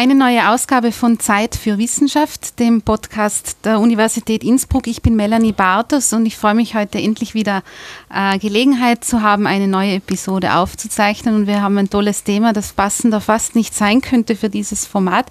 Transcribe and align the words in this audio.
Eine 0.00 0.14
neue 0.14 0.48
Ausgabe 0.48 0.92
von 0.92 1.20
Zeit 1.20 1.54
für 1.54 1.76
Wissenschaft, 1.76 2.58
dem 2.58 2.80
Podcast 2.80 3.58
der 3.64 3.80
Universität 3.80 4.42
Innsbruck. 4.42 4.86
Ich 4.86 5.02
bin 5.02 5.14
Melanie 5.14 5.52
Bartos 5.52 6.14
und 6.14 6.24
ich 6.24 6.38
freue 6.38 6.54
mich 6.54 6.74
heute 6.74 6.96
endlich 6.96 7.34
wieder 7.34 7.62
äh, 8.10 8.38
Gelegenheit 8.38 9.04
zu 9.04 9.20
haben, 9.20 9.46
eine 9.46 9.68
neue 9.68 9.96
Episode 9.96 10.54
aufzuzeichnen. 10.54 11.34
Und 11.34 11.46
wir 11.46 11.60
haben 11.60 11.76
ein 11.76 11.90
tolles 11.90 12.24
Thema, 12.24 12.54
das 12.54 12.72
passender 12.72 13.20
fast 13.20 13.54
nicht 13.54 13.74
sein 13.74 14.00
könnte 14.00 14.36
für 14.36 14.48
dieses 14.48 14.86
Format. 14.86 15.26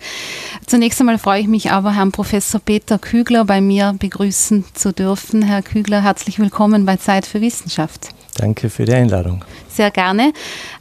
Zunächst 0.68 1.00
einmal 1.00 1.18
freue 1.18 1.42
ich 1.42 1.48
mich 1.48 1.72
aber, 1.72 1.96
Herrn 1.96 2.12
Professor 2.12 2.62
Peter 2.62 3.00
Kügler 3.00 3.46
bei 3.46 3.62
mir 3.62 3.96
begrüßen 3.98 4.66
zu 4.76 4.94
dürfen. 4.94 5.42
Herr 5.42 5.64
Kügler, 5.64 6.04
herzlich 6.04 6.38
willkommen 6.38 6.86
bei 6.86 6.98
Zeit 6.98 7.26
für 7.26 7.42
Wissenschaft. 7.42 8.10
Danke 8.40 8.70
für 8.70 8.86
die 8.86 8.94
Einladung. 8.94 9.44
Sehr 9.68 9.92
gerne. 9.92 10.32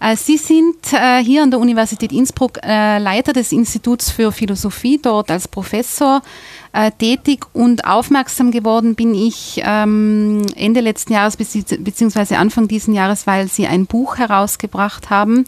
Äh, 0.00 0.14
Sie 0.14 0.36
sind 0.36 0.76
äh, 0.92 1.18
hier 1.24 1.42
an 1.42 1.50
der 1.50 1.58
Universität 1.58 2.12
Innsbruck 2.12 2.58
äh, 2.62 2.98
Leiter 2.98 3.32
des 3.32 3.50
Instituts 3.50 4.12
für 4.12 4.30
Philosophie, 4.30 5.00
dort 5.02 5.30
als 5.30 5.48
Professor 5.48 6.22
tätig 6.98 7.46
und 7.54 7.86
aufmerksam 7.86 8.50
geworden 8.50 8.94
bin 8.94 9.14
ich 9.14 9.62
ähm, 9.64 10.44
Ende 10.54 10.80
letzten 10.80 11.14
Jahres 11.14 11.38
bzw. 11.38 12.36
Anfang 12.36 12.68
diesen 12.68 12.92
Jahres, 12.92 13.26
weil 13.26 13.48
Sie 13.48 13.66
ein 13.66 13.86
Buch 13.86 14.18
herausgebracht 14.18 15.08
haben, 15.08 15.46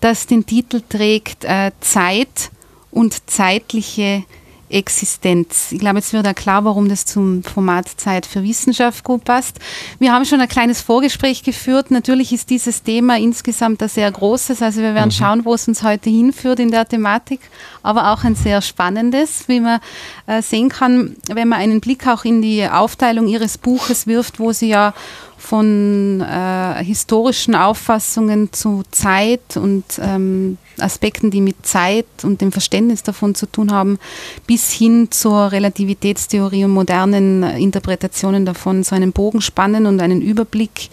das 0.00 0.26
den 0.26 0.46
Titel 0.46 0.80
trägt 0.88 1.46
Zeit 1.80 2.50
und 2.90 3.30
zeitliche 3.30 4.24
Existenz. 4.70 5.72
Ich 5.72 5.78
glaube, 5.78 5.98
jetzt 5.98 6.12
wird 6.12 6.26
da 6.26 6.34
klar, 6.34 6.64
warum 6.64 6.88
das 6.88 7.04
zum 7.06 7.42
Format 7.42 7.88
Zeit 7.96 8.26
für 8.26 8.42
Wissenschaft 8.42 9.04
gut 9.04 9.24
passt. 9.24 9.58
Wir 9.98 10.12
haben 10.12 10.24
schon 10.24 10.40
ein 10.40 10.48
kleines 10.48 10.80
Vorgespräch 10.80 11.42
geführt. 11.42 11.90
Natürlich 11.90 12.32
ist 12.32 12.50
dieses 12.50 12.82
Thema 12.82 13.18
insgesamt 13.18 13.82
ein 13.82 13.88
sehr 13.88 14.10
großes. 14.10 14.62
Also 14.62 14.80
wir 14.80 14.94
werden 14.94 15.08
mhm. 15.08 15.12
schauen, 15.12 15.44
wo 15.44 15.54
es 15.54 15.68
uns 15.68 15.82
heute 15.82 16.10
hinführt 16.10 16.60
in 16.60 16.70
der 16.70 16.88
Thematik, 16.88 17.40
aber 17.82 18.12
auch 18.12 18.24
ein 18.24 18.34
sehr 18.34 18.60
spannendes, 18.62 19.48
wie 19.48 19.60
man 19.60 19.80
äh, 20.26 20.42
sehen 20.42 20.68
kann, 20.68 21.16
wenn 21.28 21.48
man 21.48 21.60
einen 21.60 21.80
Blick 21.80 22.06
auch 22.06 22.24
in 22.24 22.42
die 22.42 22.66
Aufteilung 22.68 23.26
Ihres 23.28 23.58
Buches 23.58 24.06
wirft, 24.06 24.38
wo 24.38 24.52
Sie 24.52 24.68
ja 24.68 24.94
von 25.38 26.20
äh, 26.20 26.84
historischen 26.84 27.54
Auffassungen 27.54 28.52
zu 28.52 28.82
Zeit 28.90 29.56
und 29.56 29.84
ähm, 30.00 30.58
Aspekten, 30.78 31.30
die 31.30 31.40
mit 31.40 31.64
Zeit 31.64 32.06
und 32.24 32.40
dem 32.40 32.52
Verständnis 32.52 33.02
davon 33.04 33.34
zu 33.34 33.46
tun 33.46 33.72
haben, 33.72 33.98
bis 34.46 34.70
hin 34.72 35.08
zur 35.10 35.52
Relativitätstheorie 35.52 36.64
und 36.64 36.72
modernen 36.72 37.44
Interpretationen 37.44 38.44
davon 38.44 38.82
so 38.82 38.94
einen 38.94 39.12
Bogen 39.12 39.40
spannen 39.40 39.86
und 39.86 40.00
einen 40.00 40.20
Überblick 40.20 40.90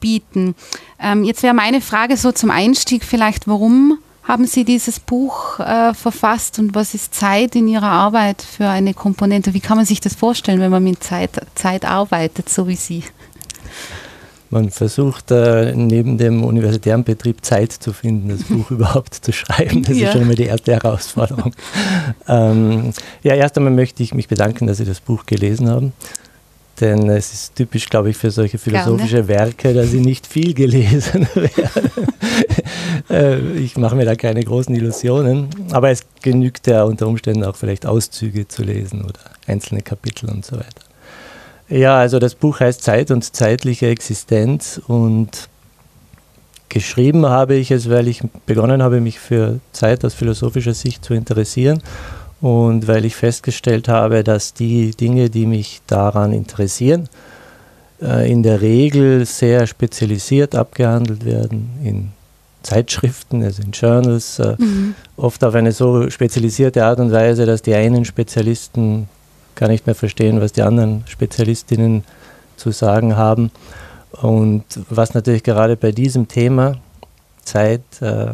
bieten. 0.00 0.54
Ähm, 1.00 1.24
jetzt 1.24 1.42
wäre 1.42 1.54
meine 1.54 1.80
Frage 1.80 2.16
so 2.16 2.30
zum 2.30 2.50
Einstieg 2.50 3.04
vielleicht, 3.04 3.48
warum 3.48 3.98
haben 4.22 4.46
Sie 4.46 4.64
dieses 4.64 5.00
Buch 5.00 5.60
äh, 5.60 5.92
verfasst 5.92 6.58
und 6.58 6.74
was 6.74 6.94
ist 6.94 7.14
Zeit 7.14 7.54
in 7.56 7.68
Ihrer 7.68 7.90
Arbeit 7.90 8.40
für 8.40 8.68
eine 8.68 8.94
Komponente? 8.94 9.52
Wie 9.52 9.60
kann 9.60 9.76
man 9.76 9.84
sich 9.84 10.00
das 10.00 10.14
vorstellen, 10.14 10.60
wenn 10.60 10.70
man 10.70 10.82
mit 10.82 11.02
Zeit, 11.02 11.40
Zeit 11.54 11.84
arbeitet, 11.84 12.48
so 12.48 12.66
wie 12.66 12.76
Sie? 12.76 13.02
Man 14.50 14.70
versucht 14.70 15.30
äh, 15.30 15.74
neben 15.74 16.16
dem 16.16 16.44
universitären 16.44 17.02
Betrieb 17.02 17.44
Zeit 17.44 17.72
zu 17.72 17.92
finden, 17.92 18.28
das 18.28 18.44
Buch 18.44 18.70
überhaupt 18.70 19.14
zu 19.14 19.32
schreiben. 19.32 19.82
Das 19.82 19.96
ja. 19.96 20.06
ist 20.06 20.12
schon 20.12 20.22
einmal 20.22 20.36
die 20.36 20.44
erste 20.44 20.72
Herausforderung. 20.72 21.52
ähm, 22.28 22.92
ja, 23.22 23.34
erst 23.34 23.56
einmal 23.58 23.72
möchte 23.72 24.02
ich 24.02 24.14
mich 24.14 24.28
bedanken, 24.28 24.66
dass 24.66 24.78
Sie 24.78 24.84
das 24.84 25.00
Buch 25.00 25.26
gelesen 25.26 25.68
haben. 25.68 25.92
Denn 26.80 27.08
es 27.08 27.32
ist 27.32 27.54
typisch, 27.54 27.88
glaube 27.88 28.10
ich, 28.10 28.16
für 28.16 28.30
solche 28.32 28.58
philosophische 28.58 29.22
Gerne. 29.22 29.28
Werke, 29.28 29.74
dass 29.74 29.90
sie 29.90 30.00
nicht 30.00 30.26
viel 30.26 30.54
gelesen 30.54 31.28
werden. 31.34 31.90
Äh, 33.10 33.58
ich 33.58 33.76
mache 33.76 33.94
mir 33.94 34.04
da 34.04 34.16
keine 34.16 34.42
großen 34.42 34.74
Illusionen. 34.74 35.48
Aber 35.70 35.90
es 35.90 36.04
genügt 36.20 36.66
ja 36.66 36.82
unter 36.82 37.06
Umständen 37.06 37.44
auch 37.44 37.54
vielleicht 37.54 37.86
Auszüge 37.86 38.48
zu 38.48 38.64
lesen 38.64 39.04
oder 39.04 39.20
einzelne 39.46 39.82
Kapitel 39.82 40.28
und 40.30 40.44
so 40.44 40.56
weiter. 40.56 40.82
Ja, 41.68 41.98
also 41.98 42.18
das 42.18 42.34
Buch 42.34 42.60
heißt 42.60 42.82
Zeit 42.82 43.10
und 43.10 43.24
zeitliche 43.34 43.86
Existenz 43.86 44.80
und 44.86 45.48
geschrieben 46.68 47.26
habe 47.26 47.54
ich 47.54 47.70
es, 47.70 47.88
weil 47.88 48.08
ich 48.08 48.22
begonnen 48.46 48.82
habe, 48.82 49.00
mich 49.00 49.18
für 49.18 49.60
Zeit 49.72 50.04
aus 50.04 50.12
philosophischer 50.12 50.74
Sicht 50.74 51.04
zu 51.04 51.14
interessieren 51.14 51.82
und 52.40 52.86
weil 52.86 53.04
ich 53.04 53.16
festgestellt 53.16 53.88
habe, 53.88 54.22
dass 54.24 54.52
die 54.52 54.90
Dinge, 54.90 55.30
die 55.30 55.46
mich 55.46 55.80
daran 55.86 56.32
interessieren, 56.32 57.08
äh, 58.02 58.30
in 58.30 58.42
der 58.42 58.60
Regel 58.60 59.24
sehr 59.24 59.66
spezialisiert 59.66 60.54
abgehandelt 60.54 61.24
werden 61.24 61.70
in 61.82 62.10
Zeitschriften, 62.62 63.42
also 63.42 63.62
in 63.62 63.70
Journals, 63.70 64.38
äh, 64.38 64.56
mhm. 64.58 64.94
oft 65.16 65.42
auf 65.44 65.54
eine 65.54 65.72
so 65.72 66.10
spezialisierte 66.10 66.84
Art 66.84 66.98
und 66.98 67.12
Weise, 67.12 67.46
dass 67.46 67.62
die 67.62 67.74
einen 67.74 68.04
Spezialisten 68.04 69.08
gar 69.54 69.68
nicht 69.68 69.86
mehr 69.86 69.94
verstehen, 69.94 70.40
was 70.40 70.52
die 70.52 70.62
anderen 70.62 71.04
Spezialistinnen 71.06 72.04
zu 72.56 72.70
sagen 72.70 73.16
haben. 73.16 73.50
Und 74.22 74.64
was 74.90 75.14
natürlich 75.14 75.42
gerade 75.42 75.76
bei 75.76 75.92
diesem 75.92 76.28
Thema 76.28 76.76
Zeit 77.42 77.82
äh, 78.00 78.32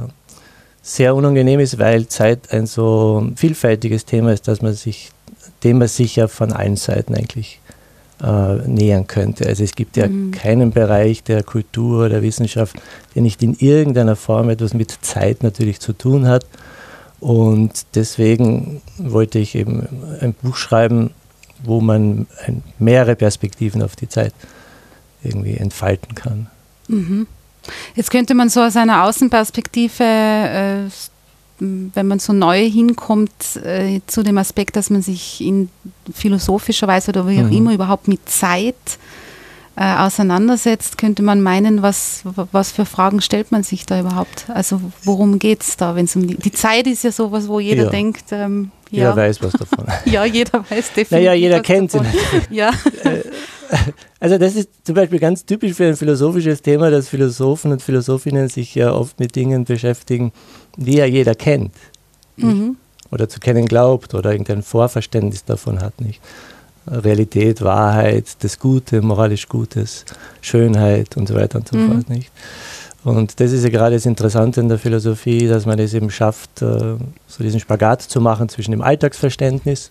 sehr 0.82 1.14
unangenehm 1.14 1.60
ist, 1.60 1.78
weil 1.78 2.06
Zeit 2.08 2.52
ein 2.52 2.66
so 2.66 3.26
vielfältiges 3.36 4.04
Thema 4.04 4.32
ist, 4.32 4.48
dass 4.48 4.62
man 4.62 4.74
sich, 4.74 5.10
dem 5.64 5.78
man 5.78 5.88
sich 5.88 6.16
ja 6.16 6.28
von 6.28 6.52
allen 6.52 6.76
Seiten 6.76 7.14
eigentlich 7.14 7.60
äh, 8.22 8.68
nähern 8.68 9.06
könnte. 9.06 9.46
Also 9.46 9.64
es 9.64 9.74
gibt 9.74 9.96
ja 9.96 10.06
mhm. 10.06 10.30
keinen 10.32 10.70
Bereich 10.70 11.22
der 11.22 11.42
Kultur, 11.42 12.08
der 12.08 12.22
Wissenschaft, 12.22 12.76
der 13.14 13.22
nicht 13.22 13.42
in 13.42 13.54
irgendeiner 13.58 14.16
Form 14.16 14.50
etwas 14.50 14.74
mit 14.74 14.90
Zeit 15.02 15.42
natürlich 15.42 15.80
zu 15.80 15.92
tun 15.92 16.26
hat. 16.26 16.44
Und 17.20 17.86
deswegen 17.94 18.80
wollte 18.96 19.38
ich 19.38 19.54
eben 19.54 19.86
ein 20.20 20.34
Buch 20.34 20.56
schreiben, 20.56 21.10
wo 21.62 21.80
man 21.80 22.26
mehrere 22.78 23.14
Perspektiven 23.14 23.82
auf 23.82 23.94
die 23.94 24.08
Zeit 24.08 24.32
irgendwie 25.22 25.56
entfalten 25.56 26.14
kann. 26.14 26.46
Mhm. 26.88 27.26
Jetzt 27.94 28.10
könnte 28.10 28.34
man 28.34 28.48
so 28.48 28.62
aus 28.62 28.76
einer 28.76 29.04
Außenperspektive, 29.04 30.02
äh, 30.02 30.90
wenn 31.58 32.06
man 32.06 32.18
so 32.18 32.32
neu 32.32 32.70
hinkommt, 32.70 33.56
äh, 33.62 34.00
zu 34.06 34.22
dem 34.22 34.38
Aspekt, 34.38 34.76
dass 34.76 34.88
man 34.88 35.02
sich 35.02 35.42
in 35.42 35.68
philosophischer 36.10 36.88
Weise 36.88 37.10
oder 37.10 37.28
wie 37.28 37.38
auch 37.40 37.44
mhm. 37.44 37.52
immer 37.52 37.74
überhaupt 37.74 38.08
mit 38.08 38.26
Zeit 38.30 38.74
äh, 38.74 39.19
auseinandersetzt, 39.82 40.98
könnte 40.98 41.22
man 41.22 41.40
meinen, 41.40 41.80
was, 41.80 42.22
was 42.52 42.70
für 42.70 42.84
Fragen 42.84 43.22
stellt 43.22 43.50
man 43.50 43.62
sich 43.62 43.86
da 43.86 43.98
überhaupt? 44.00 44.44
Also 44.48 44.80
worum 45.04 45.38
geht 45.38 45.62
es 45.62 45.78
da, 45.78 45.94
wenn 45.94 46.04
es 46.04 46.14
um 46.16 46.26
die, 46.26 46.34
die 46.34 46.52
Zeit 46.52 46.86
ist 46.86 47.02
ja 47.02 47.12
sowas, 47.12 47.48
wo 47.48 47.60
jeder 47.60 47.84
ja. 47.84 47.90
denkt, 47.90 48.26
ähm, 48.30 48.72
jeder 48.90 49.10
ja. 49.10 49.16
weiß 49.16 49.40
was 49.42 49.52
davon. 49.52 49.86
ja, 50.04 50.24
jeder 50.26 50.60
weiß 50.68 50.68
definitiv. 50.88 51.10
Naja, 51.12 51.32
jeder 51.32 51.60
kennt 51.60 51.92
sie. 51.92 52.00
ja. 52.50 52.72
Äh, 53.04 53.22
also 54.18 54.36
das 54.36 54.56
ist 54.56 54.68
zum 54.84 54.96
Beispiel 54.96 55.18
ganz 55.18 55.46
typisch 55.46 55.72
für 55.72 55.86
ein 55.86 55.96
philosophisches 55.96 56.60
Thema, 56.60 56.90
dass 56.90 57.08
Philosophen 57.08 57.72
und 57.72 57.80
Philosophinnen 57.80 58.48
sich 58.48 58.74
ja 58.74 58.92
oft 58.92 59.18
mit 59.18 59.34
Dingen 59.34 59.64
beschäftigen, 59.64 60.32
die 60.76 60.96
ja 60.96 61.06
jeder 61.06 61.34
kennt. 61.34 61.72
Mhm. 62.36 62.76
Oder 63.10 63.28
zu 63.28 63.40
kennen 63.40 63.66
glaubt 63.66 64.14
oder 64.14 64.32
irgendein 64.32 64.62
Vorverständnis 64.62 65.44
davon 65.44 65.80
hat, 65.80 66.00
nicht? 66.00 66.20
Realität, 66.86 67.62
Wahrheit, 67.62 68.26
das 68.40 68.58
Gute, 68.58 69.02
moralisch 69.02 69.48
Gutes, 69.48 70.04
Schönheit 70.40 71.16
und 71.16 71.28
so 71.28 71.34
weiter 71.34 71.58
und 71.58 71.68
so 71.68 71.76
mhm. 71.76 71.92
fort. 71.92 72.10
Nicht? 72.10 72.30
Und 73.02 73.40
das 73.40 73.52
ist 73.52 73.64
ja 73.64 73.70
gerade 73.70 73.96
das 73.96 74.06
Interessante 74.06 74.60
in 74.60 74.68
der 74.68 74.78
Philosophie, 74.78 75.46
dass 75.46 75.64
man 75.66 75.78
es 75.78 75.94
eben 75.94 76.10
schafft, 76.10 76.62
äh, 76.62 76.96
so 77.26 77.42
diesen 77.42 77.60
Spagat 77.60 78.02
zu 78.02 78.20
machen 78.20 78.48
zwischen 78.48 78.72
dem 78.72 78.82
Alltagsverständnis, 78.82 79.90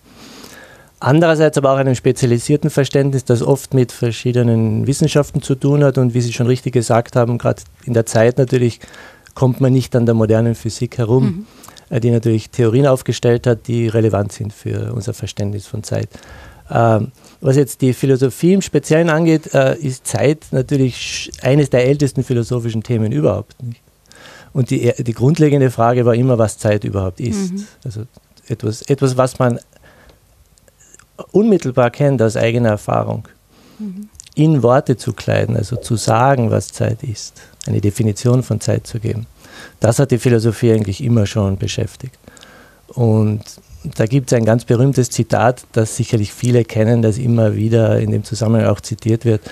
andererseits 1.00 1.58
aber 1.58 1.72
auch 1.72 1.78
einem 1.78 1.94
spezialisierten 1.94 2.70
Verständnis, 2.70 3.24
das 3.24 3.42
oft 3.42 3.74
mit 3.74 3.90
verschiedenen 3.90 4.86
Wissenschaften 4.86 5.42
zu 5.42 5.56
tun 5.56 5.82
hat. 5.82 5.98
Und 5.98 6.14
wie 6.14 6.20
Sie 6.20 6.32
schon 6.32 6.46
richtig 6.46 6.72
gesagt 6.72 7.16
haben, 7.16 7.38
gerade 7.38 7.62
in 7.84 7.94
der 7.94 8.06
Zeit 8.06 8.38
natürlich 8.38 8.78
kommt 9.34 9.60
man 9.60 9.72
nicht 9.72 9.96
an 9.96 10.06
der 10.06 10.14
modernen 10.14 10.54
Physik 10.54 10.98
herum, 10.98 11.24
mhm. 11.24 11.46
Äh, 11.88 11.98
die 11.98 12.12
natürlich 12.12 12.50
Theorien 12.50 12.86
aufgestellt 12.86 13.48
hat, 13.48 13.66
die 13.66 13.88
relevant 13.88 14.30
sind 14.30 14.52
für 14.52 14.92
unser 14.92 15.12
Verständnis 15.14 15.66
von 15.66 15.82
Zeit. 15.82 16.08
Ähm, 16.70 17.12
was 17.40 17.56
jetzt 17.56 17.80
die 17.80 17.94
Philosophie 17.94 18.52
im 18.52 18.62
Speziellen 18.62 19.10
angeht, 19.10 19.54
äh, 19.54 19.76
ist 19.76 20.06
Zeit 20.06 20.46
natürlich 20.50 21.30
eines 21.42 21.70
der 21.70 21.86
ältesten 21.86 22.22
philosophischen 22.22 22.82
Themen 22.82 23.12
überhaupt. 23.12 23.60
Nicht? 23.62 23.80
Und 24.52 24.70
die, 24.70 24.92
die 24.98 25.12
grundlegende 25.12 25.70
Frage 25.70 26.04
war 26.04 26.14
immer, 26.14 26.38
was 26.38 26.58
Zeit 26.58 26.84
überhaupt 26.84 27.20
ist. 27.20 27.52
Mhm. 27.52 27.66
Also 27.84 28.02
etwas, 28.48 28.82
etwas, 28.82 29.16
was 29.16 29.38
man 29.38 29.60
unmittelbar 31.32 31.90
kennt 31.90 32.20
aus 32.22 32.36
eigener 32.36 32.70
Erfahrung. 32.70 33.28
Mhm. 33.78 34.08
In 34.34 34.62
Worte 34.62 34.96
zu 34.96 35.12
kleiden, 35.12 35.56
also 35.56 35.76
zu 35.76 35.96
sagen, 35.96 36.50
was 36.50 36.68
Zeit 36.68 37.02
ist, 37.02 37.42
eine 37.66 37.80
Definition 37.80 38.42
von 38.42 38.60
Zeit 38.60 38.86
zu 38.86 39.00
geben. 39.00 39.26
Das 39.80 39.98
hat 39.98 40.10
die 40.10 40.18
Philosophie 40.18 40.72
eigentlich 40.72 41.02
immer 41.02 41.26
schon 41.26 41.58
beschäftigt. 41.58 42.16
Und 42.94 43.42
da 43.84 44.06
gibt 44.06 44.30
es 44.30 44.36
ein 44.36 44.44
ganz 44.44 44.64
berühmtes 44.64 45.10
Zitat, 45.10 45.64
das 45.72 45.96
sicherlich 45.96 46.32
viele 46.32 46.64
kennen, 46.64 47.02
das 47.02 47.18
immer 47.18 47.54
wieder 47.54 47.98
in 47.98 48.10
dem 48.10 48.24
Zusammenhang 48.24 48.68
auch 48.68 48.80
zitiert 48.80 49.24
wird. 49.24 49.42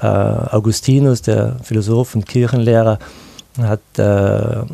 Äh, 0.00 0.06
Augustinus, 0.06 1.22
der 1.22 1.56
Philosoph 1.62 2.14
und 2.14 2.26
Kirchenlehrer, 2.26 2.98
hat 3.60 3.80
äh, 3.98 4.64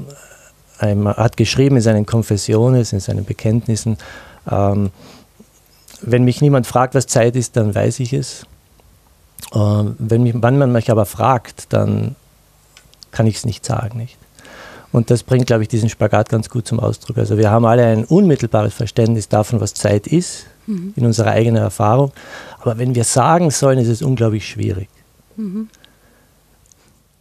einmal, 0.78 1.16
hat 1.16 1.36
geschrieben 1.36 1.76
in 1.76 1.82
seinen 1.82 2.06
Konfessionen, 2.06 2.84
in 2.90 3.00
seinen 3.00 3.24
Bekenntnissen, 3.24 3.98
ähm, 4.50 4.90
wenn 6.02 6.24
mich 6.24 6.40
niemand 6.40 6.66
fragt, 6.66 6.94
was 6.94 7.06
Zeit 7.06 7.36
ist, 7.36 7.56
dann 7.56 7.74
weiß 7.74 8.00
ich 8.00 8.12
es. 8.12 8.46
Ähm, 9.54 9.96
wenn, 9.98 10.22
mich, 10.22 10.34
wenn 10.34 10.58
man 10.58 10.72
mich 10.72 10.90
aber 10.90 11.04
fragt, 11.04 11.72
dann 11.72 12.16
kann 13.10 13.26
ich 13.26 13.36
es 13.36 13.44
nicht 13.44 13.64
sagen, 13.64 13.98
nicht? 13.98 14.16
Und 14.92 15.10
das 15.10 15.22
bringt, 15.22 15.46
glaube 15.46 15.62
ich, 15.62 15.68
diesen 15.68 15.88
Spagat 15.88 16.28
ganz 16.28 16.48
gut 16.48 16.66
zum 16.66 16.80
Ausdruck. 16.80 17.18
Also 17.18 17.38
wir 17.38 17.50
haben 17.50 17.64
alle 17.64 17.86
ein 17.86 18.04
unmittelbares 18.04 18.74
Verständnis 18.74 19.28
davon, 19.28 19.60
was 19.60 19.74
Zeit 19.74 20.06
ist, 20.06 20.46
mhm. 20.66 20.94
in 20.96 21.06
unserer 21.06 21.30
eigenen 21.30 21.62
Erfahrung. 21.62 22.12
Aber 22.60 22.76
wenn 22.78 22.94
wir 22.94 23.04
sagen 23.04 23.50
sollen, 23.50 23.78
ist 23.78 23.88
es 23.88 24.02
unglaublich 24.02 24.48
schwierig. 24.48 24.88
Mhm. 25.36 25.68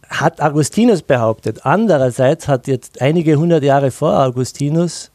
Hat 0.08 0.40
Augustinus 0.40 1.02
behauptet. 1.02 1.64
Andererseits 1.64 2.48
hat 2.48 2.66
jetzt 2.66 3.00
einige 3.00 3.36
hundert 3.36 3.62
Jahre 3.62 3.92
vor 3.92 4.18
Augustinus 4.18 5.12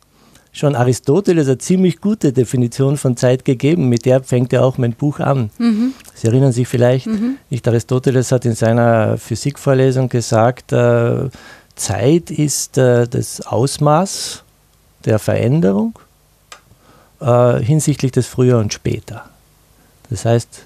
schon 0.54 0.74
Aristoteles 0.74 1.48
eine 1.48 1.58
ziemlich 1.58 2.00
gute 2.00 2.32
Definition 2.32 2.96
von 2.96 3.18
Zeit 3.18 3.44
gegeben. 3.44 3.90
Mit 3.90 4.06
der 4.06 4.24
fängt 4.24 4.54
ja 4.54 4.62
auch 4.62 4.78
mein 4.78 4.94
Buch 4.94 5.20
an. 5.20 5.50
Mhm. 5.58 5.94
Sie 6.14 6.28
erinnern 6.28 6.54
sich 6.54 6.70
vielleicht, 6.70 7.08
mhm. 7.08 7.36
nicht 7.50 7.68
Aristoteles 7.68 8.32
hat 8.32 8.46
in 8.46 8.56
seiner 8.56 9.18
Physikvorlesung 9.18 10.08
gesagt, 10.08 10.72
äh, 10.72 11.28
Zeit 11.76 12.32
ist 12.32 12.78
äh, 12.78 13.08
das 13.08 13.42
Ausmaß 13.42 14.44
der 15.06 15.20
Veränderung 15.20 15.98
äh, 17.22 17.60
hinsichtlich 17.60 18.12
des 18.12 18.28
Früher 18.28 18.58
und 18.58 18.74
Später. 18.74 19.26
Das 20.10 20.26
heißt, 20.26 20.66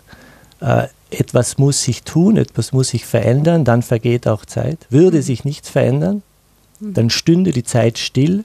äh, 0.61 0.87
etwas 1.11 1.57
muss 1.57 1.83
sich 1.83 2.03
tun, 2.03 2.37
etwas 2.37 2.71
muss 2.71 2.89
sich 2.89 3.05
verändern, 3.05 3.65
dann 3.65 3.81
vergeht 3.81 4.27
auch 4.27 4.45
Zeit. 4.45 4.79
Würde 4.89 5.17
mhm. 5.17 5.21
sich 5.23 5.45
nichts 5.45 5.69
verändern, 5.69 6.21
mhm. 6.79 6.93
dann 6.93 7.09
stünde 7.09 7.51
die 7.51 7.63
Zeit 7.63 7.97
still. 7.97 8.43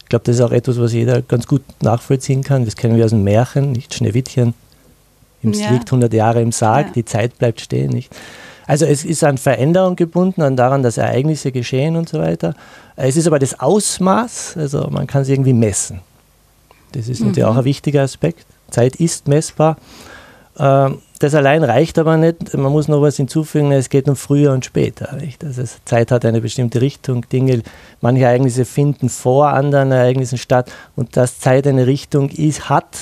Ich 0.00 0.08
glaube, 0.08 0.24
das 0.24 0.36
ist 0.36 0.42
auch 0.42 0.52
etwas, 0.52 0.78
was 0.78 0.92
jeder 0.92 1.20
ganz 1.22 1.46
gut 1.46 1.62
nachvollziehen 1.82 2.42
kann. 2.42 2.64
Das 2.64 2.76
kennen 2.76 2.96
wir 2.96 3.04
aus 3.04 3.10
dem 3.10 3.24
Märchen, 3.24 3.72
nicht 3.72 3.94
Schneewittchen. 3.94 4.54
Im 5.42 5.52
ja. 5.52 5.70
liegt 5.70 5.88
100 5.88 6.12
Jahre 6.12 6.40
im 6.40 6.52
Sarg, 6.52 6.88
ja. 6.88 6.92
die 6.94 7.04
Zeit 7.04 7.38
bleibt 7.38 7.60
stehen, 7.60 7.90
nicht? 7.90 8.14
Also 8.68 8.84
es 8.84 9.02
ist 9.04 9.24
an 9.24 9.38
Veränderung 9.38 9.96
gebunden, 9.96 10.42
an 10.42 10.54
daran, 10.54 10.82
dass 10.82 10.98
Ereignisse 10.98 11.52
geschehen 11.52 11.96
und 11.96 12.08
so 12.08 12.18
weiter. 12.18 12.54
Es 12.96 13.16
ist 13.16 13.26
aber 13.26 13.38
das 13.38 13.58
Ausmaß, 13.58 14.58
also 14.58 14.88
man 14.90 15.06
kann 15.06 15.22
es 15.22 15.30
irgendwie 15.30 15.54
messen. 15.54 16.00
Das 16.92 17.08
ist 17.08 17.20
mhm. 17.20 17.28
natürlich 17.28 17.46
auch 17.46 17.56
ein 17.56 17.64
wichtiger 17.64 18.02
Aspekt. 18.02 18.44
Zeit 18.70 18.96
ist 18.96 19.26
messbar. 19.26 19.78
Ähm, 20.58 20.98
das 21.18 21.34
allein 21.34 21.64
reicht 21.64 21.98
aber 21.98 22.18
nicht. 22.18 22.52
Man 22.54 22.70
muss 22.70 22.88
noch 22.88 23.00
was 23.00 23.16
hinzufügen, 23.16 23.72
es 23.72 23.88
geht 23.88 24.06
um 24.06 24.16
früher 24.16 24.52
und 24.52 24.66
später. 24.66 25.16
Nicht? 25.16 25.42
Also 25.42 25.62
Zeit 25.86 26.10
hat 26.10 26.26
eine 26.26 26.42
bestimmte 26.42 26.82
Richtung, 26.82 27.26
Dinge, 27.30 27.62
manche 28.02 28.24
Ereignisse 28.24 28.66
finden 28.66 29.08
vor 29.08 29.48
anderen 29.48 29.92
Ereignissen 29.92 30.36
statt 30.36 30.70
und 30.94 31.16
dass 31.16 31.40
Zeit 31.40 31.66
eine 31.66 31.86
Richtung 31.86 32.28
ist, 32.28 32.68
hat, 32.68 32.98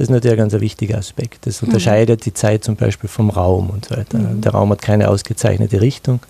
das 0.00 0.08
ist 0.08 0.14
natürlich 0.14 0.40
ein 0.40 0.48
ganz 0.48 0.58
wichtiger 0.62 0.96
Aspekt. 0.96 1.46
Das 1.46 1.60
mhm. 1.60 1.68
unterscheidet 1.68 2.20
mhm. 2.20 2.24
die 2.24 2.32
Zeit 2.32 2.64
zum 2.64 2.74
Beispiel 2.74 3.10
vom 3.10 3.28
Raum 3.28 3.68
und 3.68 3.84
so 3.84 3.98
weiter. 3.98 4.16
Mhm. 4.16 4.40
Der 4.40 4.52
Raum 4.52 4.70
hat 4.70 4.80
keine 4.80 5.10
ausgezeichnete 5.10 5.82
Richtung. 5.82 6.20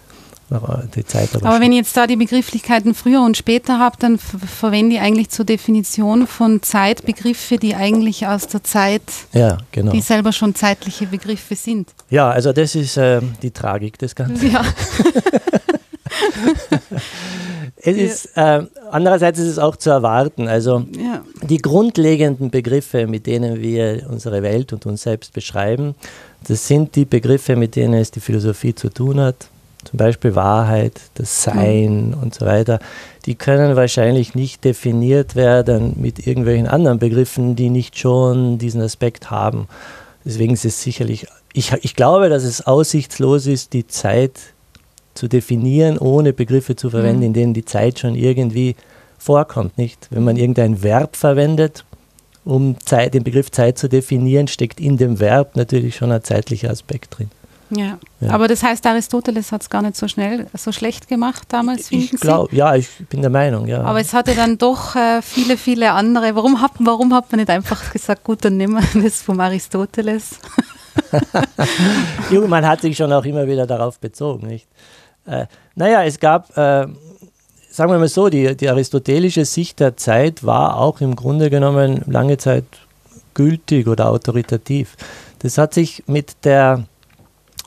Die 0.96 1.04
Zeit 1.04 1.28
aber, 1.36 1.46
aber 1.46 1.60
wenn 1.60 1.70
ich 1.70 1.78
jetzt 1.78 1.96
da 1.96 2.08
die 2.08 2.16
Begrifflichkeiten 2.16 2.94
früher 2.94 3.22
und 3.22 3.36
später 3.36 3.78
habe, 3.78 3.94
dann 4.00 4.18
verwende 4.18 4.96
ich 4.96 5.00
eigentlich 5.00 5.28
zur 5.28 5.44
Definition 5.44 6.26
von 6.26 6.60
Zeit 6.64 7.06
Begriffe, 7.06 7.58
die 7.58 7.76
eigentlich 7.76 8.26
aus 8.26 8.48
der 8.48 8.64
Zeit, 8.64 9.02
ja, 9.32 9.58
genau. 9.70 9.92
die 9.92 10.00
selber 10.00 10.32
schon 10.32 10.56
zeitliche 10.56 11.06
Begriffe 11.06 11.54
sind. 11.54 11.94
Ja, 12.08 12.28
also 12.28 12.52
das 12.52 12.74
ist 12.74 12.96
äh, 12.96 13.20
die 13.42 13.52
Tragik 13.52 13.98
des 13.98 14.16
Ganzen. 14.16 14.50
Ja. 14.50 14.64
es 17.76 17.96
ist, 17.96 18.36
äh, 18.36 18.62
andererseits 18.90 19.38
ist 19.38 19.48
es 19.48 19.58
auch 19.58 19.76
zu 19.76 19.90
erwarten. 19.90 20.48
Also 20.48 20.84
ja. 20.96 21.22
die 21.42 21.58
grundlegenden 21.58 22.50
Begriffe, 22.50 23.06
mit 23.06 23.26
denen 23.26 23.60
wir 23.60 24.06
unsere 24.08 24.42
Welt 24.42 24.72
und 24.72 24.86
uns 24.86 25.02
selbst 25.02 25.32
beschreiben, 25.32 25.94
das 26.46 26.66
sind 26.66 26.96
die 26.96 27.04
Begriffe, 27.04 27.56
mit 27.56 27.76
denen 27.76 27.94
es 27.94 28.10
die 28.10 28.20
Philosophie 28.20 28.74
zu 28.74 28.88
tun 28.88 29.20
hat. 29.20 29.48
Zum 29.84 29.96
Beispiel 29.96 30.34
Wahrheit, 30.34 31.00
das 31.14 31.42
Sein 31.42 32.08
mhm. 32.08 32.22
und 32.22 32.34
so 32.34 32.44
weiter. 32.44 32.80
Die 33.24 33.34
können 33.34 33.76
wahrscheinlich 33.76 34.34
nicht 34.34 34.64
definiert 34.64 35.36
werden 35.36 35.94
mit 35.96 36.26
irgendwelchen 36.26 36.66
anderen 36.66 36.98
Begriffen, 36.98 37.56
die 37.56 37.70
nicht 37.70 37.98
schon 37.98 38.58
diesen 38.58 38.82
Aspekt 38.82 39.30
haben. 39.30 39.68
Deswegen 40.24 40.52
ist 40.52 40.66
es 40.66 40.82
sicherlich, 40.82 41.26
ich, 41.54 41.72
ich 41.80 41.96
glaube, 41.96 42.28
dass 42.28 42.44
es 42.44 42.66
aussichtslos 42.66 43.46
ist, 43.46 43.72
die 43.72 43.86
Zeit 43.86 44.32
zu 45.14 45.28
definieren, 45.28 45.98
ohne 45.98 46.32
Begriffe 46.32 46.76
zu 46.76 46.90
verwenden, 46.90 47.20
mhm. 47.20 47.26
in 47.26 47.32
denen 47.32 47.54
die 47.54 47.64
Zeit 47.64 47.98
schon 47.98 48.14
irgendwie 48.14 48.76
vorkommt. 49.18 49.76
Nicht? 49.78 50.08
Wenn 50.10 50.24
man 50.24 50.36
irgendein 50.36 50.82
Verb 50.82 51.16
verwendet, 51.16 51.84
um 52.44 52.76
Zeit, 52.84 53.14
den 53.14 53.24
Begriff 53.24 53.50
Zeit 53.50 53.78
zu 53.78 53.88
definieren, 53.88 54.48
steckt 54.48 54.80
in 54.80 54.96
dem 54.96 55.20
Verb 55.20 55.56
natürlich 55.56 55.96
schon 55.96 56.10
ein 56.10 56.24
zeitlicher 56.24 56.70
Aspekt 56.70 57.18
drin. 57.18 57.30
Ja. 57.70 57.98
ja. 58.20 58.30
aber 58.30 58.48
das 58.48 58.64
heißt, 58.64 58.84
Aristoteles 58.84 59.52
hat 59.52 59.62
es 59.62 59.70
gar 59.70 59.82
nicht 59.82 59.94
so 59.94 60.08
schnell, 60.08 60.48
so 60.54 60.72
schlecht 60.72 61.06
gemacht 61.06 61.44
damals, 61.48 61.92
ich 61.92 62.10
glaub, 62.10 62.52
Ja, 62.52 62.74
ich 62.74 62.88
bin 63.08 63.20
der 63.20 63.30
Meinung, 63.30 63.68
ja. 63.68 63.82
Aber 63.82 64.00
es 64.00 64.12
hatte 64.12 64.34
dann 64.34 64.58
doch 64.58 64.96
äh, 64.96 65.22
viele, 65.22 65.56
viele 65.56 65.92
andere. 65.92 66.34
Warum 66.34 66.60
hat, 66.60 66.72
warum 66.80 67.14
hat 67.14 67.30
man 67.30 67.38
nicht 67.38 67.50
einfach 67.50 67.92
gesagt, 67.92 68.24
gut, 68.24 68.44
dann 68.44 68.56
nehmen 68.56 68.82
wir 68.92 69.02
das 69.02 69.22
vom 69.22 69.38
Aristoteles? 69.38 70.40
man 72.48 72.66
hat 72.66 72.80
sich 72.80 72.96
schon 72.96 73.12
auch 73.12 73.24
immer 73.24 73.46
wieder 73.46 73.66
darauf 73.66 74.00
bezogen, 74.00 74.48
nicht? 74.48 74.66
Äh, 75.30 75.46
naja, 75.76 76.04
es 76.04 76.18
gab, 76.18 76.50
äh, 76.56 76.86
sagen 77.70 77.92
wir 77.92 77.98
mal 77.98 78.08
so, 78.08 78.28
die, 78.28 78.56
die 78.56 78.68
aristotelische 78.68 79.44
Sicht 79.44 79.80
der 79.80 79.96
Zeit 79.96 80.44
war 80.44 80.76
auch 80.76 81.00
im 81.00 81.14
Grunde 81.14 81.50
genommen 81.50 82.02
lange 82.06 82.36
Zeit 82.36 82.64
gültig 83.34 83.86
oder 83.86 84.10
autoritativ. 84.10 84.96
Das 85.38 85.56
hat 85.56 85.72
sich 85.72 86.02
mit 86.06 86.44
der 86.44 86.84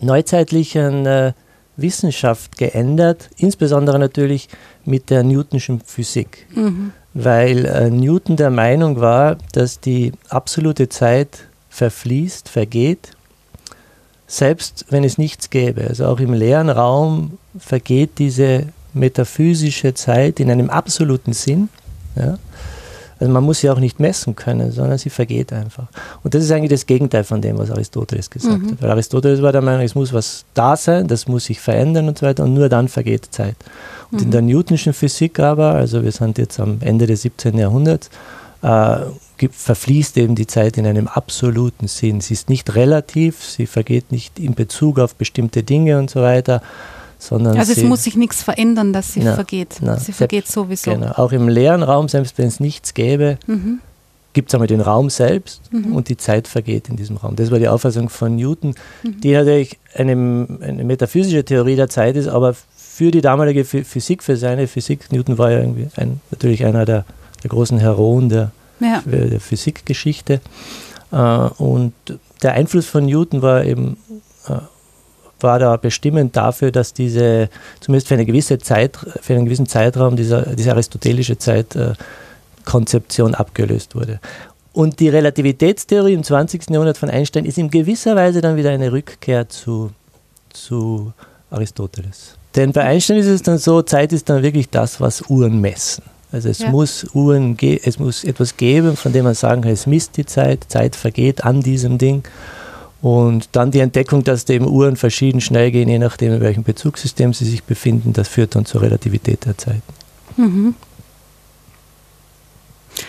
neuzeitlichen 0.01 1.06
äh, 1.06 1.33
Wissenschaft 1.77 2.57
geändert, 2.57 3.30
insbesondere 3.38 3.98
natürlich 3.98 4.50
mit 4.86 5.10
der 5.10 5.24
Newtonschen 5.24 5.80
Physik, 5.80 6.45
mhm. 6.54 6.92
weil 7.13 7.65
äh, 7.65 7.89
Newton 7.89 8.36
der 8.36 8.51
Meinung 8.51 9.00
war, 9.00 9.38
dass 9.54 9.80
die 9.80 10.12
absolute 10.30 10.89
Zeit 10.89 11.48
verfließt, 11.69 12.50
vergeht 12.50 13.15
selbst 14.33 14.86
wenn 14.89 15.04
es 15.04 15.18
nichts 15.18 15.50
gäbe. 15.50 15.86
Also 15.88 16.06
auch 16.07 16.19
im 16.19 16.33
leeren 16.33 16.69
Raum 16.69 17.38
vergeht 17.57 18.19
diese 18.19 18.67
metaphysische 18.94 19.94
Zeit 19.94 20.39
in 20.39 20.51
einem 20.51 20.69
absoluten 20.69 21.33
Sinn. 21.33 21.69
Ja? 22.15 22.38
Also 23.19 23.31
man 23.31 23.44
muss 23.44 23.59
sie 23.59 23.69
auch 23.69 23.79
nicht 23.79 24.00
messen 24.00 24.35
können, 24.35 24.71
sondern 24.71 24.97
sie 24.97 25.10
vergeht 25.10 25.53
einfach. 25.53 25.88
Und 26.24 26.33
das 26.33 26.43
ist 26.43 26.51
eigentlich 26.51 26.72
das 26.72 26.86
Gegenteil 26.86 27.24
von 27.24 27.41
dem, 27.41 27.57
was 27.57 27.72
Aristoteles 27.72 28.29
gesagt 28.29 28.62
mhm. 28.62 28.72
hat. 28.72 28.81
Weil 28.81 28.91
Aristoteles 28.91 29.41
war 29.41 29.51
der 29.51 29.62
Meinung, 29.62 29.81
es 29.81 29.95
muss 29.95 30.12
was 30.12 30.45
da 30.53 30.75
sein, 30.75 31.07
das 31.07 31.27
muss 31.27 31.45
sich 31.45 31.60
verändern 31.60 32.07
und 32.07 32.17
so 32.17 32.25
weiter 32.25 32.43
und 32.43 32.53
nur 32.53 32.69
dann 32.69 32.88
vergeht 32.88 33.29
Zeit. 33.31 33.55
Und 34.12 34.19
mhm. 34.19 34.25
in 34.25 34.31
der 34.31 34.41
Newtonschen 34.41 34.93
Physik 34.93 35.39
aber, 35.39 35.72
also 35.74 36.03
wir 36.03 36.12
sind 36.12 36.38
jetzt 36.38 36.60
am 36.60 36.77
Ende 36.81 37.07
des 37.07 37.22
17. 37.22 37.57
Jahrhunderts, 37.57 38.10
äh, 38.62 38.98
gibt, 39.38 39.55
verfließt 39.55 40.17
eben 40.17 40.36
die 40.36 40.48
Zeit 40.48 40.77
in 40.77 40.86
einem 40.86 41.07
absoluten 41.07 41.88
Sinn. 41.88 42.19
Sie 42.19 42.33
ist 42.33 42.50
nicht 42.50 42.75
relativ, 42.75 43.43
sie 43.43 43.67
vergeht 43.67 44.12
nicht 44.12 44.39
in 44.39 44.53
Bezug 44.53 45.00
auf 45.00 45.15
bestimmte 45.15 45.63
Dinge 45.63 45.98
und 45.98 46.10
so 46.10 46.22
weiter, 46.22 46.62
sondern. 47.27 47.58
Also 47.58 47.74
es 47.74 47.84
muss 47.84 48.03
sich 48.03 48.15
nichts 48.15 48.44
verändern, 48.44 48.94
dass 48.94 49.13
sie 49.13 49.22
na, 49.22 49.36
vergeht. 49.36 49.77
Na, 49.82 49.98
sie 49.98 50.13
vergeht 50.13 50.48
sowieso. 50.48 50.92
Genau. 50.92 51.12
Auch 51.13 51.32
im 51.32 51.50
leeren 51.50 51.84
Raum, 51.84 52.08
selbst 52.10 52.38
wenn 52.38 52.48
es 52.48 52.60
nichts 52.60 52.94
gäbe, 52.94 53.38
mhm. 53.48 53.80
gibt 54.34 54.50
es 54.50 54.56
einmal 54.56 54.68
den 54.68 54.82
Raum 54.82 55.10
selbst 55.10 55.62
mhm. 55.72 55.96
und 55.96 56.10
die 56.10 56.18
Zeit 56.18 56.48
vergeht 56.48 56.89
in 56.89 56.96
diesem 56.96 57.18
Raum. 57.18 57.36
Das 57.36 57.51
war 57.51 57.60
die 57.60 57.68
Auffassung 57.68 58.10
von 58.10 58.36
Newton, 58.36 58.75
mhm. 59.03 59.22
die 59.22 59.34
natürlich 59.34 59.80
eine, 59.96 60.12
eine 60.62 60.84
metaphysische 60.84 61.44
Theorie 61.44 61.75
der 61.75 61.89
Zeit 61.89 62.15
ist, 62.15 62.27
aber 62.27 62.56
für 62.75 63.12
die 63.12 63.22
damalige 63.22 63.65
Physik, 63.65 64.22
für 64.22 64.38
seine 64.38 64.68
Physik, 64.68 65.12
Newton 65.12 65.38
war 65.38 65.51
ja 65.51 65.60
irgendwie 65.60 65.88
ein, 65.96 66.22
natürlich 66.30 66.63
einer 66.65 66.86
der 66.86 67.06
der 67.44 67.50
großen 67.50 67.77
Heroen 67.77 68.30
der, 68.30 68.51
ja. 68.80 69.01
der 69.06 69.39
Physikgeschichte. 69.39 70.42
Äh, 71.12 71.18
und 71.18 71.94
der 72.42 72.53
Einfluss 72.53 72.88
von 72.88 73.06
Newton 73.06 73.42
war 73.42 73.63
eben 73.63 73.98
äh, 74.48 74.53
war 75.43 75.59
da 75.59 75.77
bestimmend 75.77 76.35
dafür, 76.35 76.71
dass 76.71 76.93
diese, 76.93 77.50
zumindest 77.79 78.07
für 78.07 78.15
eine 78.15 78.25
gewisse 78.25 78.57
Zeit, 78.57 78.97
für 79.21 79.33
einen 79.33 79.45
gewissen 79.45 79.67
Zeitraum, 79.67 80.15
dieser, 80.15 80.55
diese 80.55 80.71
aristotelische 80.71 81.38
Zeitkonzeption 81.38 83.35
abgelöst 83.35 83.95
wurde. 83.95 84.19
Und 84.71 85.00
die 85.00 85.09
Relativitätstheorie 85.09 86.13
im 86.13 86.23
20. 86.23 86.69
Jahrhundert 86.71 86.97
von 86.97 87.09
Einstein 87.09 87.45
ist 87.45 87.59
in 87.59 87.69
gewisser 87.69 88.15
Weise 88.15 88.41
dann 88.41 88.55
wieder 88.55 88.71
eine 88.71 88.91
Rückkehr 88.91 89.47
zu, 89.47 89.91
zu 90.51 91.13
Aristoteles. 91.51 92.38
Denn 92.55 92.71
bei 92.71 92.83
Einstein 92.83 93.17
ist 93.17 93.27
es 93.27 93.43
dann 93.43 93.59
so, 93.59 93.83
Zeit 93.83 94.13
ist 94.13 94.29
dann 94.29 94.41
wirklich 94.41 94.69
das, 94.69 95.00
was 95.00 95.21
Uhren 95.29 95.62
messen. 95.62 96.03
Also 96.31 96.50
es 96.50 96.59
ja. 96.59 96.69
muss 96.69 97.05
Uhren, 97.13 97.55
es 97.59 98.00
muss 98.00 98.23
etwas 98.23 98.57
geben, 98.57 98.97
von 98.97 99.13
dem 99.13 99.25
man 99.25 99.35
sagen 99.35 99.62
kann, 99.62 99.71
es 99.71 99.85
misst 99.85 100.17
die 100.17 100.25
Zeit, 100.25 100.65
Zeit 100.67 100.95
vergeht 100.95 101.43
an 101.43 101.62
diesem 101.62 102.00
Ding. 102.00 102.23
Und 103.03 103.50
dann 103.51 103.69
die 103.69 103.81
Entdeckung, 103.81 104.24
dass 104.24 104.48
eben 104.48 104.65
Uhren 104.65 104.95
verschieden 104.95 105.41
schnell 105.41 105.72
gehen, 105.72 105.89
je 105.89 106.00
nachdem, 106.00 106.31
in 106.31 106.39
welchem 106.39 106.63
Bezugssystem 106.63 107.33
sie 107.33 107.43
sich 107.43 107.65
befinden, 107.65 108.13
das 108.13 108.29
führt 108.29 108.55
dann 108.55 108.65
zur 108.65 108.81
Relativität 108.81 109.45
der 109.45 109.57
Zeit. 109.57 109.81
Mhm. 110.38 110.74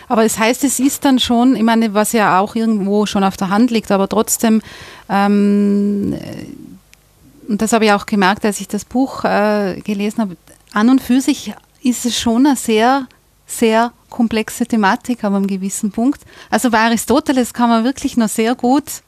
Aber 0.08 0.24
es 0.24 0.36
heißt, 0.36 0.64
es 0.64 0.80
ist 0.80 1.04
dann 1.04 1.20
schon, 1.20 1.54
ich 1.54 1.62
meine, 1.62 1.94
was 1.94 2.10
ja 2.10 2.40
auch 2.40 2.56
irgendwo 2.56 3.06
schon 3.06 3.22
auf 3.22 3.36
der 3.36 3.50
Hand 3.50 3.70
liegt, 3.70 3.92
aber 3.92 4.08
trotzdem, 4.08 4.62
ähm, 5.08 6.18
und 7.48 7.62
das 7.62 7.72
habe 7.72 7.84
ich 7.84 7.92
auch 7.92 8.06
gemerkt, 8.06 8.44
als 8.44 8.60
ich 8.60 8.66
das 8.66 8.84
Buch 8.84 9.22
äh, 9.22 9.80
gelesen 9.84 10.22
habe, 10.22 10.36
an 10.72 10.90
und 10.90 11.02
für 11.02 11.20
sich 11.20 11.54
ist 11.84 12.04
es 12.04 12.18
schon 12.18 12.48
eine 12.48 12.56
sehr, 12.56 13.06
sehr 13.46 13.92
komplexe 14.10 14.66
Thematik, 14.66 15.22
aber 15.22 15.36
einem 15.36 15.46
gewissen 15.46 15.92
Punkt. 15.92 16.22
Also 16.50 16.72
bei 16.72 16.80
Aristoteles 16.80 17.54
kann 17.54 17.68
man 17.68 17.84
wirklich 17.84 18.16
noch 18.16 18.28
sehr 18.28 18.56
gut 18.56 19.04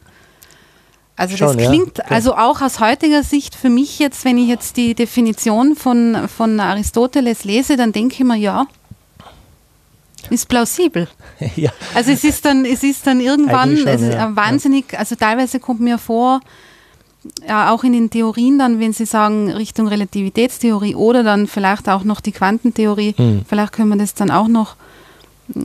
also 1.17 1.37
Schon, 1.37 1.57
das 1.57 1.69
klingt, 1.69 1.99
ja. 1.99 2.05
okay. 2.05 2.15
also 2.15 2.37
auch 2.37 2.61
aus 2.61 2.79
heutiger 2.79 3.23
Sicht 3.23 3.55
für 3.55 3.71
mich 3.71 3.99
jetzt, 3.99 4.25
wenn 4.25 4.37
ich 4.37 4.49
jetzt 4.49 4.77
die 4.77 4.95
Definition 4.95 5.75
von, 5.75 6.29
von 6.29 6.61
Aristoteles 6.61 7.45
lese, 7.45 7.77
dann 7.77 7.93
denke 7.93 8.17
ich 8.19 8.25
mir, 8.25 8.37
ja, 8.37 8.67
ist 10.29 10.49
plausibel. 10.49 11.09
ja. 11.57 11.71
Also 11.95 12.11
es 12.11 12.23
ist 12.23 12.45
dann, 12.45 12.65
es 12.65 12.83
ist 12.83 13.07
dann 13.07 13.21
irgendwann 13.21 13.77
schon, 13.77 13.89
ist 13.89 14.13
ja. 14.13 14.35
wahnsinnig, 14.37 14.99
also 14.99 15.15
teilweise 15.15 15.59
kommt 15.59 15.81
mir 15.81 15.99
vor, 15.99 16.41
ja, 17.47 17.73
auch 17.73 17.83
in 17.83 17.93
den 17.93 18.11
Theorien 18.11 18.59
dann, 18.59 18.79
wenn 18.79 18.93
Sie 18.93 19.07
sagen 19.07 19.51
Richtung 19.51 19.89
Relativitätstheorie 19.89 20.95
oder 20.95 21.23
dann 21.23 21.47
vielleicht 21.47 21.89
auch 21.89 22.05
noch 22.05 22.21
die 22.21 22.33
Quantentheorie, 22.33 23.15
hm. 23.17 23.45
vielleicht 23.49 23.73
können 23.73 23.89
wir 23.89 23.97
das 23.97 24.15
dann 24.15 24.31
auch 24.31 24.49
noch 24.49 24.77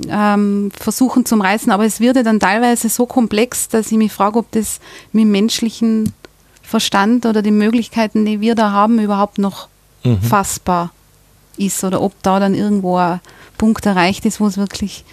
ähm, 0.09 0.71
versuchen 0.77 1.25
zum 1.25 1.41
Reißen, 1.41 1.71
aber 1.71 1.85
es 1.85 1.99
wird 1.99 2.15
ja 2.15 2.23
dann 2.23 2.39
teilweise 2.39 2.89
so 2.89 3.05
komplex, 3.05 3.67
dass 3.67 3.91
ich 3.91 3.97
mich 3.97 4.11
frage, 4.11 4.39
ob 4.39 4.51
das 4.51 4.79
mit 5.11 5.23
dem 5.23 5.31
menschlichen 5.31 6.13
Verstand 6.61 7.25
oder 7.25 7.41
den 7.41 7.57
Möglichkeiten, 7.57 8.25
die 8.25 8.41
wir 8.41 8.55
da 8.55 8.71
haben, 8.71 8.99
überhaupt 8.99 9.37
noch 9.37 9.67
mhm. 10.03 10.21
fassbar 10.21 10.91
ist 11.57 11.83
oder 11.83 12.01
ob 12.01 12.13
da 12.23 12.39
dann 12.39 12.55
irgendwo 12.55 12.97
ein 12.97 13.19
Punkt 13.57 13.85
erreicht 13.85 14.25
ist, 14.25 14.39
wo 14.39 14.47
es 14.47 14.57
wirklich 14.57 15.03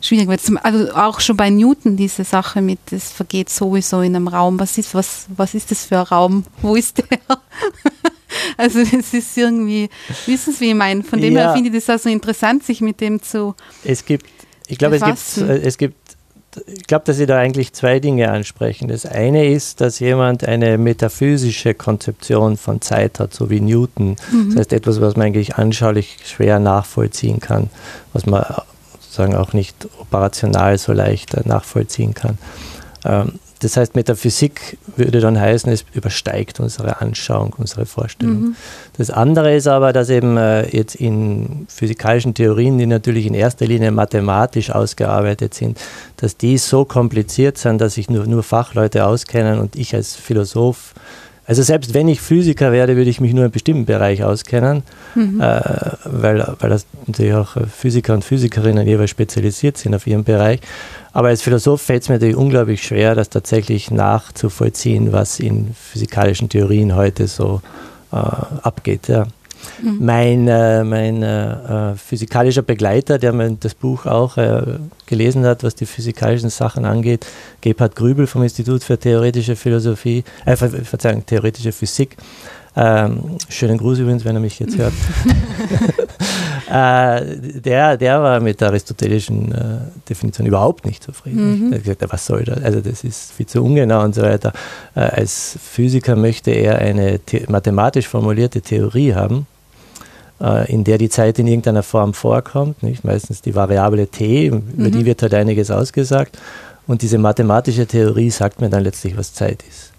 schwierig 0.00 0.28
wird. 0.28 0.40
Also 0.64 0.94
auch 0.94 1.20
schon 1.20 1.36
bei 1.36 1.50
Newton 1.50 1.96
diese 1.96 2.24
Sache 2.24 2.60
mit, 2.60 2.80
es 2.90 3.10
vergeht 3.10 3.48
sowieso 3.50 4.00
in 4.00 4.16
einem 4.16 4.28
Raum. 4.28 4.58
Was 4.58 4.78
ist, 4.78 4.94
was, 4.94 5.26
was 5.36 5.54
ist 5.54 5.70
das 5.70 5.84
für 5.84 5.98
ein 5.98 6.06
Raum? 6.06 6.44
Wo 6.60 6.74
ist 6.74 6.98
der? 6.98 7.06
also 8.56 8.80
es 8.80 9.14
ist 9.14 9.36
irgendwie, 9.36 9.88
wissen 10.26 10.52
Sie, 10.52 10.60
wie 10.60 10.68
ich 10.70 10.74
meine? 10.74 11.02
Von 11.02 11.20
dem 11.20 11.34
ja. 11.34 11.40
her 11.40 11.54
finde 11.54 11.70
ich 11.70 11.84
das 11.84 11.94
auch 11.94 12.02
so 12.02 12.08
interessant, 12.08 12.64
sich 12.64 12.80
mit 12.80 13.00
dem 13.00 13.22
zu 13.22 13.54
Es 13.84 14.04
gibt, 14.04 14.26
ich 14.66 14.78
glaube, 14.78 14.96
es 14.96 15.02
gibt, 15.02 15.48
äh, 15.48 15.58
es 15.58 15.78
gibt 15.78 15.96
ich 16.66 16.86
glaube, 16.86 17.04
dass 17.06 17.16
Sie 17.16 17.26
da 17.26 17.38
eigentlich 17.38 17.72
zwei 17.72 17.98
Dinge 17.98 18.30
ansprechen. 18.30 18.88
Das 18.88 19.06
eine 19.06 19.48
ist, 19.48 19.80
dass 19.80 20.00
jemand 20.00 20.44
eine 20.44 20.76
metaphysische 20.76 21.74
Konzeption 21.74 22.56
von 22.56 22.80
Zeit 22.80 23.20
hat, 23.20 23.32
so 23.32 23.48
wie 23.48 23.60
Newton. 23.60 24.16
Mhm. 24.30 24.50
Das 24.50 24.56
heißt, 24.56 24.72
etwas, 24.74 25.00
was 25.00 25.16
man 25.16 25.28
eigentlich 25.28 25.56
anschaulich 25.56 26.18
schwer 26.24 26.58
nachvollziehen 26.58 27.40
kann, 27.40 27.70
was 28.12 28.26
man 28.26 28.44
sozusagen 29.00 29.34
auch 29.34 29.52
nicht 29.52 29.88
operational 29.98 30.76
so 30.78 30.92
leicht 30.92 31.34
äh, 31.34 31.42
nachvollziehen 31.46 32.14
kann. 32.14 32.38
Ähm, 33.04 33.38
das 33.62 33.76
heißt, 33.76 33.94
Metaphysik 33.94 34.76
würde 34.96 35.20
dann 35.20 35.38
heißen, 35.38 35.70
es 35.72 35.84
übersteigt 35.94 36.58
unsere 36.58 37.00
Anschauung, 37.00 37.54
unsere 37.56 37.86
Vorstellung. 37.86 38.40
Mhm. 38.40 38.56
Das 38.98 39.10
andere 39.10 39.54
ist 39.54 39.68
aber, 39.68 39.92
dass 39.92 40.10
eben 40.10 40.36
äh, 40.36 40.68
jetzt 40.76 40.96
in 40.96 41.66
physikalischen 41.68 42.34
Theorien, 42.34 42.78
die 42.78 42.86
natürlich 42.86 43.24
in 43.24 43.34
erster 43.34 43.64
Linie 43.64 43.92
mathematisch 43.92 44.70
ausgearbeitet 44.70 45.54
sind, 45.54 45.78
dass 46.16 46.36
die 46.36 46.58
so 46.58 46.84
kompliziert 46.84 47.56
sind, 47.56 47.80
dass 47.80 47.94
sich 47.94 48.10
nur, 48.10 48.26
nur 48.26 48.42
Fachleute 48.42 49.06
auskennen 49.06 49.60
und 49.60 49.76
ich 49.76 49.94
als 49.94 50.16
Philosoph 50.16 50.94
also 51.44 51.62
selbst 51.62 51.92
wenn 51.92 52.08
ich 52.08 52.20
Physiker 52.20 52.70
werde, 52.70 52.96
würde 52.96 53.10
ich 53.10 53.20
mich 53.20 53.32
nur 53.32 53.40
in 53.40 53.44
einem 53.46 53.52
bestimmten 53.52 53.84
Bereich 53.84 54.22
auskennen, 54.22 54.82
mhm. 55.14 55.40
äh, 55.40 55.60
weil, 56.04 56.54
weil 56.60 56.70
das 56.70 56.86
natürlich 57.06 57.34
auch 57.34 57.56
Physiker 57.68 58.14
und 58.14 58.24
Physikerinnen 58.24 58.86
jeweils 58.86 59.10
spezialisiert 59.10 59.76
sind 59.76 59.94
auf 59.94 60.06
ihrem 60.06 60.24
Bereich. 60.24 60.60
Aber 61.12 61.28
als 61.28 61.42
Philosoph 61.42 61.82
fällt 61.82 62.02
es 62.02 62.08
mir 62.08 62.14
natürlich 62.16 62.36
unglaublich 62.36 62.82
schwer, 62.82 63.14
das 63.14 63.28
tatsächlich 63.28 63.90
nachzuvollziehen, 63.90 65.12
was 65.12 65.40
in 65.40 65.74
physikalischen 65.74 66.48
Theorien 66.48 66.94
heute 66.94 67.26
so 67.26 67.60
äh, 68.12 68.16
abgeht. 68.16 69.08
Ja. 69.08 69.26
Mhm. 69.82 69.98
Mein, 70.00 70.48
äh, 70.48 70.84
mein 70.84 71.22
äh, 71.22 71.94
physikalischer 71.96 72.62
Begleiter, 72.62 73.18
der 73.18 73.32
mir 73.32 73.56
das 73.58 73.74
Buch 73.74 74.06
auch 74.06 74.36
äh, 74.36 74.62
gelesen 75.06 75.44
hat, 75.44 75.62
was 75.62 75.74
die 75.74 75.86
physikalischen 75.86 76.50
Sachen 76.50 76.84
angeht, 76.84 77.26
Gebhard 77.60 77.96
Grübel 77.96 78.26
vom 78.26 78.42
Institut 78.42 78.82
für 78.84 78.98
theoretische 78.98 79.56
Philosophie, 79.56 80.24
äh, 80.44 80.56
Verzeihung, 80.56 81.24
theoretische 81.26 81.72
Physik. 81.72 82.16
Ähm, 82.74 83.36
schönen 83.48 83.76
Gruß 83.76 83.98
übrigens, 83.98 84.24
wenn 84.24 84.34
er 84.34 84.40
mich 84.40 84.58
jetzt 84.58 84.78
hört. 84.78 84.94
äh, 86.70 87.60
der, 87.60 87.96
der 87.96 88.22
war 88.22 88.40
mit 88.40 88.60
der 88.60 88.68
aristotelischen 88.68 89.52
äh, 89.52 90.08
Definition 90.08 90.46
überhaupt 90.46 90.86
nicht 90.86 91.02
zufrieden. 91.02 91.66
Mhm. 91.66 91.72
Er 91.72 91.78
hat 91.78 91.84
gesagt, 91.84 92.12
was 92.12 92.24
soll 92.24 92.44
das? 92.44 92.62
Also 92.62 92.80
das 92.80 93.04
ist 93.04 93.32
viel 93.32 93.46
zu 93.46 93.62
ungenau 93.62 94.02
und 94.02 94.14
so 94.14 94.22
weiter. 94.22 94.52
Äh, 94.94 95.00
als 95.00 95.58
Physiker 95.62 96.16
möchte 96.16 96.50
er 96.50 96.78
eine 96.78 97.20
mathematisch 97.48 98.08
formulierte 98.08 98.62
Theorie 98.62 99.14
haben, 99.14 99.40
äh, 99.40 99.51
in 100.68 100.84
der 100.84 100.98
die 100.98 101.08
Zeit 101.08 101.38
in 101.38 101.46
irgendeiner 101.46 101.82
Form 101.82 102.14
vorkommt, 102.14 102.82
nicht? 102.82 103.04
meistens 103.04 103.42
die 103.42 103.54
Variable 103.54 104.08
t, 104.08 104.46
über 104.46 104.60
mhm. 104.76 104.90
die 104.90 105.04
wird 105.04 105.22
halt 105.22 105.34
einiges 105.34 105.70
ausgesagt. 105.70 106.38
Und 106.86 107.02
diese 107.02 107.18
mathematische 107.18 107.86
Theorie 107.86 108.30
sagt 108.30 108.60
mir 108.60 108.68
dann 108.68 108.82
letztlich, 108.82 109.16
was 109.16 109.34
Zeit 109.34 109.62
ist. 109.68 109.92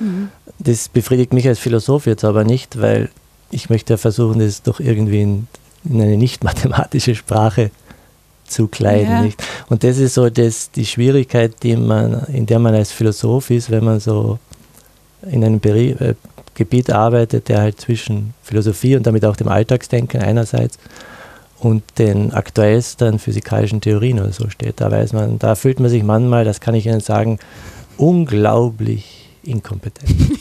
Mhm. 0.00 0.30
Das 0.58 0.88
befriedigt 0.88 1.34
mich 1.34 1.46
als 1.46 1.58
Philosoph 1.58 2.06
jetzt 2.06 2.24
aber 2.24 2.44
nicht, 2.44 2.80
weil 2.80 3.10
ich 3.50 3.68
möchte 3.68 3.94
ja 3.94 3.96
versuchen, 3.98 4.40
das 4.40 4.62
doch 4.62 4.80
irgendwie 4.80 5.22
in, 5.22 5.48
in 5.84 6.00
eine 6.00 6.16
nicht 6.16 6.44
mathematische 6.44 7.14
Sprache 7.14 7.70
zu 8.46 8.68
kleiden. 8.68 9.10
Ja. 9.10 9.22
Nicht? 9.22 9.42
Und 9.68 9.84
das 9.84 9.98
ist 9.98 10.14
so 10.14 10.30
das, 10.30 10.70
die 10.70 10.86
Schwierigkeit, 10.86 11.62
die 11.62 11.76
man, 11.76 12.24
in 12.32 12.46
der 12.46 12.58
man 12.58 12.74
als 12.74 12.90
Philosoph 12.90 13.50
ist, 13.50 13.70
wenn 13.70 13.84
man 13.84 14.00
so 14.00 14.38
in 15.30 15.44
einem 15.44 15.60
Beri 15.60 15.90
äh, 15.90 16.14
Gebiet 16.60 16.90
arbeitet, 16.90 17.48
der 17.48 17.62
halt 17.62 17.80
zwischen 17.80 18.34
Philosophie 18.42 18.94
und 18.94 19.06
damit 19.06 19.24
auch 19.24 19.34
dem 19.34 19.48
Alltagsdenken 19.48 20.20
einerseits 20.20 20.78
und 21.58 21.82
den 21.98 22.34
aktuellsten 22.34 23.18
physikalischen 23.18 23.80
Theorien 23.80 24.20
oder 24.20 24.32
so 24.32 24.50
steht. 24.50 24.78
Da 24.80 24.90
weiß 24.90 25.14
man, 25.14 25.38
da 25.38 25.54
fühlt 25.54 25.80
man 25.80 25.88
sich 25.88 26.02
manchmal, 26.02 26.44
das 26.44 26.60
kann 26.60 26.74
ich 26.74 26.84
Ihnen 26.84 27.00
sagen, 27.00 27.38
unglaublich 27.96 29.30
inkompetent. 29.42 30.10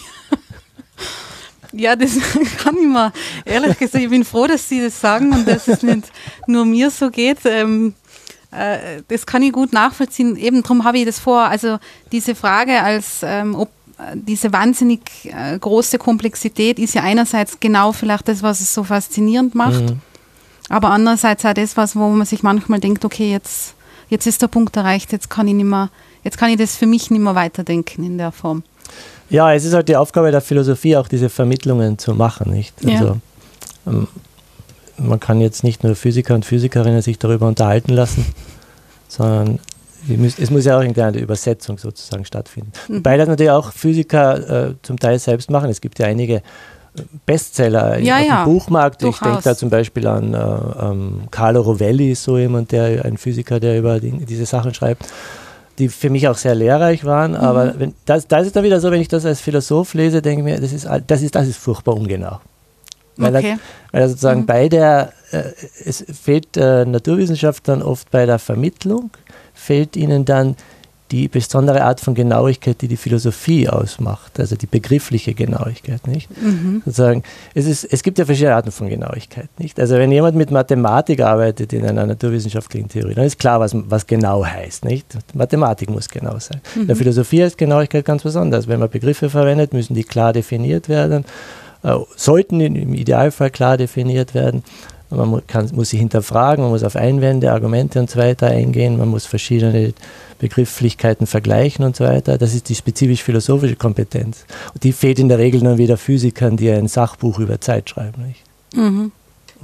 Ja, 1.72 1.96
das 1.96 2.14
kann 2.58 2.76
ich 2.82 2.88
mal. 2.88 3.12
Ehrlich 3.46 3.78
gesagt, 3.78 4.04
ich 4.04 4.10
bin 4.10 4.26
froh, 4.26 4.48
dass 4.48 4.68
Sie 4.68 4.82
das 4.82 5.00
sagen 5.00 5.32
und 5.32 5.48
dass 5.48 5.68
es 5.68 5.84
nicht 5.84 6.12
nur 6.48 6.66
mir 6.66 6.90
so 6.90 7.12
geht. 7.12 7.38
Ähm, 7.46 7.94
äh, 8.50 9.04
das 9.08 9.28
kann 9.28 9.44
ich 9.44 9.52
gut 9.52 9.72
nachvollziehen. 9.72 10.36
Eben 10.36 10.64
darum 10.64 10.84
habe 10.84 10.98
ich 10.98 11.06
das 11.06 11.20
vor. 11.20 11.44
Also 11.44 11.78
diese 12.12 12.34
Frage, 12.34 12.82
als 12.82 13.20
ähm, 13.22 13.54
ob 13.54 13.70
diese 14.16 14.54
wahnsinnig 14.54 15.02
äh, 15.26 15.58
große 15.58 15.98
Komplexität 15.98 16.80
ist 16.80 16.94
ja 16.94 17.04
einerseits 17.04 17.60
genau 17.60 17.92
vielleicht 17.92 18.28
das, 18.28 18.44
was 18.44 18.62
es 18.62 18.74
so 18.74 18.84
faszinierend 18.84 19.56
macht, 19.56 19.82
mhm. 19.82 20.00
aber 20.70 20.92
andererseits 20.92 21.46
auch 21.46 21.54
das, 21.54 21.78
was, 21.78 21.96
wo 21.96 22.08
man 22.10 22.26
sich 22.26 22.44
manchmal 22.44 22.80
denkt, 22.80 23.06
okay, 23.06 23.32
jetzt, 23.32 23.76
jetzt 24.10 24.26
ist 24.26 24.42
der 24.42 24.48
Punkt 24.48 24.76
erreicht, 24.78 25.12
jetzt 25.12 25.30
kann 25.30 25.48
ich 25.48 25.54
nicht 25.54 25.66
mehr, 25.66 25.90
jetzt 26.24 26.38
kann 26.38 26.50
ich 26.50 26.58
das 26.58 26.76
für 26.76 26.86
mich 26.86 27.12
nicht 27.12 27.22
mehr 27.22 27.36
weiterdenken 27.36 28.04
in 28.04 28.18
der 28.18 28.32
Form. 28.32 28.64
Ja, 29.30 29.54
es 29.54 29.66
ist 29.66 29.74
halt 29.74 29.90
die 29.90 29.96
Aufgabe 29.96 30.32
der 30.32 30.42
Philosophie, 30.42 30.98
auch 30.98 31.08
diese 31.08 31.30
Vermittlungen 31.30 32.00
zu 32.00 32.16
machen, 32.16 32.52
nicht? 32.52 32.74
Also, 32.86 33.06
ja. 33.06 33.18
ähm, 33.86 34.08
man 34.98 35.20
kann 35.20 35.40
jetzt 35.40 35.64
nicht 35.64 35.84
nur 35.84 35.96
Physiker 35.96 36.36
und 36.36 36.46
Physikerinnen 36.46 37.02
sich 37.02 37.20
darüber 37.20 37.48
unterhalten 37.48 37.94
lassen, 37.94 38.26
sondern 39.08 39.60
es 40.08 40.50
muss 40.50 40.66
ja 40.66 40.78
auch 40.78 40.82
irgendeine 40.82 41.20
Übersetzung 41.20 41.78
sozusagen 41.78 42.26
stattfinden. 42.26 42.72
Mhm. 42.88 42.98
Wobei 42.98 43.18
das 43.18 43.28
natürlich 43.28 43.52
auch 43.52 43.72
Physiker 43.72 44.70
äh, 44.70 44.74
zum 44.82 45.00
Teil 45.00 45.20
selbst 45.20 45.50
machen. 45.50 45.70
Es 45.70 45.82
gibt 45.82 46.00
ja 46.00 46.08
einige 46.08 46.36
äh, 46.36 46.42
Bestseller 47.26 48.00
ja, 48.00 48.18
auf 48.18 48.26
ja. 48.26 48.44
dem 48.44 48.54
Buchmarkt. 48.54 49.02
Durchaus. 49.02 49.20
Ich 49.20 49.28
denke 49.28 49.44
da 49.44 49.56
zum 49.56 49.70
Beispiel 49.70 50.08
an 50.08 50.34
äh, 50.34 50.38
ähm, 50.38 51.22
Carlo 51.32 51.62
Rovelli, 51.62 52.16
so 52.16 52.38
jemand, 52.38 52.72
der 52.72 53.06
ein 53.06 53.18
Physiker, 53.18 53.60
der 53.60 53.78
über 53.78 54.00
die, 54.00 54.12
diese 54.26 54.46
Sachen 54.46 54.74
schreibt, 54.74 55.06
die 55.78 55.90
für 55.90 56.10
mich 56.10 56.28
auch 56.28 56.38
sehr 56.38 56.56
lehrreich 56.56 57.06
waren. 57.06 57.32
Mhm. 57.32 57.38
Aber 57.38 57.80
wenn, 57.80 57.94
das, 58.06 58.28
das 58.28 58.48
ist 58.48 58.56
dann 58.56 58.64
wieder 58.64 58.80
so, 58.80 58.92
wenn 58.92 59.02
ich 59.02 59.08
das 59.08 59.26
als 59.26 59.42
Philosoph 59.42 59.94
lese, 59.94 60.22
denke 60.22 60.42
ich 60.42 60.46
mir, 60.46 60.62
das 60.62 60.74
ist, 60.74 60.88
das 61.08 61.22
ist, 61.22 61.36
das 61.36 61.48
ist 61.48 61.58
furchtbar 61.58 61.96
ungenau. 61.96 62.40
Weil, 63.20 63.36
okay. 63.36 63.50
er, 63.50 63.60
weil 63.92 64.02
er 64.02 64.10
sozusagen 64.10 64.42
mhm. 64.42 64.46
bei 64.46 64.70
der, 64.70 65.12
äh, 65.32 65.44
es 65.86 66.06
fehlt 66.22 66.56
äh, 66.56 66.86
Naturwissenschaft 66.86 67.68
dann 67.68 67.82
oft 67.82 68.10
bei 68.12 68.26
der 68.26 68.40
Vermittlung 68.40 69.12
fehlt 69.70 69.96
ihnen 69.96 70.26
dann 70.26 70.56
die 71.12 71.28
besondere 71.28 71.84
Art 71.84 72.00
von 72.00 72.16
Genauigkeit, 72.16 72.82
die 72.82 72.88
die 72.88 72.98
Philosophie 72.98 73.70
ausmacht, 73.70 74.40
also 74.40 74.56
die 74.56 74.66
begriffliche 74.66 75.36
Genauigkeit, 75.36 76.08
nicht? 76.08 76.28
Mhm. 76.42 76.82
Sozusagen, 76.86 77.22
es, 77.54 77.68
ist, 77.68 77.84
es 77.84 78.02
gibt 78.02 78.18
ja 78.18 78.26
verschiedene 78.26 78.56
Arten 78.56 78.72
von 78.72 78.90
Genauigkeit, 78.90 79.48
nicht? 79.60 79.80
Also 79.80 79.96
wenn 79.96 80.12
jemand 80.12 80.36
mit 80.36 80.50
Mathematik 80.50 81.22
arbeitet 81.22 81.72
in 81.74 81.86
einer 81.86 82.08
naturwissenschaftlichen 82.08 82.90
Theorie, 82.90 83.14
dann 83.14 83.26
ist 83.26 83.38
klar, 83.38 83.60
was, 83.60 83.76
was 83.76 84.08
genau 84.08 84.44
heißt, 84.44 84.86
nicht? 84.86 85.06
Mathematik 85.36 85.92
muss 85.92 86.10
genau 86.10 86.40
sein. 86.40 86.62
Mhm. 86.74 86.82
In 86.82 86.88
der 86.88 86.96
Philosophie 86.96 87.42
ist 87.42 87.60
Genauigkeit 87.60 88.06
ganz 88.06 88.24
besonders. 88.24 88.68
Wenn 88.68 88.80
man 88.80 88.90
Begriffe 88.90 89.30
verwendet, 89.30 89.72
müssen 89.72 89.94
die 89.94 90.04
klar 90.04 90.34
definiert 90.34 90.90
werden, 90.90 91.26
äh, 91.84 91.96
sollten 92.16 92.60
im 92.60 92.96
Idealfall 92.96 93.52
klar 93.52 93.78
definiert 93.78 94.34
werden 94.34 94.64
Man 95.10 95.42
kann, 95.48 95.70
muss 95.74 95.90
sie 95.90 95.98
hinterfragen, 95.98 96.64
man 96.64 96.72
muss 96.72 96.84
auf 96.84 96.96
Einwände, 96.96 97.52
Argumente 97.52 98.00
und 98.00 98.10
so 98.10 98.20
weiter 98.20 98.48
eingehen, 98.48 98.98
man 98.98 99.08
muss 99.08 99.26
verschiedene 99.26 99.94
Begrifflichkeiten 100.38 101.26
vergleichen 101.26 101.84
und 101.84 101.96
so 101.96 102.04
weiter. 102.06 102.38
Das 102.38 102.54
ist 102.54 102.70
die 102.70 102.76
spezifisch 102.76 103.24
philosophische 103.24 103.76
Kompetenz. 103.76 104.46
Und 104.74 104.84
die 104.84 104.94
fehlt 104.94 105.20
in 105.20 105.28
der 105.28 105.40
Regel 105.40 105.62
dann 105.62 105.78
wieder 105.78 105.98
Physikern, 105.98 106.58
die 106.58 106.70
ein 106.70 106.88
Sachbuch 106.88 107.40
über 107.40 107.60
Zeit 107.60 107.90
schreiben. 107.90 108.28
Nicht? 108.28 108.44
Mhm. 108.76 109.12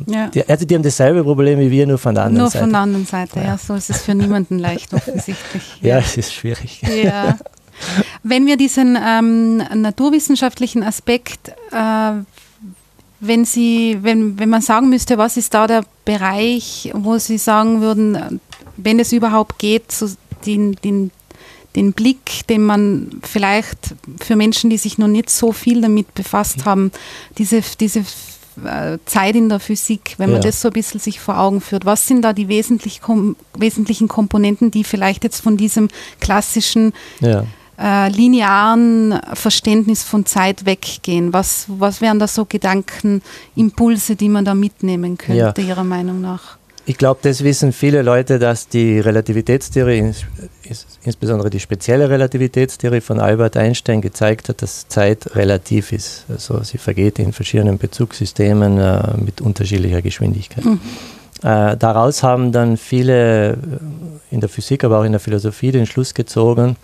Ja. 0.07 0.27
Die, 0.27 0.47
also 0.47 0.65
die 0.65 0.75
haben 0.75 0.83
dasselbe 0.83 1.23
Problem 1.23 1.59
wie 1.59 1.71
wir, 1.71 1.87
nur 1.87 1.97
von 1.97 2.15
der 2.15 2.25
anderen 2.25 2.43
nur 2.43 2.49
Seite. 2.49 2.57
Nur 2.57 2.63
von 2.65 2.73
der 2.73 2.81
anderen 2.81 3.05
Seite, 3.05 3.39
ja. 3.39 3.45
ja. 3.45 3.57
So 3.57 3.75
ist 3.75 3.89
es 3.89 4.01
für 4.01 4.13
niemanden 4.13 4.59
leicht 4.59 4.93
offensichtlich. 4.93 5.63
Ja, 5.81 5.99
es 5.99 6.17
ist 6.17 6.33
schwierig. 6.33 6.81
Ja. 7.03 7.37
Wenn 8.23 8.45
wir 8.45 8.57
diesen 8.57 8.97
ähm, 9.01 9.57
naturwissenschaftlichen 9.57 10.83
Aspekt, 10.83 11.49
äh, 11.71 12.11
wenn 13.19 13.45
Sie, 13.45 14.00
wenn, 14.01 14.38
wenn 14.39 14.50
man 14.50 14.62
sagen 14.62 14.89
müsste, 14.89 15.17
was 15.17 15.38
ist 15.38 15.53
da 15.53 15.67
der 15.67 15.84
Bereich, 16.03 16.91
wo 16.93 17.17
Sie 17.17 17.38
sagen 17.38 17.81
würden, 17.81 18.39
wenn 18.77 19.00
es 19.00 19.12
überhaupt 19.12 19.57
geht, 19.60 19.91
so 19.91 20.10
den, 20.45 20.75
den, 20.84 21.12
den 21.75 21.93
Blick, 21.93 22.48
den 22.50 22.63
man 22.63 23.22
vielleicht 23.24 23.95
für 24.19 24.36
Menschen, 24.36 24.69
die 24.69 24.77
sich 24.77 24.98
noch 24.98 25.07
nicht 25.07 25.29
so 25.29 25.51
viel 25.51 25.81
damit 25.81 26.13
befasst 26.13 26.65
haben, 26.65 26.91
diese, 27.38 27.62
diese 27.79 28.03
äh, 28.63 28.98
Zeit 29.05 29.36
in 29.36 29.50
der 29.50 29.60
Physik, 29.60 30.15
wenn 30.17 30.29
man 30.31 30.41
ja. 30.41 30.48
das 30.48 30.62
so 30.62 30.69
ein 30.69 30.74
bisschen 30.74 31.00
sich 31.00 31.19
vor 31.19 31.39
Augen 31.39 31.62
führt. 31.62 31.86
Was 31.86 32.07
sind 32.07 32.22
da 32.22 32.34
die 32.34 32.48
wesentlich 32.48 33.01
kom 33.01 33.36
wesentlichen 33.57 34.07
Komponenten, 34.07 34.72
die 34.72 34.84
vielleicht 34.84 35.24
jetzt 35.24 35.41
von 35.41 35.57
diesem 35.57 35.89
klassischen 36.19 36.93
ja. 37.19 37.45
Äh, 37.79 38.10
linearen 38.10 39.20
Verständnis 39.34 40.03
von 40.03 40.25
Zeit 40.25 40.65
weggehen? 40.65 41.34
Was, 41.34 41.65
was 41.67 42.01
wären 42.01 42.20
da 42.20 42.27
so 42.27 42.46
Gedankenimpulse, 42.46 44.15
die 44.15 44.29
man 44.29 44.46
da 44.46 44.55
mitnehmen 44.55 45.17
könnte, 45.17 45.62
ja. 45.62 45.67
Ihrer 45.67 45.84
Meinung 45.84 46.22
nach? 46.22 46.58
Ich 46.88 46.98
glaube, 46.98 47.20
das 47.24 47.44
wissen 47.44 47.74
viele 47.74 48.03
Leute, 48.03 48.38
dass 48.38 48.67
die 48.67 49.00
Relativitätstheorie, 49.00 50.13
insbesondere 51.03 51.50
die 51.50 51.60
spezielle 51.60 52.12
Relativitätstheorie 52.12 53.01
von 53.01 53.20
Albert 53.20 53.58
Einstein, 53.58 54.01
gezeigt 54.01 54.50
hat, 54.50 54.62
dass 54.62 54.88
Zeit 54.88 55.36
relativ 55.36 55.91
ist. 55.91 56.25
Also 56.29 56.62
sie 56.62 56.77
vergeht 56.77 57.17
in 57.17 57.34
verschiedenen 57.34 57.79
Bezugssystemen 57.79 58.77
äh, 58.77 59.17
mit 59.17 59.41
unterschiedlicher 59.41 60.03
Geschwindigkeit. 60.03 60.63
Mhm. 60.63 60.79
Äh, 61.41 61.75
daraus 61.75 62.22
haben 62.22 62.51
dann 62.51 62.77
viele 62.77 63.53
äh, 63.53 63.55
in 64.29 64.39
der 64.39 64.50
Physik, 64.50 64.84
aber 64.84 65.00
auch 65.00 65.03
in 65.03 65.12
der 65.12 65.22
Philosophie 65.22 65.72
den 65.72 65.88
Schluss 65.88 66.13
gezogen, 66.13 66.75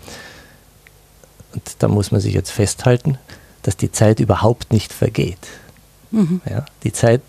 und 1.52 1.62
da 1.78 1.88
muss 1.88 2.10
man 2.12 2.20
sich 2.20 2.34
jetzt 2.34 2.50
festhalten, 2.50 3.18
dass 3.62 3.76
die 3.76 3.92
Zeit 3.92 4.20
überhaupt 4.20 4.72
nicht 4.72 4.92
vergeht. 4.92 5.38
Mhm. 6.10 6.40
Ja, 6.48 6.64
die 6.82 6.92
Zeit, 6.92 7.22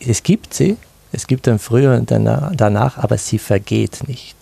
es 0.00 0.22
gibt 0.22 0.54
sie, 0.54 0.76
es 1.12 1.26
gibt 1.26 1.48
ein 1.48 1.58
Früher 1.58 1.96
und 1.96 2.10
danach, 2.10 2.98
aber 2.98 3.18
sie 3.18 3.38
vergeht 3.38 4.08
nicht. 4.08 4.36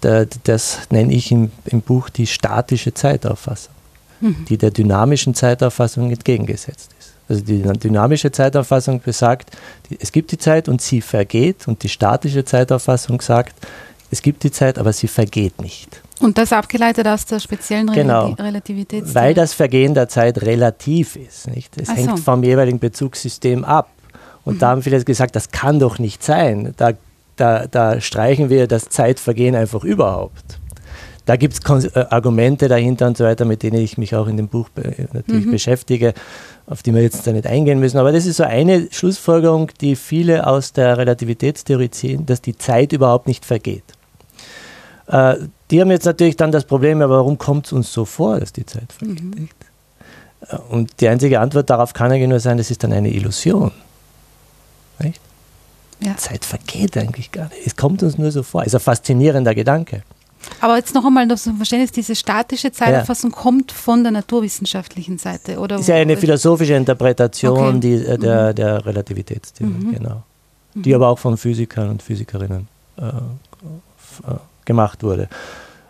Das 0.00 0.78
nenne 0.90 1.12
ich 1.12 1.32
im, 1.32 1.50
im 1.64 1.80
Buch 1.80 2.10
die 2.10 2.26
statische 2.26 2.92
Zeitauffassung, 2.92 3.74
mhm. 4.20 4.44
die 4.48 4.58
der 4.58 4.70
dynamischen 4.70 5.34
Zeitauffassung 5.34 6.10
entgegengesetzt 6.10 6.90
ist. 6.98 7.12
Also 7.28 7.42
die 7.42 7.62
dynamische 7.62 8.30
Zeitauffassung 8.30 9.00
besagt, 9.00 9.50
es 9.98 10.12
gibt 10.12 10.30
die 10.30 10.38
Zeit 10.38 10.68
und 10.68 10.80
sie 10.80 11.00
vergeht 11.00 11.66
und 11.66 11.82
die 11.82 11.88
statische 11.88 12.44
Zeitauffassung 12.44 13.20
sagt, 13.20 13.54
es 14.10 14.22
gibt 14.22 14.44
die 14.44 14.52
Zeit, 14.52 14.78
aber 14.78 14.92
sie 14.92 15.08
vergeht 15.08 15.60
nicht. 15.60 16.02
Und 16.20 16.38
das 16.38 16.52
abgeleitet 16.52 17.06
aus 17.06 17.26
der 17.26 17.40
speziellen 17.40 17.88
genau, 17.92 18.28
Relativitätstheorie? 18.32 19.14
Weil 19.14 19.34
das 19.34 19.52
Vergehen 19.52 19.94
der 19.94 20.08
Zeit 20.08 20.40
relativ 20.42 21.16
ist. 21.16 21.48
Nicht? 21.48 21.78
Es 21.80 21.88
Ach 21.90 21.96
hängt 21.96 22.16
so. 22.18 22.22
vom 22.24 22.42
jeweiligen 22.42 22.78
Bezugssystem 22.78 23.64
ab. 23.64 23.90
Und 24.44 24.62
da 24.62 24.68
haben 24.68 24.82
viele 24.82 25.02
gesagt, 25.04 25.36
das 25.36 25.50
kann 25.50 25.78
doch 25.78 25.98
nicht 25.98 26.22
sein. 26.22 26.72
Da, 26.76 26.92
da, 27.36 27.66
da 27.66 28.00
streichen 28.00 28.48
wir 28.48 28.66
das 28.66 28.88
Zeitvergehen 28.88 29.54
einfach 29.54 29.84
überhaupt. 29.84 30.58
Da 31.26 31.34
gibt 31.34 31.54
es 31.54 31.84
äh, 31.84 32.06
Argumente 32.08 32.68
dahinter 32.68 33.08
und 33.08 33.16
so 33.18 33.24
weiter, 33.24 33.44
mit 33.44 33.64
denen 33.64 33.82
ich 33.82 33.98
mich 33.98 34.14
auch 34.14 34.28
in 34.28 34.36
dem 34.36 34.48
Buch 34.48 34.70
natürlich 35.12 35.46
mhm. 35.46 35.50
beschäftige, 35.50 36.14
auf 36.66 36.84
die 36.84 36.94
wir 36.94 37.02
jetzt 37.02 37.26
da 37.26 37.32
nicht 37.32 37.46
eingehen 37.46 37.80
müssen. 37.80 37.98
Aber 37.98 38.12
das 38.12 38.26
ist 38.26 38.36
so 38.36 38.44
eine 38.44 38.88
Schlussfolgerung, 38.92 39.72
die 39.80 39.96
viele 39.96 40.46
aus 40.46 40.72
der 40.72 40.96
Relativitätstheorie 40.96 41.90
ziehen, 41.90 42.26
dass 42.26 42.40
die 42.40 42.56
Zeit 42.56 42.92
überhaupt 42.92 43.26
nicht 43.26 43.44
vergeht. 43.44 43.84
Die 45.70 45.80
haben 45.80 45.90
jetzt 45.90 46.04
natürlich 46.04 46.36
dann 46.36 46.52
das 46.52 46.64
Problem, 46.64 47.02
aber 47.02 47.16
warum 47.16 47.38
kommt 47.38 47.66
es 47.66 47.72
uns 47.72 47.92
so 47.92 48.04
vor, 48.04 48.38
dass 48.38 48.52
die 48.52 48.66
Zeit 48.66 48.92
vergeht? 48.92 49.22
Mhm. 49.22 49.48
Und 50.70 51.00
die 51.00 51.08
einzige 51.08 51.40
Antwort 51.40 51.70
darauf 51.70 51.92
kann 51.92 52.12
eigentlich 52.12 52.28
nur 52.28 52.40
sein, 52.40 52.58
das 52.58 52.70
ist 52.70 52.84
dann 52.84 52.92
eine 52.92 53.10
Illusion. 53.10 53.72
Nicht? 55.00 55.20
Ja. 56.00 56.16
Zeit 56.16 56.44
vergeht 56.44 56.96
eigentlich 56.96 57.32
gar 57.32 57.48
nicht. 57.48 57.66
Es 57.66 57.74
kommt 57.74 58.02
uns 58.02 58.18
nur 58.18 58.30
so 58.30 58.42
vor. 58.42 58.62
Es 58.62 58.68
ist 58.68 58.74
ein 58.74 58.80
faszinierender 58.80 59.54
Gedanke. 59.54 60.02
Aber 60.60 60.76
jetzt 60.76 60.94
noch 60.94 61.04
einmal 61.04 61.26
das 61.26 61.42
Verständnis, 61.56 61.90
diese 61.90 62.14
statische 62.14 62.70
Zeiterfassung 62.70 63.30
ja. 63.30 63.36
kommt 63.36 63.72
von 63.72 64.04
der 64.04 64.12
naturwissenschaftlichen 64.12 65.18
Seite, 65.18 65.58
oder? 65.58 65.78
Ist 65.78 65.88
ja 65.88 65.96
eine 65.96 66.16
philosophische 66.16 66.74
Interpretation 66.74 67.76
okay. 67.76 67.80
die, 67.80 67.94
äh, 67.94 68.18
der, 68.18 68.50
mhm. 68.50 68.54
der 68.54 68.86
Relativitätstheorie, 68.86 69.72
mhm. 69.72 69.92
genau. 69.92 70.22
Die 70.74 70.90
mhm. 70.90 70.94
aber 70.94 71.08
auch 71.08 71.18
von 71.18 71.36
Physikern 71.36 71.88
und 71.88 72.02
Physikerinnen 72.02 72.68
äh, 72.98 73.02
äh 73.02 74.36
gemacht 74.66 75.02
wurde. 75.02 75.28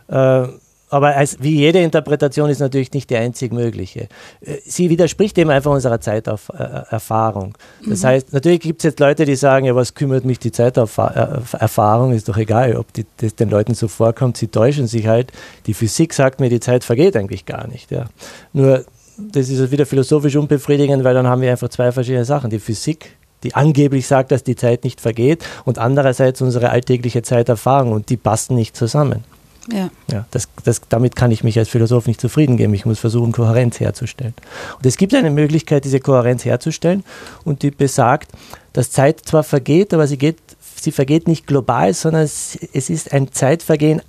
Äh, 0.09 0.47
aber 0.89 1.17
als, 1.17 1.39
wie 1.41 1.57
jede 1.57 1.81
Interpretation 1.81 2.49
ist 2.49 2.61
natürlich 2.61 2.93
nicht 2.93 3.11
die 3.11 3.17
einzig 3.17 3.53
mögliche. 3.53 4.09
Äh, 4.41 4.59
sie 4.65 4.89
widerspricht 4.89 5.37
eben 5.37 5.51
einfach 5.51 5.73
unserer 5.73 6.01
Zeiterfahrung. 6.01 7.59
Das 7.85 8.03
mhm. 8.03 8.07
heißt, 8.07 8.33
natürlich 8.33 8.61
gibt 8.61 8.81
es 8.81 8.85
jetzt 8.85 9.01
Leute, 9.01 9.25
die 9.25 9.35
sagen, 9.35 9.67
ja, 9.67 9.75
was 9.75 9.95
kümmert 9.95 10.25
mich 10.25 10.39
die 10.39 10.53
Zeiterfahrung, 10.53 12.13
ist 12.13 12.29
doch 12.29 12.37
egal, 12.37 12.77
ob 12.77 12.93
die, 12.93 13.05
das 13.17 13.35
den 13.35 13.51
Leuten 13.51 13.75
so 13.75 13.89
vorkommt, 13.89 14.37
sie 14.37 14.49
täuschen 14.49 14.87
sich 14.87 15.09
halt. 15.09 15.33
Die 15.67 15.75
Physik 15.75 16.15
sagt 16.15 16.39
mir, 16.39 16.51
die 16.51 16.61
Zeit 16.61 16.85
vergeht 16.85 17.17
eigentlich 17.17 17.47
gar 17.47 17.67
nicht. 17.67 17.91
Ja. 17.91 18.07
Nur, 18.53 18.85
das 19.19 19.49
ist 19.49 19.71
wieder 19.73 19.87
philosophisch 19.87 20.37
unbefriedigend, 20.37 21.03
weil 21.03 21.15
dann 21.15 21.27
haben 21.27 21.41
wir 21.41 21.51
einfach 21.51 21.69
zwei 21.69 21.91
verschiedene 21.91 22.25
Sachen. 22.25 22.51
Die 22.51 22.61
Physik 22.61 23.17
die 23.43 23.55
angeblich 23.55 24.07
sagt, 24.07 24.33
dass 24.33 24.45
die 24.45 24.57
Zeit 24.57 24.85
nicht 24.85 25.01
vergeht 25.01 25.45
und 25.65 25.79
andererseits 25.79 26.41
unsere 26.41 26.71
alltägliche 26.71 27.23
Zeiterfahrung 27.23 27.93
und 27.93 28.11
die 28.11 28.17
passen 28.17 28.57
nicht 28.57 28.77
zusammen. 28.77 29.25
Ja. 29.71 29.91
ja 30.11 30.27
das, 30.31 30.49
das, 30.65 30.81
damit 30.89 31.17
kann 31.17 31.31
ich 31.31 31.43
mich 31.43 31.59
als 31.59 31.69
Philosoph 31.69 32.07
nicht 32.07 32.21
zufrieden 32.21 32.57
geben. 32.57 32.73
Ich 32.75 32.87
muss 32.87 32.99
versuchen, 32.99 33.33
Kohärenz 33.33 33.81
herzustellen. 33.81 34.35
Und 34.77 34.87
es 34.87 34.97
gibt 34.97 35.15
eine 35.15 35.31
Möglichkeit, 35.31 35.85
diese 35.85 36.01
Kohärenz 36.01 36.45
herzustellen 36.45 37.05
und 37.45 37.63
die 37.63 37.71
besagt, 37.71 38.31
dass 38.73 38.91
Zeit 38.91 39.21
zwar 39.21 39.43
vergeht, 39.43 39.93
aber 39.93 40.07
sie, 40.07 40.19
geht, 40.19 40.39
sie 40.81 40.93
vergeht 40.93 41.27
nicht 41.27 41.47
global, 41.47 41.95
sondern 41.95 42.23
es, 42.23 42.59
es 42.73 42.91
ist 42.91 43.13
ein 43.13 43.33
Zeitvergehen 43.33 44.03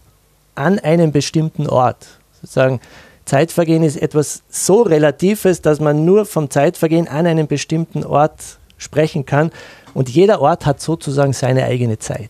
an 0.55 0.79
einem 0.79 1.11
bestimmten 1.11 1.67
Ort. 1.67 2.07
Sozusagen, 2.41 2.79
Zeitvergehen 3.25 3.83
ist 3.83 3.97
etwas 3.97 4.43
so 4.49 4.83
Relatives, 4.83 5.61
dass 5.61 5.79
man 5.81 6.05
nur 6.05 6.25
vom 6.25 6.49
Zeitvergehen 6.49 7.09
an 7.09 7.27
einem 7.27 7.47
bestimmten 7.47 8.05
Ort 8.05 8.57
sprechen 8.77 9.25
kann. 9.25 9.51
Und 9.93 10.09
jeder 10.09 10.41
Ort 10.41 10.65
hat 10.65 10.81
sozusagen 10.81 11.33
seine 11.33 11.65
eigene 11.65 11.99
Zeit. 11.99 12.29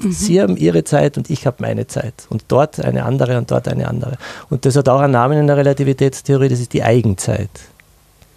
Mhm. 0.00 0.12
Sie 0.12 0.40
haben 0.40 0.56
ihre 0.56 0.84
Zeit 0.84 1.16
und 1.16 1.30
ich 1.30 1.46
habe 1.46 1.56
meine 1.60 1.86
Zeit. 1.86 2.14
Und 2.28 2.44
dort 2.48 2.80
eine 2.80 3.04
andere 3.04 3.38
und 3.38 3.50
dort 3.50 3.68
eine 3.68 3.88
andere. 3.88 4.18
Und 4.50 4.64
das 4.64 4.76
hat 4.76 4.88
auch 4.88 5.00
einen 5.00 5.12
Namen 5.12 5.38
in 5.38 5.46
der 5.46 5.56
Relativitätstheorie, 5.56 6.48
das 6.48 6.60
ist 6.60 6.72
die 6.72 6.82
Eigenzeit. 6.82 7.50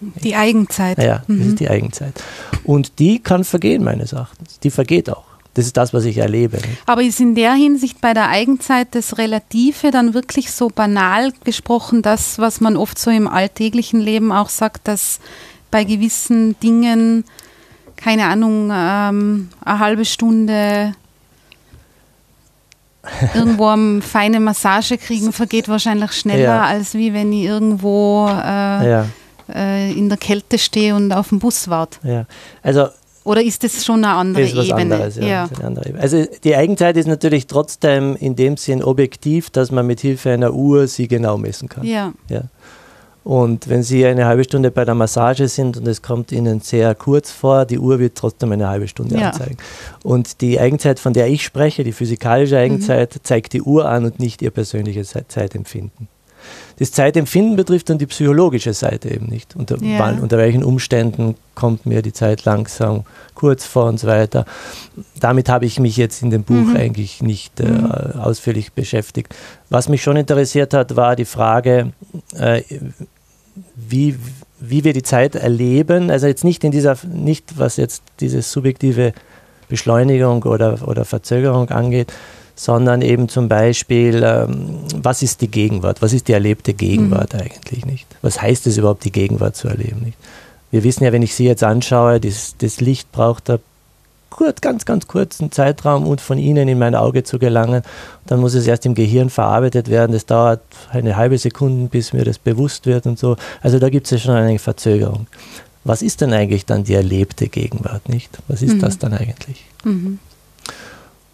Die 0.00 0.34
Eigenzeit. 0.34 0.98
Ja, 0.98 1.22
das 1.26 1.28
mhm. 1.28 1.48
ist 1.48 1.60
die 1.60 1.70
Eigenzeit. 1.70 2.12
Und 2.64 2.98
die 2.98 3.18
kann 3.18 3.44
vergehen, 3.44 3.82
meines 3.82 4.12
Erachtens. 4.12 4.58
Die 4.60 4.70
vergeht 4.70 5.08
auch. 5.08 5.24
Das 5.54 5.64
ist 5.64 5.78
das, 5.78 5.94
was 5.94 6.04
ich 6.04 6.18
erlebe. 6.18 6.58
Aber 6.84 7.02
ist 7.02 7.18
in 7.18 7.34
der 7.34 7.54
Hinsicht 7.54 8.02
bei 8.02 8.12
der 8.12 8.28
Eigenzeit 8.28 8.88
das 8.90 9.16
Relative 9.16 9.90
dann 9.90 10.12
wirklich 10.12 10.52
so 10.52 10.68
banal 10.68 11.32
gesprochen, 11.44 12.02
das, 12.02 12.38
was 12.38 12.60
man 12.60 12.76
oft 12.76 12.98
so 12.98 13.10
im 13.10 13.26
alltäglichen 13.26 13.98
Leben 13.98 14.32
auch 14.32 14.50
sagt, 14.50 14.86
dass 14.86 15.18
bei 15.76 15.84
gewissen 15.84 16.58
Dingen, 16.60 17.22
keine 17.96 18.24
Ahnung, 18.24 18.70
ähm, 18.72 19.50
eine 19.62 19.78
halbe 19.78 20.06
Stunde 20.06 20.94
irgendwo 23.34 23.66
eine 23.66 24.00
feine 24.00 24.40
Massage 24.40 24.96
kriegen 24.96 25.34
vergeht 25.34 25.68
wahrscheinlich 25.68 26.12
schneller, 26.12 26.42
ja. 26.42 26.64
als 26.64 26.94
wie 26.94 27.12
wenn 27.12 27.30
ich 27.30 27.44
irgendwo 27.44 28.26
äh, 28.26 28.90
ja. 28.90 29.06
äh, 29.54 29.92
in 29.92 30.08
der 30.08 30.16
Kälte 30.16 30.56
stehe 30.56 30.94
und 30.94 31.12
auf 31.12 31.28
dem 31.28 31.40
Bus 31.40 31.68
warte. 31.68 31.98
Ja. 32.08 32.24
Also 32.62 32.86
oder 33.24 33.42
ist 33.42 33.62
das 33.62 33.84
schon 33.84 34.02
eine 34.02 34.14
andere 34.14 34.44
ist 34.44 34.56
was 34.56 34.68
Ebene? 34.68 34.94
Anderes, 34.94 35.16
ja. 35.16 35.26
ja. 35.26 35.48
Eine 35.58 35.66
andere 35.66 35.88
Ebene. 35.90 36.02
Also 36.02 36.24
die 36.42 36.56
Eigenzeit 36.56 36.96
ist 36.96 37.06
natürlich 37.06 37.46
trotzdem 37.48 38.16
in 38.16 38.34
dem 38.34 38.56
Sinn 38.56 38.82
objektiv, 38.82 39.50
dass 39.50 39.70
man 39.70 39.86
mit 39.86 40.00
Hilfe 40.00 40.30
einer 40.30 40.54
Uhr 40.54 40.86
sie 40.86 41.06
genau 41.06 41.36
messen 41.36 41.68
kann. 41.68 41.84
Ja. 41.84 42.14
ja. 42.30 42.44
Und 43.26 43.68
wenn 43.68 43.82
Sie 43.82 44.06
eine 44.06 44.26
halbe 44.26 44.44
Stunde 44.44 44.70
bei 44.70 44.84
der 44.84 44.94
Massage 44.94 45.48
sind 45.48 45.76
und 45.76 45.88
es 45.88 46.00
kommt 46.00 46.30
Ihnen 46.30 46.60
sehr 46.60 46.94
kurz 46.94 47.32
vor, 47.32 47.64
die 47.64 47.80
Uhr 47.80 47.98
wird 47.98 48.14
trotzdem 48.14 48.52
eine 48.52 48.68
halbe 48.68 48.86
Stunde 48.86 49.18
ja. 49.18 49.30
anzeigen. 49.30 49.56
Und 50.04 50.40
die 50.42 50.60
Eigenzeit, 50.60 51.00
von 51.00 51.12
der 51.12 51.26
ich 51.26 51.42
spreche, 51.42 51.82
die 51.82 51.90
physikalische 51.90 52.56
Eigenzeit, 52.56 53.16
mhm. 53.16 53.24
zeigt 53.24 53.52
die 53.54 53.62
Uhr 53.62 53.88
an 53.88 54.04
und 54.04 54.20
nicht 54.20 54.42
Ihr 54.42 54.52
persönliches 54.52 55.12
Zeitempfinden. 55.26 56.06
das 56.78 56.92
Zeitempfinden 56.92 57.56
betrifft 57.56 57.90
dann 57.90 57.98
die 57.98 58.06
psychologische 58.06 58.72
Seite 58.72 59.10
eben 59.10 59.26
nicht. 59.26 59.56
Unter, 59.56 59.82
ja. 59.82 59.98
wann, 59.98 60.20
unter 60.20 60.38
welchen 60.38 60.62
Umständen 60.62 61.34
kommt 61.56 61.84
mir 61.84 62.02
die 62.02 62.12
Zeit 62.12 62.44
langsam, 62.44 63.02
kurz 63.34 63.66
vor 63.66 63.86
und 63.86 63.98
so 63.98 64.06
weiter. 64.06 64.44
Damit 65.18 65.48
habe 65.48 65.66
ich 65.66 65.80
mich 65.80 65.96
jetzt 65.96 66.22
in 66.22 66.30
dem 66.30 66.44
Buch 66.44 66.54
mhm. 66.54 66.76
eigentlich 66.76 67.22
nicht 67.22 67.58
äh, 67.58 67.64
mhm. 67.64 68.20
ausführlich 68.20 68.72
beschäftigt. 68.72 69.34
Was 69.68 69.88
mich 69.88 70.04
schon 70.04 70.16
interessiert 70.16 70.72
hat, 70.74 70.94
war 70.94 71.16
die 71.16 71.24
Frage, 71.24 71.92
äh, 72.38 72.62
wie, 73.74 74.16
wie 74.60 74.84
wir 74.84 74.92
die 74.92 75.02
Zeit 75.02 75.34
erleben. 75.34 76.10
Also 76.10 76.26
jetzt 76.26 76.44
nicht 76.44 76.64
in 76.64 76.70
dieser, 76.70 76.96
nicht 77.06 77.58
was 77.58 77.76
jetzt 77.76 78.02
diese 78.20 78.42
subjektive 78.42 79.12
Beschleunigung 79.68 80.42
oder, 80.44 80.86
oder 80.86 81.04
Verzögerung 81.04 81.70
angeht, 81.70 82.12
sondern 82.54 83.02
eben 83.02 83.28
zum 83.28 83.48
Beispiel, 83.48 84.22
ähm, 84.24 84.78
was 84.96 85.22
ist 85.22 85.42
die 85.42 85.50
Gegenwart? 85.50 86.00
Was 86.00 86.12
ist 86.12 86.28
die 86.28 86.32
erlebte 86.32 86.72
Gegenwart 86.72 87.34
mhm. 87.34 87.40
eigentlich 87.40 87.84
nicht? 87.84 88.06
Was 88.22 88.40
heißt 88.40 88.66
es 88.66 88.78
überhaupt, 88.78 89.04
die 89.04 89.12
Gegenwart 89.12 89.56
zu 89.56 89.68
erleben 89.68 90.00
nicht? 90.02 90.16
Wir 90.70 90.82
wissen 90.82 91.04
ja, 91.04 91.12
wenn 91.12 91.22
ich 91.22 91.34
Sie 91.34 91.44
jetzt 91.44 91.62
anschaue, 91.62 92.18
das, 92.18 92.56
das 92.58 92.80
Licht 92.80 93.12
braucht 93.12 93.48
da 93.48 93.58
kurz, 94.30 94.60
ganz, 94.60 94.84
ganz 94.84 95.06
kurzen 95.06 95.50
Zeitraum, 95.52 96.06
um 96.06 96.18
von 96.18 96.38
Ihnen 96.38 96.68
in 96.68 96.78
mein 96.78 96.94
Auge 96.94 97.24
zu 97.24 97.38
gelangen. 97.38 97.82
Dann 98.26 98.40
muss 98.40 98.54
es 98.54 98.66
erst 98.66 98.86
im 98.86 98.94
Gehirn 98.94 99.30
verarbeitet 99.30 99.88
werden. 99.88 100.12
Das 100.12 100.26
dauert 100.26 100.62
eine 100.90 101.16
halbe 101.16 101.38
Sekunde, 101.38 101.88
bis 101.88 102.12
mir 102.12 102.24
das 102.24 102.38
bewusst 102.38 102.86
wird 102.86 103.06
und 103.06 103.18
so. 103.18 103.36
Also 103.62 103.78
da 103.78 103.88
gibt 103.88 104.06
es 104.06 104.10
ja 104.12 104.18
schon 104.18 104.34
eine 104.34 104.58
Verzögerung. 104.58 105.26
Was 105.84 106.02
ist 106.02 106.20
denn 106.20 106.32
eigentlich 106.32 106.66
dann 106.66 106.84
die 106.84 106.94
erlebte 106.94 107.48
Gegenwart, 107.48 108.08
nicht? 108.08 108.38
Was 108.48 108.62
ist 108.62 108.74
mhm. 108.74 108.80
das 108.80 108.98
dann 108.98 109.12
eigentlich? 109.12 109.64
Mhm. 109.84 110.18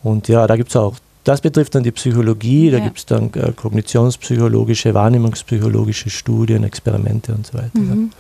Und 0.02 0.28
ja, 0.28 0.46
da 0.46 0.56
gibt 0.56 0.70
es 0.70 0.76
auch 0.76 0.96
das 1.24 1.40
betrifft 1.40 1.74
dann 1.74 1.84
die 1.84 1.92
Psychologie, 1.92 2.70
da 2.70 2.78
ja. 2.78 2.84
gibt 2.84 2.98
es 2.98 3.06
dann 3.06 3.32
äh, 3.34 3.52
kognitionspsychologische, 3.52 4.92
wahrnehmungspsychologische 4.94 6.10
Studien, 6.10 6.64
Experimente 6.64 7.32
und 7.32 7.46
so 7.46 7.54
weiter. 7.54 7.78
Mhm. 7.78 8.10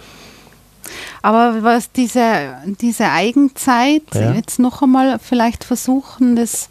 Aber 1.22 1.62
was 1.62 1.92
diese, 1.92 2.56
diese 2.80 3.10
Eigenzeit, 3.10 4.02
ja. 4.14 4.32
jetzt 4.32 4.58
noch 4.58 4.82
einmal 4.82 5.18
vielleicht 5.18 5.64
versuchen, 5.64 6.36
das 6.36 6.68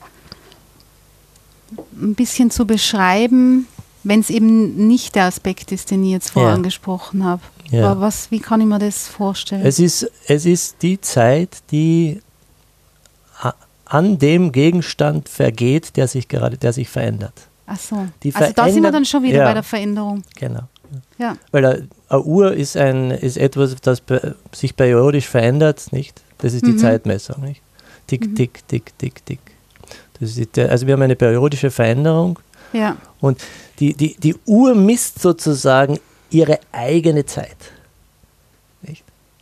ein 1.93 2.15
bisschen 2.15 2.51
zu 2.51 2.65
beschreiben, 2.65 3.67
wenn 4.03 4.19
es 4.19 4.29
eben 4.29 4.87
nicht 4.87 5.15
der 5.15 5.25
Aspekt 5.25 5.71
ist, 5.71 5.91
den 5.91 6.03
ich 6.03 6.11
jetzt 6.11 6.31
vorher 6.31 6.51
ja. 6.51 6.55
angesprochen 6.55 7.23
habe. 7.23 7.41
Ja. 7.69 7.97
was, 8.01 8.31
wie 8.31 8.39
kann 8.39 8.59
ich 8.59 8.67
mir 8.67 8.79
das 8.79 9.07
vorstellen? 9.07 9.65
Es 9.65 9.79
ist, 9.79 10.09
es 10.27 10.45
ist 10.45 10.81
die 10.81 10.99
Zeit, 10.99 11.59
die 11.71 12.21
an 13.85 14.17
dem 14.17 14.53
Gegenstand 14.53 15.27
vergeht, 15.27 15.97
der 15.97 16.07
sich 16.07 16.29
gerade, 16.29 16.57
der 16.57 16.71
sich 16.71 16.87
verändert. 16.87 17.33
Ach 17.65 17.77
so. 17.77 18.07
Die 18.23 18.33
also 18.33 18.53
da 18.53 18.69
sind 18.69 18.83
wir 18.83 18.91
dann 18.91 19.03
schon 19.03 19.21
wieder 19.23 19.39
ja, 19.39 19.45
bei 19.45 19.53
der 19.53 19.63
Veränderung. 19.63 20.23
Genau. 20.35 20.63
Ja. 21.17 21.35
Weil 21.51 21.87
eine 22.11 22.23
Uhr 22.23 22.53
ist, 22.53 22.75
ein, 22.75 23.11
ist 23.11 23.37
etwas, 23.37 23.75
das 23.81 24.03
sich 24.51 24.75
periodisch 24.75 25.27
verändert, 25.27 25.87
nicht? 25.91 26.21
Das 26.39 26.53
ist 26.53 26.65
die 26.65 26.71
mhm. 26.71 26.77
Zeitmessung, 26.77 27.41
nicht? 27.41 27.61
Tick, 28.07 28.27
mhm. 28.27 28.35
tick, 28.35 28.67
tick, 28.67 28.97
tick, 28.97 29.25
tick. 29.25 29.39
Das 30.19 30.35
ist 30.35 30.57
der, 30.57 30.69
also 30.69 30.85
wir 30.85 30.93
haben 30.93 31.01
eine 31.01 31.15
periodische 31.15 31.71
Veränderung. 31.71 32.37
Ja. 32.73 32.97
Und 33.21 33.39
die, 33.79 33.93
die, 33.93 34.17
die 34.17 34.35
Uhr 34.45 34.75
misst 34.75 35.21
sozusagen 35.21 35.99
ihre 36.29 36.59
eigene 36.73 37.25
Zeit. 37.25 37.57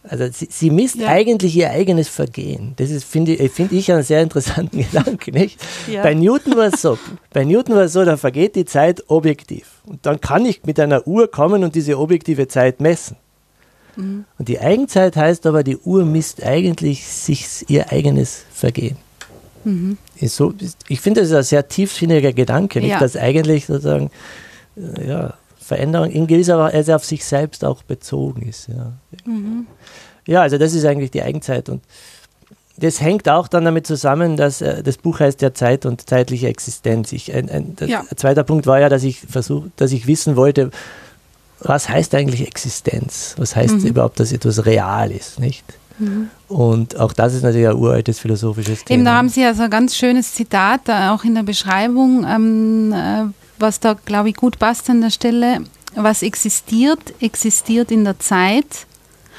Also 0.10 0.28
sie, 0.32 0.48
sie 0.50 0.72
misst 0.72 0.96
ja. 0.96 1.08
eigentlich 1.08 1.56
ihr 1.56 1.70
eigenes 1.70 2.08
Vergehen. 2.08 2.74
Das 2.78 2.90
ist, 2.90 3.04
finde 3.04 3.36
ich, 3.36 3.52
find 3.52 3.72
ich 3.72 3.92
einen 3.92 4.02
sehr 4.02 4.22
interessanten 4.24 4.78
Gedanken. 4.92 5.36
Nicht? 5.36 5.60
Ja. 5.88 6.02
Bei 6.02 6.16
Newton 6.16 6.56
war 6.58 6.74
es 6.74 6.82
so. 6.82 6.98
Bei 7.32 7.46
Newton 7.46 7.76
war 7.76 7.84
es 7.84 7.94
so, 7.94 8.04
da 8.04 8.18
vergeht 8.18 8.56
die 8.56 8.66
Zeit 8.66 9.04
objektiv. 9.08 9.82
Und 9.86 10.06
dann 10.06 10.20
kann 10.20 10.46
ich 10.46 10.64
mit 10.66 10.80
einer 10.80 11.08
Uhr 11.08 11.30
kommen 11.30 11.64
und 11.64 11.76
diese 11.76 12.00
objektive 12.00 12.48
Zeit 12.48 12.82
messen. 12.82 13.18
Mhm. 13.96 14.26
Und 14.40 14.48
die 14.48 14.60
Eigenzeit 14.60 15.16
heißt 15.16 15.46
aber, 15.46 15.64
die 15.64 15.78
Uhr 15.78 16.06
misst 16.06 16.44
eigentlich 16.44 17.06
sich 17.06 17.66
ihr 17.70 17.92
eigenes 17.92 18.46
Vergehen. 18.52 18.98
Mhm. 19.64 19.98
So, 20.22 20.54
ich 20.88 21.02
finde, 21.02 21.22
das 21.22 21.30
ist 21.30 21.36
ein 21.36 21.44
sehr 21.44 21.68
tiefsinniger 21.68 22.34
Gedanke, 22.34 22.80
nicht? 22.80 22.92
Ja. 22.92 23.00
dass 23.00 23.16
eigentlich 23.16 23.68
sozusagen 23.68 24.10
äh, 24.76 25.08
ja, 25.08 25.34
Veränderung 25.70 26.10
in 26.10 26.28
gewisser 26.28 26.60
Weise 26.60 26.96
auf 26.96 27.06
sich 27.06 27.24
selbst 27.24 27.64
auch 27.64 27.84
bezogen 27.84 28.42
ist. 28.42 28.68
Ja. 28.68 28.94
Mhm. 29.26 29.68
ja, 30.26 30.42
also 30.42 30.58
das 30.58 30.74
ist 30.74 30.84
eigentlich 30.84 31.12
die 31.12 31.24
Eigenzeit 31.24 31.70
und 31.70 31.82
das 32.78 33.02
hängt 33.02 33.28
auch 33.28 33.48
dann 33.48 33.66
damit 33.66 33.86
zusammen, 33.86 34.38
dass 34.38 34.62
äh, 34.62 34.82
das 34.84 34.98
Buch 34.98 35.20
heißt 35.20 35.42
ja 35.42 35.54
Zeit 35.54 35.86
und 35.86 36.10
zeitliche 36.10 36.48
Existenz. 36.48 37.12
Ich, 37.12 37.34
ein, 37.34 37.50
ein, 37.50 37.76
ja. 37.86 38.04
zweiter 38.16 38.44
Punkt 38.44 38.68
war 38.68 38.80
ja, 38.80 38.90
dass 38.90 39.04
ich 39.04 39.20
versucht, 39.20 39.72
dass 39.78 39.92
ich 39.92 40.08
wissen 40.08 40.36
wollte, 40.36 40.72
was 41.60 41.90
heißt 41.90 42.16
eigentlich 42.16 42.48
Existenz? 42.48 43.36
Was 43.38 43.56
heißt 43.56 43.80
mhm. 43.80 43.86
überhaupt, 43.86 44.20
dass 44.20 44.32
etwas 44.32 44.66
real 44.66 45.12
ist, 45.12 45.40
nicht? 45.40 45.66
Mhm. 46.00 46.30
Und 46.48 46.98
auch 46.98 47.12
das 47.12 47.34
ist 47.34 47.44
natürlich 47.44 47.68
ein 47.68 47.76
uraltes 47.76 48.20
philosophisches 48.20 48.86
Thema. 48.86 48.96
Eben, 48.96 49.06
da 49.06 49.16
haben 49.16 49.30
Sie 49.30 49.44
also 49.44 49.64
ein 49.64 49.70
ganz 49.70 49.96
schönes 49.96 50.34
Zitat, 50.34 50.90
auch 50.90 51.26
in 51.26 51.36
der 51.36 51.44
Beschreibung, 51.44 52.26
ähm, 52.26 52.94
äh, 52.94 53.26
was 53.60 53.80
da, 53.80 53.94
glaube 53.94 54.30
ich, 54.30 54.36
gut 54.36 54.60
passt 54.60 54.90
an 54.90 55.02
der 55.02 55.10
Stelle. 55.10 55.62
Was 55.96 56.22
existiert, 56.22 57.00
existiert 57.20 57.92
in 57.92 58.04
der 58.04 58.20
Zeit. 58.20 58.86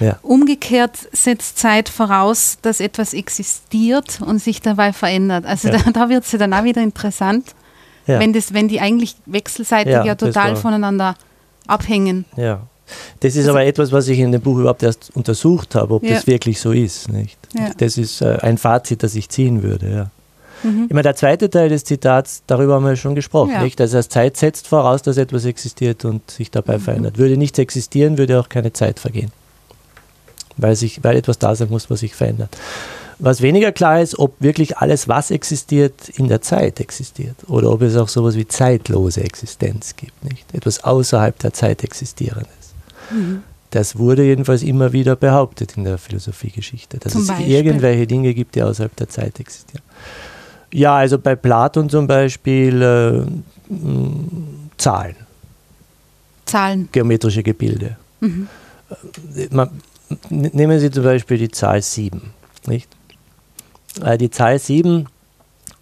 Ja. 0.00 0.18
Umgekehrt 0.22 0.96
setzt 1.12 1.58
Zeit 1.58 1.88
voraus, 1.88 2.58
dass 2.62 2.80
etwas 2.80 3.12
existiert 3.12 4.20
und 4.22 4.38
sich 4.38 4.62
dabei 4.62 4.92
verändert. 4.92 5.44
Also 5.44 5.68
ja. 5.68 5.78
da, 5.78 5.90
da 5.90 6.08
wird 6.08 6.24
es 6.24 6.32
ja 6.32 6.38
dann 6.38 6.54
auch 6.54 6.64
wieder 6.64 6.82
interessant, 6.82 7.54
ja. 8.06 8.18
wenn, 8.18 8.32
das, 8.32 8.54
wenn 8.54 8.66
die 8.66 8.80
eigentlich 8.80 9.16
wechselseitig 9.26 9.92
ja, 9.92 10.14
total 10.14 10.56
voneinander 10.56 11.16
abhängen. 11.66 12.24
Ja. 12.36 12.62
Das 13.20 13.34
ist 13.36 13.40
also, 13.40 13.50
aber 13.50 13.64
etwas, 13.64 13.92
was 13.92 14.08
ich 14.08 14.18
in 14.18 14.32
dem 14.32 14.40
Buch 14.40 14.58
überhaupt 14.58 14.82
erst 14.82 15.10
untersucht 15.14 15.74
habe, 15.74 15.94
ob 15.94 16.02
das 16.06 16.26
wirklich 16.26 16.60
so 16.60 16.72
ist. 16.72 17.08
Nicht? 17.12 17.38
Das 17.78 17.98
ist 17.98 18.20
äh, 18.20 18.38
ein 18.40 18.58
Fazit, 18.58 19.02
das 19.02 19.14
ich 19.14 19.28
ziehen 19.28 19.62
würde. 19.62 20.10
Mhm. 20.62 20.88
Meine, 20.90 21.02
der 21.02 21.16
zweite 21.16 21.50
Teil 21.50 21.68
des 21.68 21.84
Zitats, 21.84 22.42
darüber 22.46 22.74
haben 22.74 22.84
wir 22.84 22.96
schon 22.96 23.14
gesprochen, 23.14 23.52
ja. 23.52 23.62
nicht? 23.62 23.80
Also 23.80 24.00
Zeit 24.02 24.36
setzt 24.36 24.66
voraus, 24.68 25.02
dass 25.02 25.16
etwas 25.16 25.44
existiert 25.44 26.04
und 26.04 26.30
sich 26.30 26.50
dabei 26.50 26.78
mhm. 26.78 26.82
verändert. 26.82 27.18
Würde 27.18 27.36
nichts 27.36 27.58
existieren, 27.58 28.18
würde 28.18 28.38
auch 28.38 28.48
keine 28.48 28.72
Zeit 28.72 29.00
vergehen. 29.00 29.32
Weil, 30.56 30.76
sich, 30.76 31.02
weil 31.02 31.16
etwas 31.16 31.38
da 31.38 31.54
sein 31.54 31.70
muss, 31.70 31.90
was 31.90 32.00
sich 32.00 32.14
verändert. 32.14 32.56
Was 33.18 33.42
weniger 33.42 33.70
klar 33.70 34.00
ist, 34.00 34.18
ob 34.18 34.34
wirklich 34.40 34.78
alles, 34.78 35.06
was 35.06 35.30
existiert, 35.30 36.08
in 36.08 36.28
der 36.28 36.40
Zeit 36.40 36.80
existiert. 36.80 37.36
Oder 37.48 37.70
ob 37.70 37.82
es 37.82 37.96
auch 37.96 38.08
sowas 38.08 38.34
wie 38.34 38.48
zeitlose 38.48 39.22
Existenz 39.22 39.94
gibt, 39.96 40.24
nicht? 40.24 40.54
Etwas 40.54 40.84
außerhalb 40.84 41.38
der 41.38 41.52
Zeit 41.52 41.84
existierendes. 41.84 42.74
Mhm. 43.10 43.42
Das 43.70 43.98
wurde 43.98 44.24
jedenfalls 44.24 44.62
immer 44.62 44.92
wieder 44.92 45.16
behauptet 45.16 45.76
in 45.76 45.84
der 45.84 45.98
Philosophiegeschichte, 45.98 46.98
dass 46.98 47.12
Zum 47.12 47.22
es 47.22 47.28
Beispiel? 47.28 47.50
irgendwelche 47.50 48.06
Dinge 48.06 48.34
gibt, 48.34 48.56
die 48.56 48.62
außerhalb 48.62 48.94
der 48.96 49.08
Zeit 49.08 49.38
existieren. 49.38 49.84
Ja, 50.72 50.96
also 50.96 51.18
bei 51.18 51.34
Platon 51.34 51.88
zum 51.88 52.06
Beispiel 52.06 52.82
äh, 52.82 53.74
Zahlen. 54.76 55.16
Zahlen. 56.46 56.88
Geometrische 56.92 57.42
Gebilde. 57.42 57.96
Mhm. 58.20 58.48
Äh, 59.36 59.48
man, 59.50 59.70
nehmen 60.28 60.78
Sie 60.80 60.90
zum 60.90 61.04
Beispiel 61.04 61.38
die 61.38 61.50
Zahl 61.50 61.82
7. 61.82 62.32
Nicht? 62.66 62.88
Äh, 64.02 64.18
die 64.18 64.30
Zahl 64.30 64.58
7, 64.58 65.06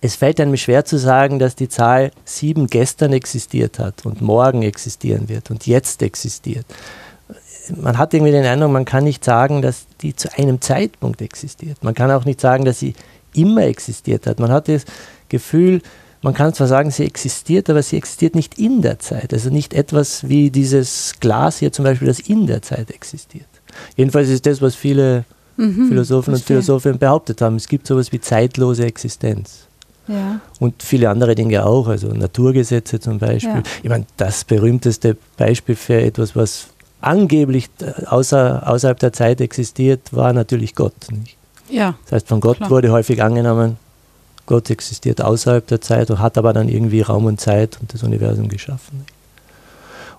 es 0.00 0.14
fällt 0.14 0.40
einem 0.40 0.56
schwer 0.56 0.84
zu 0.84 0.98
sagen, 0.98 1.38
dass 1.38 1.56
die 1.56 1.68
Zahl 1.68 2.12
7 2.24 2.66
gestern 2.68 3.12
existiert 3.12 3.78
hat 3.78 4.06
und 4.06 4.20
morgen 4.20 4.62
existieren 4.62 5.28
wird 5.28 5.50
und 5.50 5.66
jetzt 5.66 6.02
existiert. 6.02 6.66
Man 7.76 7.98
hat 7.98 8.14
irgendwie 8.14 8.32
den 8.32 8.46
Eindruck, 8.46 8.70
man 8.70 8.84
kann 8.84 9.04
nicht 9.04 9.24
sagen, 9.24 9.60
dass 9.60 9.86
die 10.00 10.16
zu 10.16 10.32
einem 10.38 10.60
Zeitpunkt 10.60 11.20
existiert. 11.20 11.82
Man 11.82 11.94
kann 11.94 12.10
auch 12.10 12.24
nicht 12.24 12.40
sagen, 12.40 12.64
dass 12.64 12.78
sie 12.78 12.94
immer 13.34 13.62
existiert 13.62 14.26
hat. 14.26 14.40
Man 14.40 14.50
hat 14.50 14.68
das 14.68 14.84
Gefühl, 15.28 15.80
man 16.22 16.34
kann 16.34 16.52
zwar 16.52 16.66
sagen, 16.66 16.90
sie 16.90 17.04
existiert, 17.04 17.70
aber 17.70 17.82
sie 17.82 17.96
existiert 17.96 18.34
nicht 18.34 18.58
in 18.58 18.82
der 18.82 18.98
Zeit. 18.98 19.32
Also 19.32 19.50
nicht 19.50 19.72
etwas 19.72 20.28
wie 20.28 20.50
dieses 20.50 21.14
Glas 21.20 21.58
hier 21.58 21.72
zum 21.72 21.84
Beispiel, 21.84 22.08
das 22.08 22.20
in 22.20 22.46
der 22.46 22.62
Zeit 22.62 22.90
existiert. 22.90 23.46
Jedenfalls 23.96 24.28
ist 24.28 24.46
das, 24.46 24.60
was 24.60 24.74
viele 24.74 25.24
mhm, 25.56 25.88
Philosophen 25.88 26.34
und 26.34 26.42
Philosophinnen 26.42 26.98
behauptet 26.98 27.40
haben. 27.40 27.56
Es 27.56 27.68
gibt 27.68 27.86
sowas 27.86 28.10
wie 28.10 28.20
zeitlose 28.20 28.84
Existenz. 28.84 29.68
Ja. 30.08 30.40
Und 30.58 30.82
viele 30.82 31.10
andere 31.10 31.34
Dinge 31.34 31.64
auch, 31.66 31.86
also 31.86 32.08
Naturgesetze 32.08 32.98
zum 32.98 33.18
Beispiel. 33.18 33.56
Ja. 33.56 33.62
Ich 33.82 33.88
meine, 33.88 34.06
das 34.16 34.44
berühmteste 34.44 35.16
Beispiel 35.36 35.76
für 35.76 36.00
etwas, 36.00 36.34
was 36.34 36.68
angeblich 37.00 37.68
außer, 38.06 38.68
außerhalb 38.68 38.98
der 38.98 39.12
Zeit 39.12 39.40
existiert, 39.40 40.00
war 40.12 40.32
natürlich 40.32 40.74
Gott. 40.74 40.94
Nicht? 41.10 41.36
Ja. 41.70 41.94
Das 42.04 42.12
heißt, 42.12 42.28
von 42.28 42.40
Gott 42.40 42.58
klar. 42.58 42.70
wurde 42.70 42.92
häufig 42.92 43.22
angenommen, 43.22 43.76
Gott 44.46 44.70
existiert 44.70 45.20
außerhalb 45.20 45.66
der 45.66 45.80
Zeit 45.80 46.10
und 46.10 46.20
hat 46.20 46.38
aber 46.38 46.52
dann 46.52 46.68
irgendwie 46.68 47.02
Raum 47.02 47.26
und 47.26 47.40
Zeit 47.40 47.78
und 47.80 47.92
das 47.92 48.02
Universum 48.02 48.48
geschaffen. 48.48 49.04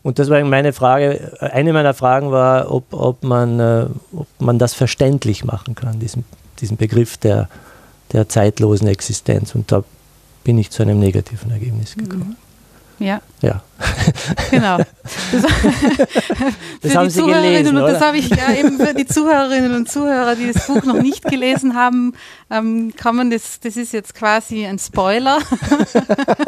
Und 0.01 0.19
das 0.19 0.29
war 0.29 0.41
meine 0.43 0.71
Frage, 0.71 1.33
eine 1.39 1.73
meiner 1.73 1.93
Fragen 1.93 2.31
war, 2.31 2.71
ob, 2.71 2.93
ob, 2.93 3.23
man, 3.23 3.59
äh, 3.59 3.85
ob 4.15 4.27
man 4.39 4.59
das 4.59 4.73
verständlich 4.73 5.43
machen 5.43 5.75
kann, 5.75 5.99
diesen, 5.99 6.23
diesen 6.62 6.77
Begriff 6.77 7.17
der, 7.17 7.49
der 8.13 8.29
zeitlosen 8.29 8.88
Existenz. 8.88 9.55
Und 9.55 9.71
da 9.71 9.83
bin 10.43 10.57
ich 10.57 10.69
zu 10.69 10.83
einem 10.83 10.99
negativen 10.99 11.51
Ergebnis 11.51 11.95
gekommen. 11.95 12.38
Ja. 12.99 13.21
Ja. 13.41 13.62
Genau. 14.51 14.77
Das, 15.31 15.43
das 16.81 16.95
haben 16.95 17.09
Sie 17.09 17.21
gelesen, 17.23 17.77
und 17.77 17.83
das 17.83 18.01
habe 18.01 18.17
ich 18.17 18.29
ja 18.29 18.53
eben 18.53 18.77
für 18.77 18.93
die 18.93 19.05
Zuhörerinnen 19.05 19.75
und 19.75 19.89
Zuhörer, 19.89 20.35
die 20.35 20.51
das 20.51 20.67
Buch 20.67 20.83
noch 20.83 21.01
nicht 21.01 21.23
gelesen 21.23 21.75
haben, 21.75 22.13
ähm, 22.49 22.93
kann 22.95 23.15
man 23.15 23.29
das, 23.29 23.59
das 23.59 23.77
ist 23.77 23.93
jetzt 23.93 24.15
quasi 24.15 24.65
ein 24.65 24.79
Spoiler. 24.79 25.39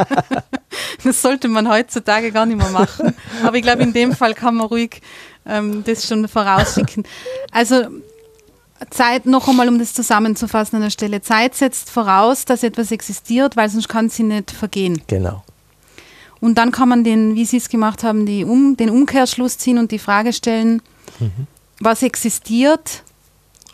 das 1.03 1.21
sollte 1.21 1.47
man 1.47 1.69
heutzutage 1.69 2.31
gar 2.31 2.45
nicht 2.45 2.57
mehr 2.57 2.69
machen. 2.69 3.15
Aber 3.43 3.55
ich 3.55 3.63
glaube, 3.63 3.83
in 3.83 3.93
dem 3.93 4.13
Fall 4.13 4.33
kann 4.33 4.55
man 4.55 4.67
ruhig 4.67 5.01
ähm, 5.45 5.83
das 5.85 6.07
schon 6.07 6.27
vorausschicken. 6.27 7.03
Also 7.51 7.87
Zeit, 8.89 9.25
noch 9.25 9.47
einmal, 9.47 9.67
um 9.67 9.77
das 9.79 9.93
zusammenzufassen 9.93 10.77
an 10.77 10.81
der 10.83 10.89
Stelle. 10.89 11.21
Zeit 11.21 11.55
setzt 11.55 11.89
voraus, 11.89 12.45
dass 12.45 12.63
etwas 12.63 12.91
existiert, 12.91 13.55
weil 13.55 13.69
sonst 13.69 13.89
kann 13.89 14.09
sie 14.09 14.23
nicht 14.23 14.51
vergehen. 14.51 15.01
Genau. 15.07 15.43
Und 16.41 16.58
dann 16.58 16.71
kann 16.71 16.89
man 16.89 17.04
den, 17.04 17.36
wie 17.36 17.45
Sie 17.45 17.58
es 17.58 17.69
gemacht 17.69 18.04
haben, 18.04 18.27
um, 18.43 18.75
den 18.75 18.89
Umkehrschluss 18.89 19.58
ziehen 19.58 19.77
und 19.77 19.91
die 19.91 19.99
Frage 19.99 20.34
stellen, 20.34 20.82
mhm. 21.19 21.47
was 21.80 22.04
existiert, 22.04 23.04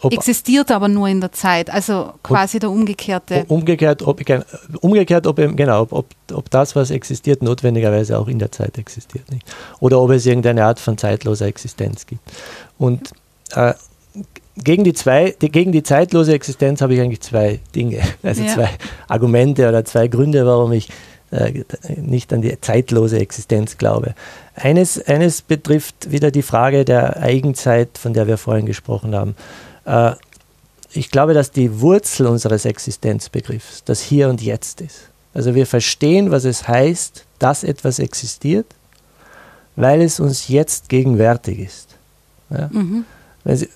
ob, 0.01 0.13
existiert 0.13 0.69
aber 0.69 0.87
nur 0.89 1.07
in 1.07 1.21
der 1.21 1.31
Zeit, 1.31 1.71
also 1.71 2.13
quasi 2.21 2.59
der 2.59 2.69
umgekehrte. 2.69 3.45
Umgekehrt, 3.47 4.03
ob, 4.03 4.21
umgekehrt 4.81 5.25
ob, 5.25 5.37
genau, 5.37 5.81
ob, 5.81 5.93
ob, 5.93 6.07
ob 6.33 6.49
das, 6.51 6.75
was 6.75 6.91
existiert, 6.91 7.41
notwendigerweise 7.41 8.19
auch 8.19 8.27
in 8.27 8.37
der 8.37 8.51
Zeit 8.51 8.77
existiert. 8.77 9.31
Nicht? 9.31 9.43
Oder 9.79 9.99
ob 9.99 10.11
es 10.11 10.25
irgendeine 10.25 10.65
Art 10.65 10.79
von 10.79 10.97
zeitloser 10.97 11.47
Existenz 11.47 12.05
gibt. 12.05 12.21
Und 12.77 13.09
äh, 13.55 13.73
gegen 14.63 14.83
die, 14.83 14.93
zwei, 14.93 15.35
die, 15.41 15.49
gegen 15.49 15.71
die 15.71 15.83
zeitlose 15.83 16.33
Existenz 16.33 16.81
habe 16.81 16.93
ich 16.93 17.01
eigentlich 17.01 17.21
zwei 17.21 17.59
Dinge, 17.75 18.01
also 18.23 18.43
ja. 18.43 18.53
zwei 18.53 18.69
Argumente 19.07 19.67
oder 19.67 19.83
zwei 19.85 20.07
Gründe, 20.07 20.45
warum 20.45 20.73
ich 20.73 20.89
äh, 21.31 21.63
nicht 21.97 22.31
an 22.31 22.41
die 22.41 22.59
zeitlose 22.61 23.19
Existenz 23.19 23.77
glaube. 23.77 24.15
Eines, 24.55 25.05
eines 25.07 25.41
betrifft 25.41 26.11
wieder 26.11 26.31
die 26.31 26.41
Frage 26.41 26.85
der 26.85 27.17
Eigenzeit, 27.17 27.97
von 27.97 28.13
der 28.13 28.27
wir 28.27 28.37
vorhin 28.37 28.65
gesprochen 28.65 29.13
haben. 29.13 29.35
Äh, 29.85 30.13
ich 30.93 31.11
glaube, 31.11 31.33
dass 31.33 31.51
die 31.51 31.81
Wurzel 31.81 32.27
unseres 32.27 32.65
Existenzbegriffs 32.65 33.83
das 33.83 34.01
Hier 34.01 34.29
und 34.29 34.41
Jetzt 34.41 34.81
ist. 34.81 35.09
Also 35.33 35.53
wir 35.53 35.67
verstehen, 35.67 36.31
was 36.31 36.45
es 36.45 36.67
heißt, 36.67 37.25
dass 37.39 37.63
etwas 37.63 37.99
existiert, 37.99 38.65
weil 39.75 40.01
es 40.01 40.19
uns 40.19 40.47
jetzt 40.47 40.89
gegenwärtig 40.89 41.59
ist. 41.59 41.89
Ja? 42.49 42.69
Mhm. 42.71 43.05
Sie, 43.45 43.69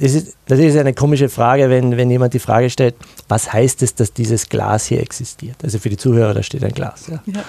das 0.00 0.14
ist, 0.14 0.36
das 0.46 0.58
ist 0.58 0.76
eine 0.76 0.94
komische 0.94 1.28
Frage, 1.28 1.70
wenn, 1.70 1.96
wenn 1.96 2.10
jemand 2.10 2.34
die 2.34 2.38
Frage 2.38 2.70
stellt, 2.70 2.94
was 3.28 3.52
heißt 3.52 3.82
es, 3.82 3.94
dass 3.94 4.12
dieses 4.12 4.48
Glas 4.48 4.86
hier 4.86 5.00
existiert? 5.00 5.56
Also 5.62 5.78
für 5.78 5.88
die 5.88 5.96
Zuhörer, 5.96 6.34
da 6.34 6.42
steht 6.42 6.64
ein 6.64 6.72
Glas. 6.72 7.08
Ja. 7.08 7.22
ja, 7.26 7.44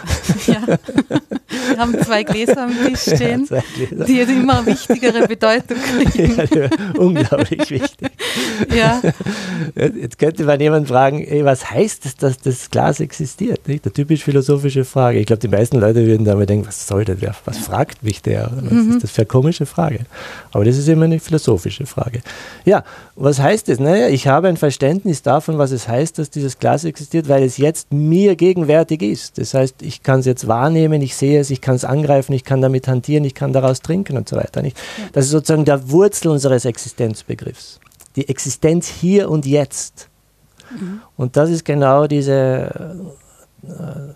ja. 0.48 0.78
Wir 1.50 1.78
haben 1.78 1.98
zwei 2.04 2.24
Gläser 2.24 2.64
am 2.64 2.74
Tisch 2.86 3.02
stehen, 3.16 3.48
ja, 3.50 4.06
die 4.06 4.18
jetzt 4.18 4.32
immer 4.32 4.66
wichtigere 4.66 5.28
Bedeutung 5.28 5.78
kriegen. 5.78 6.38
Ja, 6.38 6.70
unglaublich 6.98 7.70
wichtig. 7.70 8.10
Ja. 8.76 9.02
Jetzt 9.76 10.20
könnte 10.20 10.44
man 10.44 10.60
jemand 10.60 10.88
fragen, 10.88 11.24
ey, 11.24 11.44
was 11.46 11.70
heißt 11.70 12.06
es, 12.06 12.16
dass 12.16 12.38
das 12.38 12.70
Glas 12.70 13.00
existiert? 13.00 13.68
Nicht? 13.68 13.86
Eine 13.86 13.94
typisch 13.94 14.24
philosophische 14.24 14.86
Frage. 14.86 15.20
Ich 15.20 15.26
glaube, 15.26 15.40
die 15.40 15.48
meisten 15.48 15.80
Leute 15.80 16.06
würden 16.06 16.26
damit 16.26 16.50
denken, 16.50 16.68
was 16.68 16.88
soll 16.88 17.06
das? 17.06 17.18
Was 17.46 17.58
fragt 17.58 18.04
mich 18.04 18.22
der? 18.22 18.52
Was 18.54 18.72
mhm. 18.72 18.92
ist 18.92 19.04
das 19.04 19.12
für 19.12 19.22
eine 19.22 19.28
komische 19.28 19.66
Frage? 19.66 20.02
Aber 20.52 20.66
das 20.66 20.78
ist 20.78 20.88
immer 20.88 21.06
eine 21.06 21.20
philosophische 21.20 21.86
Frage. 21.86 22.22
Ja, 22.66 22.84
was 23.16 23.40
heißt 23.40 23.70
es? 23.70 23.80
Naja, 23.80 24.08
ich 24.08 24.28
habe 24.28 24.48
ein 24.48 24.58
Verständnis 24.58 25.22
davon, 25.22 25.58
was 25.58 25.72
es 25.72 25.88
heißt, 25.88 26.20
dass 26.20 26.30
dieses 26.30 26.60
Glas 26.60 26.86
existiert, 26.86 27.28
weil 27.28 27.44
es 27.44 27.58
jetzt 27.58 27.92
mir 27.92 28.36
gegenwärtig 28.36 29.02
ist. 29.02 29.38
Das 29.38 29.54
heißt, 29.54 29.82
ich 29.82 30.04
kann 30.04 30.22
es 30.22 30.26
jetzt 30.26 30.48
wahrnehmen, 30.48 31.02
ich 31.02 31.16
sehe 31.16 31.38
es, 31.39 31.49
ich 31.49 31.62
kann 31.62 31.75
es 31.75 31.86
angreifen, 31.86 32.34
ich 32.34 32.43
kann 32.43 32.62
damit 32.62 32.88
hantieren, 32.88 33.23
ich 33.23 33.36
kann 33.36 33.54
daraus 33.54 33.82
trinken 33.82 34.17
und 34.17 34.30
so 34.30 34.36
weiter. 34.36 34.62
Nicht? 34.62 34.78
Das 35.13 35.25
ist 35.25 35.32
sozusagen 35.32 35.65
der 35.65 35.89
Wurzel 35.89 36.30
unseres 36.30 36.65
Existenzbegriffs. 36.65 37.80
Die 38.15 38.28
Existenz 38.28 38.88
hier 38.88 39.30
und 39.30 39.45
jetzt. 39.45 40.10
Mhm. 40.71 41.02
Und 41.17 41.38
das 41.38 41.49
ist 41.49 41.65
genau 41.65 42.08
diese. 42.08 42.95
Äh, 43.63 44.13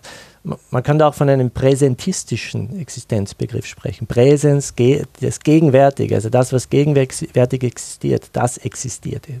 man 0.70 0.82
kann 0.82 0.98
da 0.98 1.08
auch 1.08 1.14
von 1.14 1.30
einem 1.30 1.50
präsentistischen 1.50 2.78
Existenzbegriff 2.78 3.64
sprechen. 3.64 4.06
Präsens, 4.06 4.74
das 5.20 5.40
Gegenwärtige, 5.40 6.16
also 6.16 6.28
das, 6.28 6.52
was 6.52 6.68
gegenwärtig 6.68 7.64
existiert, 7.64 8.28
das 8.34 8.58
existiert 8.58 9.26
eben. 9.28 9.40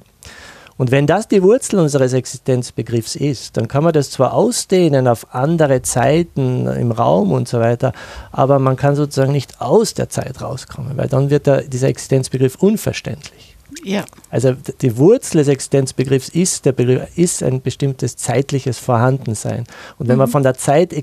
Und 0.76 0.90
wenn 0.90 1.06
das 1.06 1.28
die 1.28 1.42
Wurzel 1.42 1.78
unseres 1.78 2.12
Existenzbegriffs 2.12 3.14
ist, 3.14 3.56
dann 3.56 3.68
kann 3.68 3.84
man 3.84 3.92
das 3.92 4.10
zwar 4.10 4.34
ausdehnen 4.34 5.06
auf 5.06 5.32
andere 5.34 5.82
Zeiten 5.82 6.66
im 6.66 6.90
Raum 6.90 7.32
und 7.32 7.46
so 7.46 7.60
weiter, 7.60 7.92
aber 8.32 8.58
man 8.58 8.76
kann 8.76 8.96
sozusagen 8.96 9.32
nicht 9.32 9.60
aus 9.60 9.94
der 9.94 10.08
Zeit 10.08 10.42
rauskommen, 10.42 10.96
weil 10.96 11.08
dann 11.08 11.30
wird 11.30 11.46
der, 11.46 11.62
dieser 11.62 11.88
Existenzbegriff 11.88 12.56
unverständlich. 12.56 13.56
Ja. 13.82 14.04
Also 14.30 14.54
die 14.80 14.96
Wurzel 14.96 15.38
des 15.38 15.48
Existenzbegriffs 15.48 16.28
ist, 16.28 16.64
der 16.64 16.72
Begriff 16.72 17.16
ist 17.16 17.42
ein 17.42 17.60
bestimmtes 17.60 18.16
zeitliches 18.16 18.78
Vorhandensein. 18.78 19.64
Und 19.98 20.08
wenn 20.08 20.16
mhm. 20.16 20.20
man 20.20 20.28
von 20.28 20.42
der 20.42 20.54
Zeit 20.54 20.94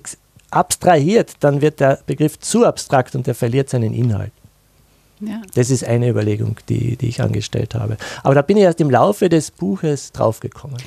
abstrahiert, 0.52 1.34
dann 1.40 1.62
wird 1.62 1.80
der 1.80 2.00
Begriff 2.06 2.40
zu 2.40 2.66
abstrakt 2.66 3.16
und 3.16 3.28
er 3.28 3.36
verliert 3.36 3.70
seinen 3.70 3.94
Inhalt. 3.94 4.32
Ja. 5.22 5.42
Das 5.54 5.70
ist 5.70 5.84
eine 5.84 6.10
Überlegung, 6.10 6.58
die, 6.70 6.98
die 6.98 7.08
ich 7.08 7.22
angestellt 7.22 7.76
habe. 7.76 7.98
Aber 8.24 8.36
da 8.36 8.42
bin 8.42 8.58
ich 8.58 8.64
erst 8.64 8.82
im 8.82 8.90
Laufe 8.90 9.30
des 9.30 9.52
Buches 9.52 10.12
draufgekommen. 10.12 10.78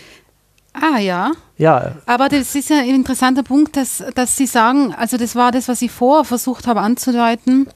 Ah 0.75 0.99
ja. 0.99 1.33
Ja. 1.57 1.93
Aber 2.07 2.29
das 2.29 2.55
ist 2.55 2.69
ja 2.69 2.79
ein 2.79 2.89
interessanter 2.89 3.45
Punkt, 3.45 3.77
dass, 3.77 4.03
dass 4.15 4.37
Sie 4.37 4.47
sagen, 4.47 4.93
also 4.93 5.17
das 5.17 5.37
war 5.37 5.53
das, 5.53 5.69
was 5.69 5.81
ich 5.83 5.93
vorher 5.93 6.25
versucht 6.25 6.67
habe 6.67 6.81
anzudeuten, 6.81 7.69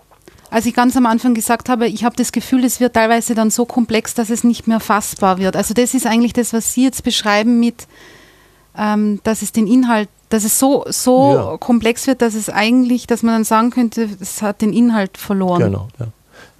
als 0.50 0.66
ich 0.66 0.74
ganz 0.74 0.96
am 0.96 1.06
Anfang 1.06 1.34
gesagt 1.34 1.68
habe, 1.68 1.86
ich 1.86 2.04
habe 2.04 2.16
das 2.16 2.32
Gefühl, 2.32 2.64
es 2.64 2.80
wird 2.80 2.94
teilweise 2.94 3.34
dann 3.34 3.50
so 3.50 3.66
komplex, 3.66 4.14
dass 4.14 4.30
es 4.30 4.44
nicht 4.44 4.66
mehr 4.66 4.80
fassbar 4.80 5.38
wird. 5.38 5.56
Also 5.56 5.74
das 5.74 5.94
ist 5.94 6.06
eigentlich 6.06 6.32
das, 6.32 6.52
was 6.52 6.74
Sie 6.74 6.84
jetzt 6.84 7.04
beschreiben 7.04 7.60
mit, 7.60 7.86
ähm, 8.76 9.20
dass 9.22 9.42
es 9.42 9.52
den 9.52 9.66
Inhalt, 9.66 10.08
dass 10.28 10.44
es 10.44 10.58
so, 10.58 10.84
so 10.88 11.34
ja. 11.34 11.56
komplex 11.58 12.06
wird, 12.06 12.22
dass 12.22 12.34
es 12.34 12.48
eigentlich, 12.48 13.06
dass 13.06 13.22
man 13.22 13.34
dann 13.34 13.44
sagen 13.44 13.70
könnte, 13.70 14.08
es 14.20 14.42
hat 14.42 14.60
den 14.60 14.72
Inhalt 14.72 15.18
verloren. 15.18 15.62
Genau, 15.62 15.88
ja. 16.00 16.08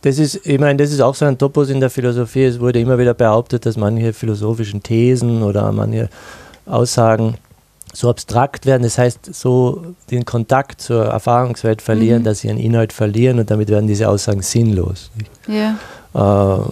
Das 0.02 0.18
ist, 0.18 0.46
ich 0.46 0.60
meine, 0.60 0.76
das 0.76 0.92
ist 0.92 1.00
auch 1.00 1.14
so 1.14 1.24
ein 1.24 1.38
Topos 1.38 1.70
in 1.70 1.80
der 1.80 1.90
Philosophie. 1.90 2.44
Es 2.44 2.60
wurde 2.60 2.80
immer 2.80 2.98
wieder 2.98 3.14
behauptet, 3.14 3.66
dass 3.66 3.76
manche 3.76 4.12
philosophischen 4.12 4.82
Thesen 4.82 5.42
oder 5.42 5.72
manche 5.72 6.08
Aussagen 6.66 7.36
so 7.92 8.10
abstrakt 8.10 8.66
werden, 8.66 8.82
das 8.82 8.98
heißt 8.98 9.34
so 9.34 9.94
den 10.10 10.24
Kontakt 10.24 10.80
zur 10.80 11.06
Erfahrungswelt 11.06 11.82
verlieren, 11.82 12.20
mhm. 12.20 12.24
dass 12.24 12.40
sie 12.40 12.48
ihren 12.48 12.58
Inhalt 12.58 12.92
verlieren 12.92 13.38
und 13.38 13.50
damit 13.50 13.70
werden 13.70 13.86
diese 13.86 14.08
Aussagen 14.08 14.42
sinnlos. 14.42 15.10
Ja. 15.46 15.78
Äh, 16.14 16.62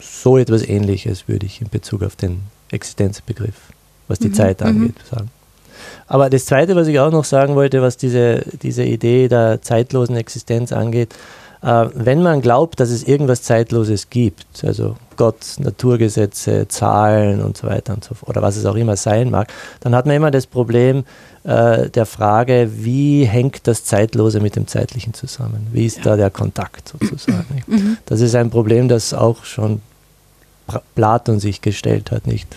so 0.00 0.38
etwas 0.38 0.68
Ähnliches 0.68 1.28
würde 1.28 1.46
ich 1.46 1.60
in 1.60 1.68
Bezug 1.68 2.02
auf 2.02 2.16
den 2.16 2.42
Existenzbegriff, 2.70 3.54
was 4.08 4.18
die 4.18 4.28
mhm. 4.28 4.34
Zeit 4.34 4.60
mhm. 4.60 4.66
angeht, 4.66 4.96
sagen. 5.10 5.30
Aber 6.08 6.30
das 6.30 6.44
Zweite, 6.46 6.76
was 6.76 6.88
ich 6.88 6.98
auch 7.00 7.10
noch 7.10 7.24
sagen 7.24 7.54
wollte, 7.54 7.82
was 7.82 7.96
diese, 7.96 8.42
diese 8.62 8.84
Idee 8.84 9.28
der 9.28 9.62
zeitlosen 9.62 10.16
Existenz 10.16 10.72
angeht, 10.72 11.14
äh, 11.66 11.88
wenn 11.94 12.22
man 12.22 12.42
glaubt, 12.42 12.78
dass 12.78 12.90
es 12.90 13.02
irgendwas 13.02 13.42
Zeitloses 13.42 14.08
gibt, 14.08 14.46
also 14.62 14.96
Gott, 15.16 15.56
Naturgesetze, 15.58 16.68
Zahlen 16.68 17.42
und 17.42 17.56
so 17.56 17.66
weiter 17.66 17.92
und 17.92 18.04
so 18.04 18.14
fort, 18.14 18.30
oder 18.30 18.42
was 18.42 18.56
es 18.56 18.66
auch 18.66 18.76
immer 18.76 18.94
sein 18.94 19.30
mag, 19.30 19.52
dann 19.80 19.92
hat 19.92 20.06
man 20.06 20.14
immer 20.14 20.30
das 20.30 20.46
Problem 20.46 21.04
äh, 21.42 21.90
der 21.90 22.06
Frage, 22.06 22.70
wie 22.76 23.24
hängt 23.24 23.66
das 23.66 23.84
Zeitlose 23.84 24.38
mit 24.38 24.54
dem 24.54 24.68
Zeitlichen 24.68 25.12
zusammen? 25.12 25.66
Wie 25.72 25.86
ist 25.86 25.98
ja. 25.98 26.04
da 26.04 26.16
der 26.16 26.30
Kontakt 26.30 26.92
sozusagen? 27.00 27.64
Mhm. 27.66 27.96
Das 28.06 28.20
ist 28.20 28.36
ein 28.36 28.50
Problem, 28.50 28.86
das 28.86 29.12
auch 29.12 29.44
schon 29.44 29.80
Platon 30.94 31.40
sich 31.40 31.62
gestellt 31.62 32.12
hat, 32.12 32.28
nicht? 32.28 32.48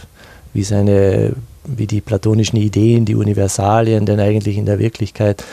Wie 0.53 0.63
seine, 0.63 1.33
wie 1.65 1.87
die 1.87 2.01
platonischen 2.01 2.59
Ideen, 2.59 3.05
die 3.05 3.15
Universalien 3.15 4.05
denn 4.05 4.19
eigentlich 4.19 4.57
in 4.57 4.67
der 4.67 4.77
Wirklichkeit 4.77 5.43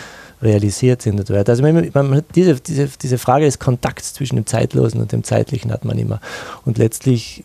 realisiert 0.43 1.03
sind 1.03 1.19
und 1.19 1.27
so 1.27 1.35
weiter. 1.35 1.53
Also 1.53 1.63
man, 1.63 1.91
man, 1.93 2.23
diese, 2.35 2.55
diese, 2.57 2.89
diese 3.01 3.19
Frage 3.19 3.45
des 3.45 3.59
Kontakts 3.59 4.15
zwischen 4.15 4.37
dem 4.37 4.47
Zeitlosen 4.47 5.01
und 5.01 5.13
dem 5.13 5.25
Zeitlichen 5.25 5.73
hat 5.73 5.85
man 5.85 5.99
immer. 5.99 6.21
Und 6.65 6.79
letztlich 6.79 7.45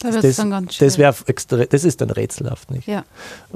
da 0.00 0.12
das, 0.12 0.36
das, 0.78 0.98
extra, 1.26 1.64
das 1.64 1.82
ist 1.82 2.00
dann 2.00 2.10
rätselhaft, 2.10 2.70
nicht? 2.70 2.86
Ja. 2.86 3.04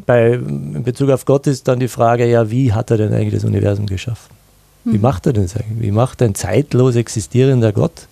Bei, 0.06 0.32
in 0.32 0.82
Bezug 0.82 1.10
auf 1.10 1.24
Gott 1.24 1.46
ist 1.46 1.68
dann 1.68 1.78
die 1.78 1.86
Frage, 1.86 2.28
ja, 2.28 2.50
wie 2.50 2.72
hat 2.72 2.90
er 2.90 2.96
denn 2.96 3.14
eigentlich 3.14 3.34
das 3.34 3.44
Universum 3.44 3.86
geschaffen? 3.86 4.34
Wie 4.84 4.94
hm. 4.94 5.00
macht 5.00 5.26
er 5.26 5.34
denn 5.34 5.44
das 5.44 5.56
eigentlich? 5.56 5.80
Wie 5.80 5.92
macht 5.92 6.20
ein 6.20 6.34
zeitlos 6.34 6.96
existierender 6.96 7.72
Gott? 7.72 8.08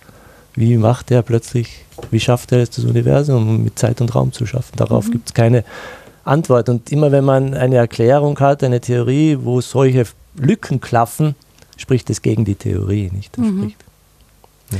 Wie 0.53 0.77
macht 0.77 1.11
er 1.11 1.23
plötzlich, 1.23 1.83
wie 2.09 2.21
schafft 2.21 2.53
er 2.53 2.59
es, 2.59 2.69
das 2.69 2.85
Universum 2.85 3.65
mit 3.65 3.77
Zeit 3.77 3.99
und 3.99 4.15
Raum 4.15 4.31
zu 4.31 4.45
schaffen? 4.45 4.77
Darauf 4.77 5.07
mhm. 5.07 5.11
gibt 5.11 5.29
es 5.29 5.33
keine 5.33 5.65
Antwort. 6.23 6.69
Und 6.69 6.89
immer 6.91 7.11
wenn 7.11 7.25
man 7.25 7.53
eine 7.53 7.75
Erklärung 7.75 8.39
hat, 8.39 8.63
eine 8.63 8.79
Theorie, 8.79 9.37
wo 9.41 9.59
solche 9.59 10.05
Lücken 10.35 10.81
klaffen, 10.81 11.35
spricht 11.77 12.09
es 12.09 12.21
gegen 12.21 12.45
die 12.45 12.55
Theorie, 12.55 13.09
nicht? 13.11 13.37
Mhm. 13.37 13.73
Ja. 14.71 14.77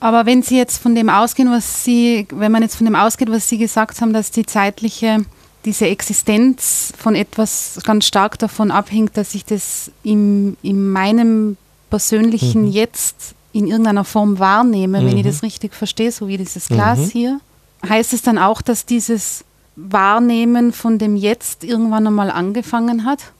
Aber 0.00 0.26
wenn 0.26 0.42
Sie 0.42 0.56
jetzt 0.56 0.78
von 0.78 0.94
dem 0.94 1.08
ausgehen, 1.08 1.50
was 1.50 1.84
Sie, 1.84 2.26
wenn 2.32 2.50
man 2.50 2.62
jetzt 2.62 2.76
von 2.76 2.86
dem 2.86 2.96
ausgeht, 2.96 3.30
was 3.30 3.48
Sie 3.48 3.58
gesagt 3.58 4.00
haben, 4.00 4.12
dass 4.12 4.30
die 4.30 4.44
zeitliche 4.44 5.24
diese 5.64 5.86
Existenz 5.86 6.92
von 6.96 7.14
etwas 7.14 7.78
ganz 7.84 8.06
stark 8.06 8.38
davon 8.38 8.70
abhängt, 8.70 9.16
dass 9.16 9.34
ich 9.34 9.44
das 9.44 9.92
im, 10.02 10.56
in 10.62 10.90
meinem 10.90 11.56
persönlichen 11.88 12.62
mhm. 12.62 12.70
Jetzt 12.72 13.34
in 13.52 13.66
irgendeiner 13.66 14.04
Form 14.04 14.38
wahrnehme, 14.38 15.00
mhm. 15.00 15.06
wenn 15.06 15.18
ich 15.18 15.24
mhm. 15.24 15.28
das 15.28 15.42
richtig 15.42 15.74
verstehe, 15.74 16.10
so 16.10 16.26
wie 16.26 16.38
dieses 16.38 16.68
Glas 16.68 16.98
mhm. 16.98 17.10
hier. 17.10 17.40
Heißt 17.88 18.12
es 18.12 18.22
dann 18.22 18.38
auch, 18.38 18.62
dass 18.62 18.86
dieses 18.86 19.44
Wahrnehmen 19.76 20.72
von 20.72 20.98
dem 20.98 21.16
Jetzt 21.16 21.64
irgendwann 21.64 22.06
einmal 22.06 22.30
angefangen 22.30 23.04
hat? 23.04 23.32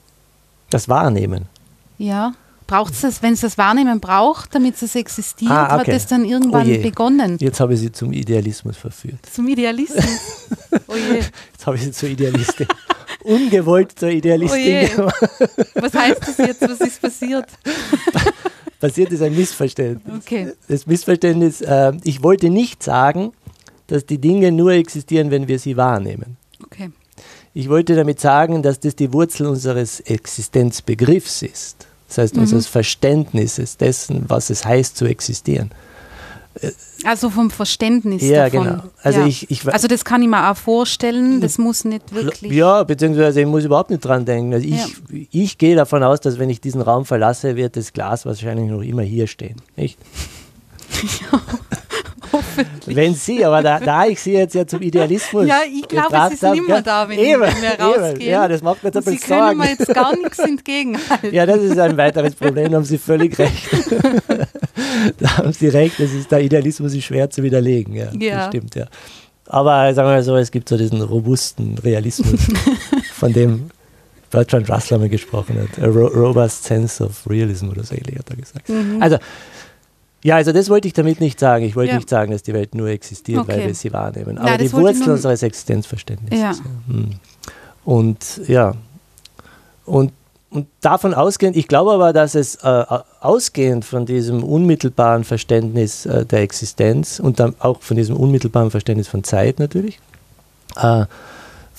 Das 0.71 0.89
Wahrnehmen? 0.89 1.47
Ja. 1.99 2.35
Braucht 2.67 2.95
es 2.95 3.01
das, 3.03 3.23
wenn 3.23 3.35
es 3.35 3.41
das 3.41 3.59
Wahrnehmen 3.59 4.01
braucht, 4.01 4.55
damit 4.55 4.81
es 4.81 4.95
existiert, 4.95 5.51
ah, 5.51 5.65
okay. 5.65 5.79
hat 5.79 5.89
es 5.89 6.07
dann 6.07 6.25
irgendwann 6.25 6.67
oh 6.71 6.83
begonnen? 6.83 7.37
Jetzt 7.39 7.61
habe 7.61 7.75
ich 7.75 7.81
Sie 7.81 7.93
zum 7.93 8.13
Idealismus 8.13 8.77
verführt. 8.77 9.19
Zum 9.31 9.47
Idealismus? 9.49 10.49
oh 10.89 10.95
je. 10.95 11.17
Jetzt 11.17 11.67
habe 11.67 11.77
ich 11.77 11.83
Sie 11.83 11.93
zur 11.93 12.09
Idealistin. 12.09 12.67
Ungewollt 13.25 13.99
zur 13.99 14.09
Idealistin 14.09 14.89
oh 14.99 15.11
Was 15.75 15.95
heißt 15.95 16.23
das 16.27 16.39
jetzt? 16.39 16.63
Was 16.63 16.81
ist 16.81 17.01
passiert? 17.01 17.47
passiert 18.81 19.13
ist 19.13 19.23
ein 19.23 19.37
Missverständnis. 19.37 20.15
Okay. 20.17 20.53
Das 20.69 20.87
Missverständnis, 20.87 21.61
äh, 21.61 21.93
ich 22.05 22.23
wollte 22.23 22.51
nicht 22.51 22.83
sagen, 22.83 23.33
dass 23.87 24.07
die 24.07 24.19
Dinge 24.19 24.51
nur 24.51 24.73
existieren, 24.73 25.31
wenn 25.31 25.47
wir 25.47 25.59
sie 25.59 25.77
wahrnehmen. 25.77 26.37
Okay. 26.65 26.91
Ich 27.55 27.69
wollte 27.69 27.95
damit 27.95 28.21
sagen, 28.21 28.63
dass 28.63 28.81
das 28.81 28.97
die 28.97 29.13
Wurzel 29.13 29.47
unseres 29.47 30.01
Existenzbegriffs 30.01 31.43
ist. 31.43 31.87
Das 32.09 32.19
heißt, 32.19 32.37
mhm. 32.37 32.43
unseres 32.43 32.67
Verständnisses 32.67 33.77
dessen, 33.77 34.25
was 34.29 34.51
es 34.51 34.65
heißt 34.65 34.97
zu 34.97 35.07
existieren. 35.07 35.71
Also 37.05 37.31
vom 37.31 37.51
Verständnis 37.51 38.23
ja, 38.23 38.49
davon. 38.49 38.69
Genau. 38.69 38.83
Also, 39.03 39.21
ja. 39.21 39.27
Ich, 39.27 39.51
ich, 39.51 39.67
also 39.73 39.89
das 39.89 40.05
kann 40.05 40.23
ich 40.23 40.29
mir 40.29 40.51
auch 40.51 40.57
vorstellen, 40.57 41.41
das 41.41 41.59
muss 41.59 41.85
nicht 41.85 42.15
wirklich... 42.15 42.53
Ja, 42.53 42.85
beziehungsweise 42.85 43.41
ich 43.41 43.47
muss 43.47 43.65
überhaupt 43.65 43.91
nicht 43.91 44.05
dran 44.05 44.25
denken. 44.25 44.53
Also 44.53 44.67
ich, 44.67 44.77
ja. 44.77 45.27
ich 45.31 45.59
gehe 45.59 45.75
davon 45.75 46.03
aus, 46.03 46.21
dass 46.21 46.39
wenn 46.39 46.51
ich 46.51 46.61
diesen 46.61 46.83
Raum 46.83 47.07
verlasse, 47.07 47.57
wird 47.57 47.77
das 47.77 47.93
Glas 47.93 48.27
wahrscheinlich 48.27 48.71
noch 48.71 48.83
immer 48.83 49.03
hier 49.03 49.27
stehen. 49.27 49.57
Nicht? 49.77 49.99
Ja, 51.03 51.41
hoffentlich. 52.33 52.97
Wenn 52.97 53.15
Sie, 53.15 53.45
aber 53.45 53.63
da, 53.63 53.81
da 53.81 54.07
ich 54.07 54.21
Sie 54.21 54.33
jetzt 54.33 54.55
ja 54.55 54.67
zum 54.67 54.83
Idealismus. 54.83 55.47
Ja, 55.47 55.61
ich 55.67 55.87
glaube, 55.87 56.17
es 56.27 56.35
ist 56.35 56.43
nicht 56.43 56.67
mehr 56.67 56.83
da, 56.83 57.09
wenn, 57.09 57.19
eben, 57.19 57.43
wir 57.43 57.81
rausgehen. 57.81 58.17
Eben. 58.17 58.31
Ja, 58.31 58.49
das 58.49 58.63
macht 58.63 58.83
mir 58.83 58.89
jetzt 58.89 58.97
ein 58.97 59.05
bisschen. 59.05 59.19
Sie 59.19 59.27
können 59.27 59.59
mir 59.59 59.69
jetzt 59.69 59.95
gar 59.95 60.17
nichts 60.17 60.39
entgegenhalten. 60.39 61.35
Ja, 61.35 61.47
das 61.47 61.63
ist 61.63 61.79
ein 61.79 61.97
weiteres 61.97 62.35
Problem, 62.35 62.71
da 62.71 62.77
haben 62.77 62.85
Sie 62.85 62.99
völlig 62.99 63.39
recht. 63.39 63.69
da 65.19 65.39
haben 65.39 65.53
Sie 65.53 65.69
recht, 65.69 65.99
das 65.99 66.13
ist, 66.13 66.31
der 66.31 66.41
Idealismus 66.41 66.95
ist 66.95 67.05
schwer 67.05 67.31
zu 67.31 67.43
widerlegen. 67.43 67.95
Ja, 67.95 68.11
ja. 68.19 68.37
das 68.37 68.47
stimmt, 68.49 68.75
ja. 68.75 68.87
Aber 69.47 69.93
sagen 69.93 70.09
wir 70.09 70.15
mal 70.15 70.23
so, 70.23 70.37
es 70.37 70.51
gibt 70.51 70.69
so 70.69 70.77
diesen 70.77 71.03
robusten 71.03 71.77
Realismus, 71.79 72.41
von 73.13 73.33
dem 73.33 73.71
Bertrand 74.31 74.71
Russell 74.71 74.99
mal 74.99 75.09
gesprochen 75.09 75.59
hat. 75.61 75.83
A 75.83 75.89
robust 75.89 76.65
sense 76.65 77.05
of 77.05 77.29
realism 77.29 77.69
oder 77.69 77.85
so 77.85 77.95
ähnlich 77.95 78.19
hat 78.19 78.31
er 78.31 78.37
gesagt. 78.37 78.69
Mhm. 78.69 78.97
Also, 79.01 79.19
ja, 80.25 80.37
also 80.37 80.53
das 80.53 80.71
wollte 80.71 80.87
ich 80.87 80.95
damit 80.95 81.21
nicht 81.21 81.41
sagen. 81.41 81.65
Ich 81.65 81.75
wollte 81.75 81.91
ja. 81.91 81.97
nicht 81.97 82.09
sagen, 82.09 82.31
dass 82.31 82.43
die 82.43 82.55
Welt 82.55 82.75
nur 82.75 82.89
existiert, 82.89 83.41
okay. 83.41 83.53
weil 83.53 83.67
wir 83.67 83.75
sie 83.75 83.93
wahrnehmen. 83.93 84.39
Aber 84.39 84.51
Nein, 84.51 84.59
die 84.61 84.73
Wurzel 84.73 85.11
unseres 85.11 85.43
Existenzverständnisses. 85.43 86.41
Ja. 86.41 86.55
Hm. 86.87 87.11
Und 87.85 88.41
ja, 88.47 88.75
und, 89.85 90.13
und 90.51 90.69
davon 90.81 91.15
ausgehend, 91.15 91.57
ich 91.57 91.67
glaube 91.67 91.93
aber, 91.93 92.13
dass 92.13 92.37
es 92.37 92.57
äh, 92.57 92.85
ausgehend 93.21 93.85
von 93.85 94.07
diesem 94.07 94.45
unmittelbaren 94.45 95.25
Verständnis 95.25 96.07
äh, 96.07 96.25
der 96.25 96.43
Existenz 96.43 97.19
und 97.19 97.41
dann 97.41 97.57
auch 97.59 97.83
von 97.83 97.97
diesem 97.97 98.17
unmittelbaren 98.17 98.71
Verständnis 98.71 99.09
von 99.09 99.25
Zeit 99.25 99.59
natürlich, 99.59 99.99
äh, 100.77 101.07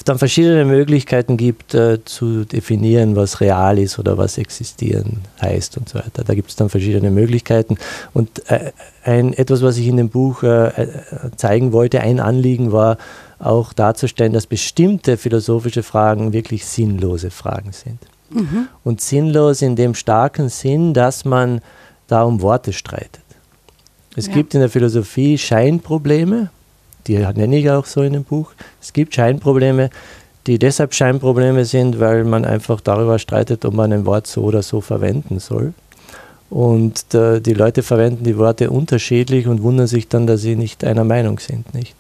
dann 0.04 0.18
verschiedene 0.18 0.66
Möglichkeiten 0.66 1.38
gibt, 1.38 1.74
äh, 1.74 2.04
zu 2.04 2.46
definieren, 2.46 3.16
was 3.16 3.42
real 3.42 3.80
ist 3.80 4.00
oder 4.00 4.18
was 4.18 4.38
existieren 4.38 5.22
heißt 5.42 5.78
und 5.78 5.90
so 5.90 6.00
weiter. 6.00 6.24
Da 6.24 6.34
gibt 6.34 6.50
es 6.50 6.56
dann 6.56 6.70
verschiedene 6.70 7.12
Möglichkeiten. 7.12 7.78
Und 8.14 8.50
äh, 8.50 8.72
ein, 9.04 9.34
etwas, 9.34 9.62
was 9.62 9.78
ich 9.78 9.88
in 9.88 9.98
dem 9.98 10.10
Buch 10.10 10.44
äh, 10.44 10.68
äh, 10.68 10.88
zeigen 11.36 11.72
wollte, 11.72 12.02
ein 12.02 12.20
Anliegen 12.20 12.72
war 12.72 12.98
auch 13.40 13.74
darzustellen, 13.74 14.34
dass 14.34 14.48
bestimmte 14.48 15.18
philosophische 15.18 15.84
Fragen 15.84 16.34
wirklich 16.34 16.66
sinnlose 16.66 17.30
Fragen 17.30 17.72
sind. 17.72 18.00
Mhm. 18.30 18.68
Und 18.84 19.02
sinnlos 19.02 19.62
in 19.62 19.76
dem 19.76 19.96
starken 19.96 20.50
Sinn, 20.50 20.94
dass 20.94 21.26
man 21.26 21.62
da 22.08 22.24
um 22.24 22.42
Worte 22.42 22.74
streitet. 22.74 23.22
Es 24.16 24.28
ja. 24.28 24.34
gibt 24.34 24.54
in 24.54 24.60
der 24.60 24.70
Philosophie 24.70 25.38
Scheinprobleme, 25.38 26.50
die 27.08 27.18
nenne 27.18 27.58
ich 27.58 27.70
auch 27.70 27.86
so 27.86 28.02
in 28.02 28.14
dem 28.14 28.24
Buch. 28.24 28.52
Es 28.82 28.94
gibt 28.94 29.16
Scheinprobleme, 29.16 29.90
die 30.48 30.60
deshalb 30.60 30.94
Scheinprobleme 30.94 31.66
sind, 31.66 32.00
weil 32.00 32.24
man 32.24 32.46
einfach 32.46 32.82
darüber 32.82 33.20
streitet, 33.20 33.66
ob 33.66 33.74
man 33.74 33.94
ein 33.94 34.06
Wort 34.06 34.28
so 34.28 34.42
oder 34.44 34.62
so 34.62 34.82
verwenden 34.82 35.40
soll. 35.40 35.74
Und 36.50 37.14
äh, 37.14 37.42
die 37.42 37.54
Leute 37.54 37.82
verwenden 37.82 38.24
die 38.26 38.38
Worte 38.38 38.70
unterschiedlich 38.70 39.48
und 39.48 39.64
wundern 39.64 39.88
sich 39.88 40.08
dann, 40.08 40.28
dass 40.28 40.42
sie 40.42 40.56
nicht 40.56 40.84
einer 40.84 41.04
Meinung 41.04 41.40
sind, 41.40 41.74
nicht? 41.74 41.96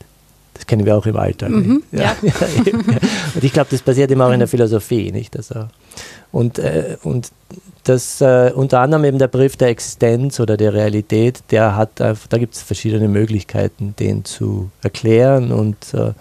Das 0.54 0.68
kennen 0.68 0.86
wir 0.86 0.96
auch 0.96 1.06
im 1.08 1.18
Alltag. 1.18 1.50
Mhm, 1.50 1.82
ja. 1.92 2.16
Ja. 2.22 2.34
und 3.34 3.44
ich 3.44 3.52
glaube, 3.52 3.70
das 3.72 3.82
passiert 3.82 4.12
immer 4.12 4.28
auch 4.28 4.32
in 4.32 4.40
der 4.40 4.48
Philosophie, 4.48 5.12
nicht? 5.12 5.36
Also, 5.36 5.66
und, 6.32 6.60
äh, 6.60 6.98
und 7.04 7.32
das 7.84 8.22
äh, 8.22 8.52
unter 8.56 8.80
anderem 8.80 9.06
eben 9.06 9.20
der 9.20 9.28
Brief 9.28 9.58
der 9.58 9.70
Existenz 9.70 10.40
oder 10.40 10.58
der 10.58 10.74
Realität, 10.74 11.44
der 11.52 11.76
hat, 11.76 12.00
da 12.00 12.16
gibt 12.38 12.56
es 12.56 12.62
verschiedene 12.62 13.08
Möglichkeiten, 13.08 13.94
den 14.00 14.26
zu 14.26 14.72
erklären 14.82 15.52
und, 15.52 15.94
äh, 15.94 16.14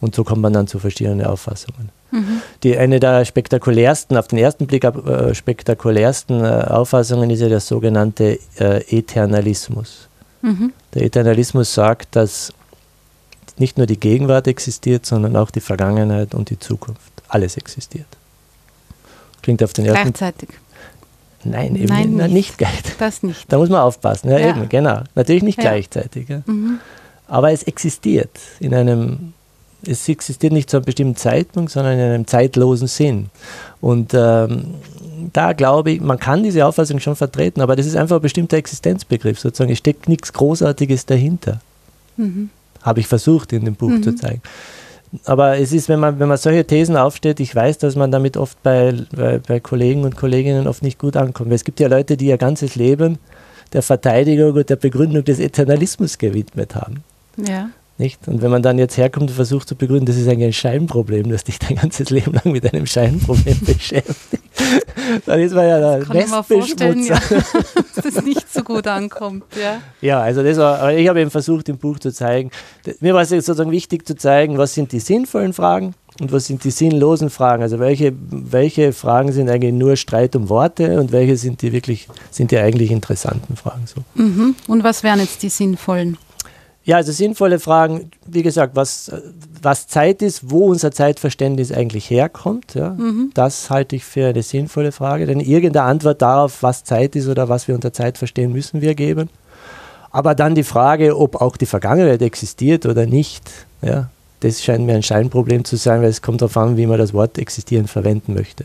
und 0.00 0.14
so 0.14 0.24
kommt 0.24 0.42
man 0.42 0.52
dann 0.52 0.66
zu 0.66 0.78
verschiedenen 0.78 1.24
Auffassungen. 1.24 1.90
Mhm. 2.14 2.42
Die, 2.62 2.78
eine 2.78 3.00
der 3.00 3.24
spektakulärsten, 3.24 4.16
auf 4.16 4.28
den 4.28 4.38
ersten 4.38 4.66
Blick 4.66 4.84
äh, 4.84 5.34
spektakulärsten 5.34 6.44
äh, 6.44 6.48
Auffassungen 6.68 7.28
ist 7.30 7.40
ja 7.40 7.48
der 7.48 7.60
sogenannte 7.60 8.38
äh, 8.58 8.98
Eternalismus. 8.98 10.08
Mhm. 10.42 10.72
Der 10.94 11.02
Eternalismus 11.02 11.74
sagt, 11.74 12.14
dass 12.14 12.52
nicht 13.58 13.78
nur 13.78 13.86
die 13.86 13.98
Gegenwart 13.98 14.46
existiert, 14.46 15.06
sondern 15.06 15.36
auch 15.36 15.50
die 15.50 15.60
Vergangenheit 15.60 16.34
und 16.34 16.50
die 16.50 16.58
Zukunft. 16.58 17.12
Alles 17.28 17.56
existiert. 17.56 18.06
Klingt 19.44 19.62
auf 19.62 19.74
den 19.74 19.84
ersten 19.84 20.04
Gleichzeitig. 20.04 20.48
Nein, 21.44 21.76
eben 21.76 21.88
Nein, 21.88 22.14
nicht. 22.14 22.32
nicht 22.32 22.58
gleichzeitig. 22.58 22.94
Das 22.98 23.22
nicht. 23.22 23.44
Da 23.52 23.58
muss 23.58 23.68
man 23.68 23.82
aufpassen. 23.82 24.30
Ja, 24.30 24.38
ja. 24.38 24.48
Eben, 24.48 24.70
genau. 24.70 25.02
Natürlich 25.14 25.42
nicht 25.42 25.58
ja. 25.58 25.64
gleichzeitig. 25.64 26.30
Ja. 26.30 26.40
Mhm. 26.46 26.78
Aber 27.28 27.52
es 27.52 27.62
existiert 27.64 28.30
in 28.58 28.74
einem, 28.74 29.34
es 29.86 30.08
existiert 30.08 30.54
nicht 30.54 30.70
zu 30.70 30.78
einem 30.78 30.86
bestimmten 30.86 31.16
Zeitpunkt, 31.16 31.72
sondern 31.72 31.98
in 31.98 32.00
einem 32.00 32.26
zeitlosen 32.26 32.88
Sinn. 32.88 33.26
Und 33.82 34.14
ähm, 34.14 34.76
da 35.34 35.52
glaube 35.52 35.90
ich, 35.90 36.00
man 36.00 36.18
kann 36.18 36.42
diese 36.42 36.64
Auffassung 36.64 36.98
schon 37.00 37.14
vertreten, 37.14 37.60
aber 37.60 37.76
das 37.76 37.84
ist 37.84 37.96
einfach 37.96 38.16
ein 38.16 38.22
bestimmter 38.22 38.56
Existenzbegriff 38.56 39.38
sozusagen. 39.38 39.70
Es 39.70 39.78
steckt 39.78 40.08
nichts 40.08 40.32
Großartiges 40.32 41.04
dahinter. 41.04 41.60
Mhm. 42.16 42.48
Habe 42.80 43.00
ich 43.00 43.06
versucht 43.06 43.52
in 43.52 43.66
dem 43.66 43.74
Buch 43.74 43.90
mhm. 43.90 44.02
zu 44.02 44.14
zeigen 44.14 44.40
aber 45.24 45.58
es 45.58 45.72
ist, 45.72 45.88
wenn 45.88 46.00
man, 46.00 46.18
wenn 46.18 46.28
man 46.28 46.36
solche 46.38 46.64
Thesen 46.64 46.96
aufstellt, 46.96 47.40
ich 47.40 47.54
weiß, 47.54 47.78
dass 47.78 47.96
man 47.96 48.10
damit 48.10 48.36
oft 48.36 48.62
bei, 48.62 48.94
bei, 49.14 49.38
bei 49.38 49.60
Kollegen 49.60 50.04
und 50.04 50.16
Kolleginnen 50.16 50.66
oft 50.66 50.82
nicht 50.82 50.98
gut 50.98 51.16
ankommt. 51.16 51.52
Es 51.52 51.64
gibt 51.64 51.80
ja 51.80 51.88
Leute, 51.88 52.16
die 52.16 52.26
ihr 52.26 52.38
ganzes 52.38 52.74
Leben 52.74 53.18
der 53.72 53.82
Verteidigung 53.82 54.52
und 54.52 54.68
der 54.68 54.76
Begründung 54.76 55.24
des 55.24 55.38
Eternalismus 55.38 56.18
gewidmet 56.18 56.74
haben. 56.74 57.04
Ja. 57.36 57.70
Nicht? 57.96 58.26
Und 58.26 58.42
wenn 58.42 58.50
man 58.50 58.60
dann 58.60 58.76
jetzt 58.78 58.96
herkommt 58.96 59.30
und 59.30 59.36
versucht 59.36 59.68
zu 59.68 59.76
begründen, 59.76 60.06
das 60.06 60.16
ist 60.16 60.26
eigentlich 60.26 60.46
ein 60.46 60.52
Scheinproblem, 60.52 61.30
dass 61.30 61.44
dich 61.44 61.60
dein 61.60 61.76
ganzes 61.76 62.10
Leben 62.10 62.32
lang 62.32 62.50
mit 62.50 62.72
einem 62.72 62.86
Scheinproblem 62.86 63.60
beschäftigt, 63.64 64.42
dann 65.26 65.40
ist 65.40 65.54
man 65.54 65.68
ja 65.68 65.78
da 65.78 66.04
Kann 66.04 66.16
ich 66.16 66.28
mir 66.28 66.42
vorstellen, 66.42 67.04
ja, 67.06 67.20
dass 67.94 68.04
das 68.04 68.24
nicht 68.24 68.52
so 68.52 68.62
gut 68.62 68.88
ankommt. 68.88 69.44
Ja, 69.60 69.80
ja 70.00 70.20
also 70.20 70.42
das 70.42 70.56
war, 70.56 70.92
ich 70.92 71.08
habe 71.08 71.20
eben 71.20 71.30
versucht, 71.30 71.68
im 71.68 71.78
Buch 71.78 72.00
zu 72.00 72.12
zeigen, 72.12 72.50
mir 72.98 73.14
war 73.14 73.22
es 73.22 73.28
sozusagen 73.28 73.70
wichtig 73.70 74.06
zu 74.06 74.16
zeigen, 74.16 74.58
was 74.58 74.74
sind 74.74 74.90
die 74.90 74.98
sinnvollen 75.00 75.52
Fragen 75.52 75.94
und 76.20 76.32
was 76.32 76.46
sind 76.46 76.64
die 76.64 76.72
sinnlosen 76.72 77.30
Fragen. 77.30 77.62
Also 77.62 77.78
welche, 77.78 78.12
welche 78.18 78.92
Fragen 78.92 79.30
sind 79.30 79.48
eigentlich 79.48 79.72
nur 79.72 79.96
Streit 79.96 80.34
um 80.34 80.48
Worte 80.48 80.98
und 80.98 81.12
welche 81.12 81.36
sind 81.36 81.62
die 81.62 81.72
wirklich, 81.72 82.08
sind 82.32 82.50
die 82.50 82.58
eigentlich 82.58 82.90
interessanten 82.90 83.56
Fragen 83.56 83.84
so. 83.86 84.02
Mhm. 84.20 84.56
Und 84.66 84.82
was 84.82 85.04
wären 85.04 85.20
jetzt 85.20 85.42
die 85.44 85.48
sinnvollen? 85.48 86.18
Ja, 86.84 86.96
also 86.96 87.12
sinnvolle 87.12 87.58
Fragen, 87.58 88.10
wie 88.26 88.42
gesagt, 88.42 88.76
was, 88.76 89.10
was 89.62 89.88
Zeit 89.88 90.20
ist, 90.20 90.50
wo 90.50 90.66
unser 90.66 90.92
Zeitverständnis 90.92 91.72
eigentlich 91.72 92.10
herkommt, 92.10 92.74
ja, 92.74 92.90
mhm. 92.90 93.30
das 93.32 93.70
halte 93.70 93.96
ich 93.96 94.04
für 94.04 94.26
eine 94.28 94.42
sinnvolle 94.42 94.92
Frage, 94.92 95.24
denn 95.24 95.40
irgendeine 95.40 95.86
Antwort 95.86 96.20
darauf, 96.20 96.62
was 96.62 96.84
Zeit 96.84 97.16
ist 97.16 97.26
oder 97.26 97.48
was 97.48 97.68
wir 97.68 97.74
unter 97.74 97.94
Zeit 97.94 98.18
verstehen, 98.18 98.52
müssen 98.52 98.82
wir 98.82 98.94
geben. 98.94 99.30
Aber 100.10 100.34
dann 100.34 100.54
die 100.54 100.62
Frage, 100.62 101.18
ob 101.18 101.40
auch 101.40 101.56
die 101.56 101.66
Vergangenheit 101.66 102.20
existiert 102.20 102.84
oder 102.84 103.06
nicht, 103.06 103.50
ja, 103.80 104.10
das 104.40 104.62
scheint 104.62 104.84
mir 104.84 104.94
ein 104.94 105.02
Scheinproblem 105.02 105.64
zu 105.64 105.76
sein, 105.76 106.02
weil 106.02 106.10
es 106.10 106.20
kommt 106.20 106.42
darauf 106.42 106.56
an, 106.58 106.76
wie 106.76 106.86
man 106.86 106.98
das 106.98 107.14
Wort 107.14 107.38
existieren 107.38 107.88
verwenden 107.88 108.34
möchte. 108.34 108.64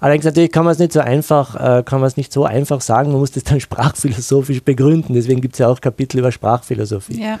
Allerdings 0.00 0.24
natürlich 0.24 0.52
kann 0.52 0.64
man 0.64 0.72
es 0.72 0.78
nicht 0.78 0.92
so 0.92 1.00
einfach, 1.00 1.54
äh, 1.54 1.82
kann 1.82 2.00
man 2.00 2.08
es 2.08 2.16
nicht 2.16 2.32
so 2.32 2.44
einfach 2.44 2.80
sagen, 2.80 3.10
man 3.10 3.20
muss 3.20 3.32
das 3.32 3.44
dann 3.44 3.60
sprachphilosophisch 3.68 4.62
begründen. 4.62 5.14
Deswegen 5.14 5.40
gibt 5.40 5.54
es 5.54 5.58
ja 5.60 5.68
auch 5.68 5.80
Kapitel 5.80 6.18
über 6.18 6.32
Sprachphilosophie. 6.32 7.22
Ja. 7.22 7.38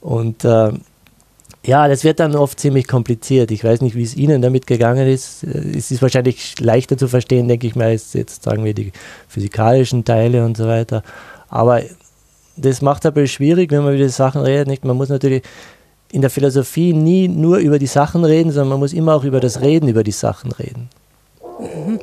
Und 0.00 0.44
äh, 0.44 0.72
Ja, 1.64 1.88
das 1.88 2.04
wird 2.04 2.20
dann 2.20 2.36
oft 2.36 2.60
ziemlich 2.60 2.86
kompliziert. 2.86 3.50
Ich 3.50 3.64
weiß 3.64 3.80
nicht, 3.80 3.96
wie 3.96 4.04
es 4.04 4.16
Ihnen 4.16 4.40
damit 4.40 4.68
gegangen 4.68 5.08
ist. 5.08 5.42
Es 5.42 5.90
ist 5.90 6.00
wahrscheinlich 6.00 6.60
leichter 6.60 6.96
zu 6.96 7.08
verstehen, 7.08 7.48
denke 7.48 7.66
ich 7.66 7.74
mal, 7.74 7.88
als 7.88 8.12
jetzt 8.12 8.44
sagen 8.44 8.64
wir 8.64 8.72
die 8.72 8.92
physikalischen 9.26 10.04
Teile 10.04 10.44
und 10.44 10.56
so 10.56 10.68
weiter. 10.68 11.02
Aber 11.48 11.82
das 12.56 12.82
macht 12.82 13.04
es 13.04 13.06
aber 13.06 13.26
schwierig, 13.26 13.72
wenn 13.72 13.82
man 13.82 13.94
über 13.94 14.04
die 14.04 14.10
Sachen 14.10 14.42
redet. 14.42 14.68
Nicht? 14.68 14.84
Man 14.84 14.96
muss 14.96 15.08
natürlich 15.08 15.42
in 16.12 16.20
der 16.20 16.30
Philosophie 16.30 16.92
nie 16.92 17.26
nur 17.26 17.58
über 17.58 17.80
die 17.80 17.86
Sachen 17.86 18.24
reden, 18.24 18.52
sondern 18.52 18.68
man 18.68 18.78
muss 18.78 18.92
immer 18.92 19.14
auch 19.14 19.24
über 19.24 19.40
das 19.40 19.60
Reden 19.60 19.88
über 19.88 20.04
die 20.04 20.12
Sachen 20.12 20.52
reden. 20.52 20.88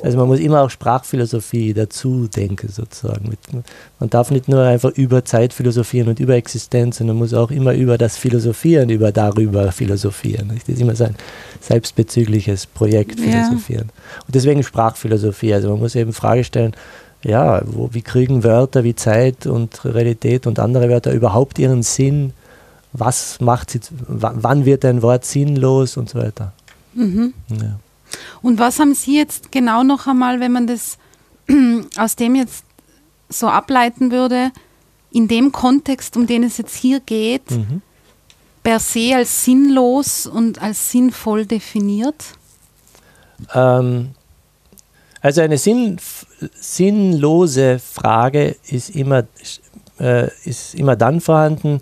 Also 0.02 0.18
man 0.18 0.28
muss 0.28 0.40
immer 0.40 0.62
auch 0.62 0.70
Sprachphilosophie 0.70 1.74
dazu 1.74 2.28
denken, 2.28 2.70
sozusagen. 2.70 3.38
Man 4.00 4.10
darf 4.10 4.32
nicht 4.32 4.48
nur 4.48 4.64
einfach 4.64 4.92
über 4.92 5.26
Zeit 5.26 5.54
philosophieren 5.54 6.10
und 6.10 6.20
über 6.20 6.36
Existenz, 6.36 6.98
sondern 6.98 7.18
man 7.18 7.24
muss 7.24 7.34
auch 7.34 7.52
immer 7.52 7.74
über 7.74 7.98
das 7.98 8.18
Philosophieren, 8.18 8.90
über 8.90 9.12
darüber 9.12 9.72
philosophieren. 9.72 10.52
Das 10.54 10.68
ist 10.68 10.82
immer 10.82 10.96
so 10.96 11.06
ein 11.06 11.16
selbstbezügliches 11.62 12.66
Projekt 12.66 13.20
philosophieren. 13.20 13.92
Ja. 13.94 14.24
Und 14.26 14.36
deswegen 14.36 14.64
Sprachphilosophie. 14.64 15.54
Also 15.54 15.70
man 15.70 15.80
muss 15.80 15.96
eben 15.96 16.14
Frage 16.14 16.44
stellen, 16.44 16.74
ja, 17.24 17.62
wo, 17.66 17.90
wie 17.94 18.02
kriegen 18.02 18.44
Wörter 18.44 18.84
wie 18.84 18.96
Zeit 18.96 19.46
und 19.46 19.86
Realität 19.86 20.48
und 20.48 20.60
andere 20.60 20.90
Wörter 20.90 21.14
überhaupt 21.14 21.60
ihren 21.60 21.84
Sinn? 21.84 22.34
Was 22.92 23.40
macht 23.40 23.72
sie, 23.72 23.80
wann 24.08 24.66
wird 24.66 24.84
ein 24.86 25.02
Wort 25.02 25.26
sinnlos 25.26 25.98
und 25.98 26.10
so 26.10 26.20
weiter. 26.20 26.54
Mhm. 26.94 27.34
Ja. 27.50 27.80
Und 28.42 28.60
was 28.60 28.80
haben 28.80 28.94
Sie 28.94 29.18
jetzt 29.18 29.52
genau 29.52 29.84
noch 29.84 30.08
einmal, 30.08 30.40
wenn 30.40 30.52
man 30.52 30.68
das 30.68 30.98
aus 31.98 32.16
dem 32.16 32.36
jetzt 32.36 32.66
so 33.30 33.48
ableiten 33.48 34.12
würde, 34.12 34.52
in 35.12 35.28
dem 35.28 35.52
Kontext, 35.52 36.18
um 36.18 36.28
den 36.28 36.44
es 36.44 36.58
jetzt 36.58 36.76
hier 36.76 37.00
geht, 37.00 37.52
mhm. 37.52 37.82
per 38.64 38.80
se 38.80 39.16
als 39.16 39.46
sinnlos 39.46 40.26
und 40.26 40.62
als 40.62 40.92
sinnvoll 40.92 41.46
definiert? 41.46 42.24
Ähm, 43.54 44.12
also 45.22 45.42
eine 45.42 45.58
sinn, 45.58 45.98
sinnlose 46.60 47.80
Frage 47.80 48.56
ist 48.68 48.90
immer, 48.90 49.24
äh, 50.00 50.30
ist 50.44 50.76
immer 50.76 50.96
dann 50.96 51.22
vorhanden, 51.22 51.82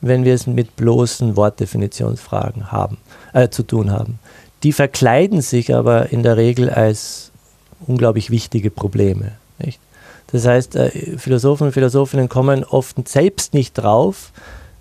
wenn 0.00 0.24
wir 0.24 0.34
es 0.34 0.46
mit 0.46 0.76
bloßen 0.76 1.36
Wortdefinitionsfragen 1.36 2.70
haben, 2.70 2.98
äh, 3.32 3.48
zu 3.48 3.64
tun 3.64 3.90
haben. 3.90 4.18
Die 4.62 4.72
verkleiden 4.72 5.40
sich 5.40 5.74
aber 5.74 6.10
in 6.10 6.22
der 6.22 6.36
Regel 6.36 6.70
als 6.70 7.30
unglaublich 7.86 8.30
wichtige 8.30 8.70
Probleme. 8.70 9.32
Nicht? 9.58 9.80
Das 10.32 10.46
heißt, 10.46 10.76
äh, 10.76 10.90
Philosophen 11.18 11.68
und 11.68 11.72
Philosophinnen 11.72 12.28
kommen 12.28 12.64
oft 12.64 13.08
selbst 13.08 13.54
nicht 13.54 13.74
drauf, 13.74 14.32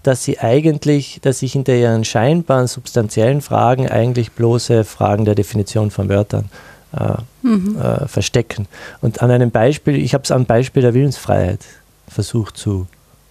dass 0.04 0.24
sie 0.24 0.40
eigentlich, 0.40 1.20
dass 1.22 1.40
sich 1.40 1.54
hinter 1.54 1.74
ihren 1.74 2.06
scheinbaren 2.06 2.68
substanziellen 2.68 3.42
Fragen 3.42 3.90
eigentlich 3.90 4.32
bloße 4.32 4.84
Fragen 4.84 5.26
der 5.26 5.36
Definition 5.36 5.92
von 5.92 6.10
Wörtern 6.10 6.50
äh, 6.98 7.14
mhm. 7.42 7.78
äh, 7.78 8.08
verstecken. 8.08 8.68
Und 9.02 9.22
an 9.22 9.32
einem 9.32 9.52
Beispiel, 9.52 9.96
ich 9.96 10.14
habe 10.14 10.24
es 10.24 10.32
am 10.32 10.46
Beispiel 10.46 10.82
der 10.82 10.94
Willensfreiheit 10.94 11.60
versucht 12.08 12.58
zu 12.58 12.88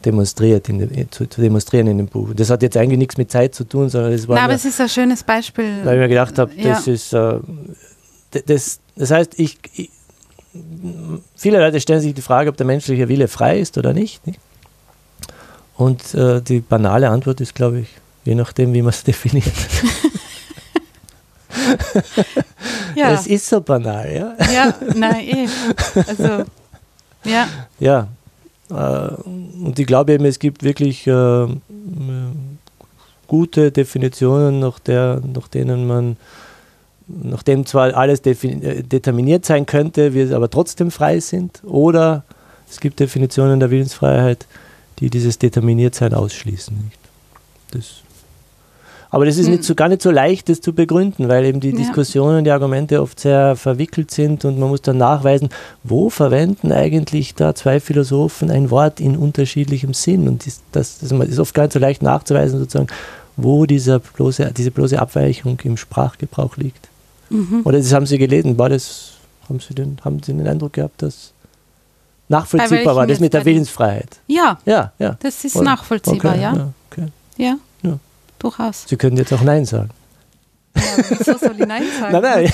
demonstriert 0.07 0.69
in 0.69 0.79
dem, 0.79 1.11
zu, 1.11 1.27
zu, 1.27 1.41
demonstrieren 1.41 1.89
in 1.89 1.99
dem 1.99 2.07
Buch. 2.07 2.31
Das 2.35 2.49
hat 2.49 2.63
jetzt 2.63 2.77
eigentlich 2.77 2.99
nichts 2.99 3.17
mit 3.19 3.31
Zeit 3.31 3.55
zu 3.55 3.65
tun, 3.65 3.91
sondern 3.91 4.13
es 4.13 4.27
war. 4.29 4.37
Na, 4.37 4.45
aber 4.45 4.55
es 4.55 4.65
ist 4.65 4.81
ein 4.81 4.89
schönes 4.89 5.23
Beispiel. 5.25 5.85
Weil 5.85 5.97
ich 5.97 6.01
mir 6.01 6.09
gedacht 6.09 6.39
habe, 6.39 6.53
das 6.55 6.87
ja. 6.87 6.93
ist. 6.93 7.13
Äh, 7.13 7.41
das, 8.47 8.81
das 8.97 9.11
heißt, 9.11 9.39
ich, 9.39 9.59
ich, 9.75 9.91
viele 11.35 11.59
Leute 11.59 11.81
stellen 11.81 12.01
sich 12.01 12.15
die 12.15 12.23
Frage, 12.23 12.51
ob 12.51 12.57
der 12.57 12.67
menschliche 12.67 13.09
Wille 13.09 13.29
frei 13.29 13.59
ist 13.59 13.77
oder 13.79 13.93
nicht. 13.93 14.27
nicht? 14.27 14.41
Und 15.77 16.15
äh, 16.15 16.41
die 16.41 16.61
banale 16.61 17.11
Antwort 17.11 17.41
ist, 17.41 17.55
glaube 17.55 17.81
ich, 17.81 17.89
je 18.25 18.35
nachdem, 18.35 18.73
wie 18.73 18.83
man 18.83 18.91
es 18.91 19.05
definiert. 19.05 19.47
ja. 22.95 23.13
Es 23.13 23.27
ist 23.27 23.49
so 23.49 23.61
banal, 23.61 24.11
ja. 24.13 24.37
Ja, 24.53 24.75
nein, 24.95 25.29
eh. 25.29 25.49
Also, 26.07 26.45
ja. 27.25 27.49
Ja, 27.79 28.09
und 28.69 29.79
ich 29.79 29.87
glaube 29.87 30.13
eben, 30.13 30.25
es 30.25 30.39
gibt 30.39 30.63
wirklich 30.63 31.07
äh, 31.07 31.47
gute 33.27 33.71
Definitionen, 33.73 34.59
nach, 34.59 34.79
der, 34.79 35.21
nach 35.33 35.49
denen 35.49 35.87
man, 35.87 36.17
nachdem 37.07 37.67
zwar 37.67 37.95
alles 37.95 38.21
äh, 38.21 38.83
determiniert 38.83 39.45
sein 39.45 39.67
könnte, 39.67 40.15
wir 40.15 40.35
aber 40.35 40.51
trotzdem 40.51 40.91
frei 40.91 41.21
sind, 41.21 41.63
oder 41.65 42.25
es 42.69 42.81
gibt 42.81 42.99
Definitionen 42.99 43.61
der 43.61 43.71
Willensfreiheit, 43.71 44.47
die 44.99 45.11
dieses 45.11 45.39
Determiniertsein 45.39 46.15
ausschließen. 46.15 46.91
Das 47.71 48.03
aber 49.17 49.25
das 49.25 49.39
ist 49.39 49.47
nicht 49.47 49.61
hm. 49.61 49.65
so, 49.65 49.75
gar 49.75 49.89
nicht 49.89 50.03
so 50.03 50.11
leicht, 50.11 50.51
das 50.51 50.61
zu 50.61 50.75
begründen, 50.75 51.31
weil 51.31 51.47
eben 51.47 51.59
die 51.59 51.71
ja. 51.71 51.77
Diskussionen, 51.79 52.45
die 52.45 52.51
Argumente 52.51 53.01
oft 53.01 53.19
sehr 53.19 53.57
verwickelt 53.57 54.11
sind 54.11 54.45
und 54.45 54.59
man 54.59 54.69
muss 54.69 54.83
dann 54.83 54.99
nachweisen, 54.99 55.49
wo 55.83 56.11
verwenden 56.11 56.71
eigentlich 56.71 57.35
da 57.35 57.55
zwei 57.55 57.81
Philosophen 57.81 58.51
ein 58.51 58.71
Wort 58.71 59.01
in 59.01 59.17
unterschiedlichem 59.17 59.95
Sinn. 59.95 60.29
Und 60.29 60.47
das, 60.47 60.61
das, 60.71 60.99
das 60.99 61.11
ist 61.13 61.39
oft 61.39 61.55
gar 61.55 61.63
nicht 61.63 61.73
so 61.73 61.79
leicht 61.79 62.03
nachzuweisen, 62.03 62.59
sozusagen, 62.59 62.89
wo 63.39 63.65
dieser 63.65 64.01
bloße, 64.01 64.53
diese 64.55 64.71
bloße 64.71 65.01
Abweichung 65.01 65.59
im 65.65 65.79
Sprachgebrauch 65.79 66.59
liegt. 66.59 66.91
Mhm. 67.31 67.63
Oder 67.65 67.79
das 67.79 67.95
haben 67.95 68.05
Sie 68.05 68.19
gelesen, 68.19 68.59
war 68.59 68.69
das, 68.69 69.13
haben 69.49 69.61
Sie 69.61 69.73
den, 69.73 69.97
haben 70.05 70.23
Sie 70.23 70.35
den 70.35 70.47
Eindruck 70.47 70.75
gehabt, 70.75 71.01
dass 71.01 71.33
nachvollziehbar 72.29 72.95
war, 72.95 73.07
das 73.07 73.19
mit 73.19 73.33
der 73.33 73.47
Willensfreiheit? 73.47 74.21
Ja, 74.27 74.59
ja, 74.67 74.93
ja. 74.99 75.17
das 75.21 75.43
ist 75.43 75.57
Oder? 75.57 75.65
nachvollziehbar, 75.65 76.33
okay, 76.33 76.43
ja. 76.43 76.55
Ja, 76.55 76.73
okay. 76.91 77.07
ja 77.39 77.57
durchaus. 78.39 78.85
Sie 78.87 78.97
können 78.97 79.17
jetzt 79.17 79.33
auch 79.33 79.43
Nein 79.43 79.65
sagen. 79.65 79.91
Ja, 80.77 80.83
wieso 81.09 81.39
soll 81.39 81.57
ich 81.59 81.67
Nein 81.67 81.85
sagen? 81.99 82.13
Nein, 82.21 82.23
nein, 82.23 82.53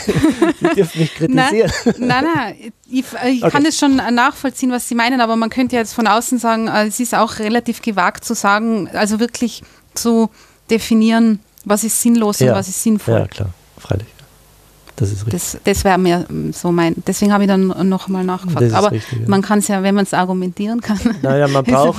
Sie 0.61 0.75
dürfen 0.77 1.01
mich 1.01 1.15
kritisieren. 1.15 1.73
Nein, 1.99 2.25
nein, 2.35 2.73
ich, 2.89 3.05
ich 3.27 3.43
okay. 3.43 3.51
kann 3.51 3.67
es 3.67 3.79
schon 3.79 3.97
nachvollziehen, 3.97 4.71
was 4.71 4.89
Sie 4.89 4.95
meinen, 4.95 5.21
aber 5.21 5.35
man 5.37 5.51
könnte 5.51 5.77
jetzt 5.77 5.93
von 5.93 6.07
außen 6.07 6.39
sagen, 6.39 6.69
äh, 6.69 6.87
es 6.87 7.01
ist 7.01 7.15
auch 7.15 7.39
relativ 7.41 7.83
gewagt 7.83 8.25
zu 8.25 8.35
sagen, 8.35 8.89
also 8.93 9.19
wirklich 9.19 9.63
zu 9.95 10.31
definieren, 10.71 11.41
was 11.65 11.85
ist 11.85 12.01
sinnlos 12.01 12.39
ja. 12.39 12.53
und 12.53 12.59
was 12.59 12.69
ist 12.69 12.83
sinnvoll. 12.83 13.15
Ja, 13.15 13.27
klar, 13.27 13.51
freilich. 13.79 14.07
Das 14.97 15.11
ist 15.11 15.27
richtig. 15.27 15.33
Das, 15.33 15.59
das 15.65 15.85
wäre 15.85 15.99
mir 15.99 16.27
so 16.53 16.71
mein, 16.71 16.95
deswegen 17.07 17.33
habe 17.33 17.45
ich 17.45 17.49
dann 17.49 17.67
nochmal 17.89 18.25
nachgefragt. 18.25 18.73
Aber 18.73 18.93
richtig, 18.93 19.21
ja. 19.21 19.29
man 19.29 19.43
kann 19.43 19.59
es 19.59 19.69
ja, 19.69 19.83
wenn 19.83 19.95
man 19.95 20.05
es 20.05 20.15
argumentieren 20.15 20.81
kann, 20.81 20.99
naja, 21.23 21.49
man 21.49 21.65
braucht, 21.65 21.99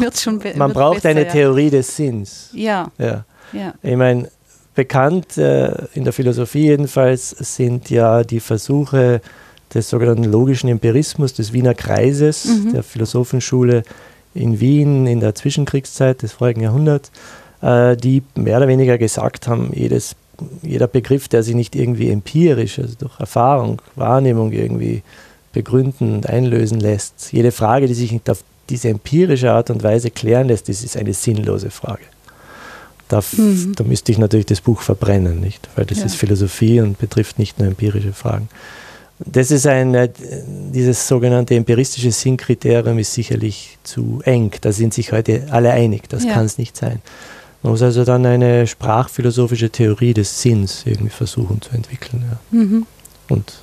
man 0.55 0.73
braucht 0.73 0.95
besser, 1.01 1.09
eine. 1.09 1.27
Theorie 1.27 1.69
des 1.69 1.95
Sinns. 1.95 2.49
Ja. 2.53 2.91
ja. 2.97 3.25
Ja. 3.53 3.73
Ich 3.81 3.95
meine, 3.95 4.29
bekannt 4.75 5.37
äh, 5.37 5.85
in 5.93 6.03
der 6.03 6.13
Philosophie 6.13 6.67
jedenfalls 6.67 7.29
sind 7.29 7.89
ja 7.89 8.23
die 8.23 8.39
Versuche 8.39 9.21
des 9.73 9.89
sogenannten 9.89 10.25
logischen 10.25 10.69
Empirismus 10.69 11.33
des 11.33 11.53
Wiener 11.53 11.73
Kreises, 11.73 12.45
mhm. 12.45 12.73
der 12.73 12.83
Philosophenschule 12.83 13.83
in 14.35 14.59
Wien 14.59 15.07
in 15.07 15.19
der 15.19 15.35
Zwischenkriegszeit 15.35 16.21
des 16.21 16.33
vorigen 16.33 16.61
Jahrhunderts, 16.61 17.11
äh, 17.61 17.95
die 17.95 18.23
mehr 18.35 18.57
oder 18.57 18.67
weniger 18.67 18.97
gesagt 18.97 19.47
haben, 19.47 19.71
jedes, 19.73 20.15
jeder 20.61 20.87
Begriff, 20.87 21.27
der 21.27 21.43
sich 21.43 21.55
nicht 21.55 21.75
irgendwie 21.75 22.09
empirisch, 22.09 22.79
also 22.79 22.95
durch 22.97 23.19
Erfahrung, 23.19 23.81
Wahrnehmung 23.95 24.51
irgendwie 24.51 25.03
begründen 25.53 26.15
und 26.15 26.27
einlösen 26.27 26.79
lässt, 26.79 27.31
jede 27.31 27.51
Frage, 27.51 27.87
die 27.87 27.93
sich 27.93 28.11
nicht 28.11 28.29
auf 28.29 28.43
diese 28.69 28.89
empirische 28.89 29.51
Art 29.51 29.69
und 29.69 29.83
Weise 29.83 30.09
klären 30.09 30.47
lässt, 30.47 30.69
das 30.69 30.83
ist 30.83 30.97
eine 30.97 31.13
sinnlose 31.13 31.69
Frage. 31.69 32.03
Da, 33.07 33.21
mhm. 33.33 33.73
da, 33.75 33.83
müsste 33.83 34.11
ich 34.11 34.17
natürlich 34.17 34.45
das 34.45 34.61
Buch 34.61 34.81
verbrennen, 34.81 35.39
nicht? 35.39 35.67
Weil 35.75 35.85
das 35.85 35.99
ja. 35.99 36.05
ist 36.05 36.15
Philosophie 36.15 36.81
und 36.81 36.97
betrifft 36.97 37.37
nicht 37.37 37.59
nur 37.59 37.67
empirische 37.67 38.13
Fragen. 38.13 38.49
Das 39.19 39.51
ist 39.51 39.67
ein, 39.67 39.93
äh, 39.93 40.09
dieses 40.73 41.07
sogenannte 41.07 41.55
empiristische 41.55 42.11
Sinnkriterium 42.11 42.97
ist 42.97 43.13
sicherlich 43.13 43.77
zu 43.83 44.21
eng. 44.25 44.51
Da 44.61 44.71
sind 44.71 44.93
sich 44.93 45.11
heute 45.11 45.47
alle 45.51 45.71
einig. 45.71 46.09
Das 46.09 46.23
ja. 46.23 46.33
kann 46.33 46.45
es 46.45 46.57
nicht 46.57 46.75
sein. 46.75 47.01
Man 47.61 47.71
muss 47.71 47.81
also 47.81 48.03
dann 48.03 48.25
eine 48.25 48.67
sprachphilosophische 48.67 49.69
Theorie 49.69 50.13
des 50.13 50.41
Sinns 50.41 50.83
irgendwie 50.85 51.09
versuchen 51.09 51.61
zu 51.61 51.71
entwickeln. 51.71 52.23
Ja. 52.29 52.59
Mhm. 52.59 52.85
Und 53.29 53.62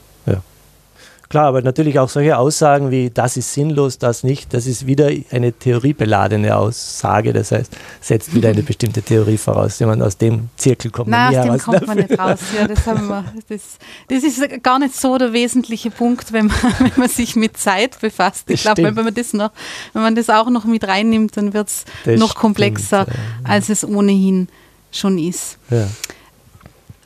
Klar, 1.31 1.47
aber 1.47 1.63
natürlich 1.63 2.01
auch 2.01 2.09
solche 2.09 2.37
Aussagen 2.37 2.91
wie, 2.91 3.09
das 3.09 3.37
ist 3.37 3.55
sinnlos, 3.55 3.99
das 3.99 4.25
nicht, 4.25 4.53
das 4.53 4.67
ist 4.67 4.89
wieder 4.89 5.11
eine 5.31 5.53
theoriebeladene 5.53 6.57
Aussage. 6.57 7.33
Das 7.33 7.53
heißt, 7.53 7.71
setzt 8.01 8.35
wieder 8.35 8.49
eine 8.49 8.65
bestimmte 8.65 9.01
Theorie 9.01 9.39
voraus, 9.39 9.79
die 9.79 9.85
man 9.85 10.03
aus 10.03 10.17
dem 10.17 10.49
Zirkel 10.57 10.91
kommt. 10.91 11.07
Nein, 11.07 11.39
aus 11.39 11.45
dem 11.45 11.59
kommt 11.61 11.75
dafür. 11.77 11.87
man 11.87 11.97
nicht 11.99 12.19
raus. 12.19 12.41
Ja, 12.59 12.67
das, 12.67 12.85
wir, 12.85 13.25
das, 13.49 13.61
das 14.09 14.25
ist 14.25 14.63
gar 14.65 14.81
nicht 14.81 14.97
so 14.97 15.19
der 15.19 15.33
wesentliche 15.33 15.93
Punkt, 15.93 16.33
wenn 16.33 16.47
man, 16.47 16.57
wenn 16.81 16.93
man 16.97 17.09
sich 17.09 17.37
mit 17.37 17.57
Zeit 17.57 18.01
befasst. 18.01 18.51
Ich 18.51 18.63
glaube, 18.63 18.83
wenn 18.83 19.05
man 19.05 19.15
das 19.15 19.33
noch, 19.33 19.53
wenn 19.93 20.03
man 20.03 20.17
das 20.17 20.31
auch 20.31 20.51
noch 20.51 20.65
mit 20.65 20.83
reinnimmt, 20.83 21.37
dann 21.37 21.55
wird 21.55 21.69
es 21.69 21.85
noch 22.19 22.35
komplexer, 22.35 23.03
stimmt, 23.03 23.17
ja. 23.45 23.51
als 23.51 23.69
es 23.69 23.85
ohnehin 23.85 24.49
schon 24.91 25.17
ist. 25.17 25.59
Ja. 25.71 25.87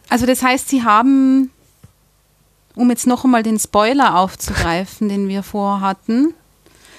Also 0.09 0.25
das 0.25 0.43
heißt, 0.43 0.71
Sie 0.71 0.83
haben 0.83 1.51
um 2.75 2.91
jetzt 2.91 3.07
noch 3.07 3.25
einmal 3.25 3.43
den 3.43 3.59
Spoiler 3.59 4.19
aufzugreifen, 4.19 5.09
den 5.09 5.29
wir 5.29 5.43
vorhatten, 5.43 6.35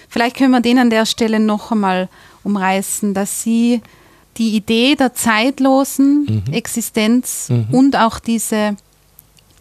vielleicht 0.10 0.38
können 0.38 0.52
wir 0.52 0.62
den 0.62 0.80
an 0.80 0.90
der 0.90 1.06
Stelle 1.06 1.40
noch 1.40 1.72
einmal 1.72 2.10
umreißen, 2.44 3.14
dass 3.14 3.44
Sie 3.44 3.82
die 4.38 4.56
Idee 4.56 4.96
der 4.96 5.14
zeitlosen 5.14 6.44
mhm. 6.48 6.54
Existenz 6.54 7.50
mhm. 7.50 7.68
und 7.72 7.96
auch 7.96 8.20
diese 8.20 8.76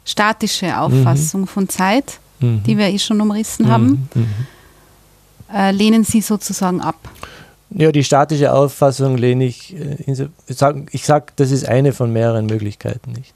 statische 0.04 0.78
Auffassung 0.78 1.42
mhm. 1.42 1.46
von 1.46 1.68
Zeit, 1.68 2.18
die 2.40 2.76
wir 2.76 2.88
eh 2.88 2.98
schon 2.98 3.20
umrissen 3.22 3.68
haben, 3.68 4.08
äh, 5.50 5.70
lehnen 5.70 6.04
Sie 6.04 6.20
sozusagen 6.20 6.82
ab. 6.82 6.96
Ja, 7.70 7.90
die 7.90 8.04
statische 8.04 8.52
Auffassung 8.52 9.16
lehne 9.16 9.46
ich, 9.46 9.74
äh, 9.74 10.26
ich 10.46 10.56
sage, 10.56 10.86
ich 10.90 11.04
sag, 11.04 11.34
das 11.36 11.50
ist 11.50 11.66
eine 11.66 11.92
von 11.92 12.12
mehreren 12.12 12.46
Möglichkeiten 12.46 13.12
nicht. 13.12 13.32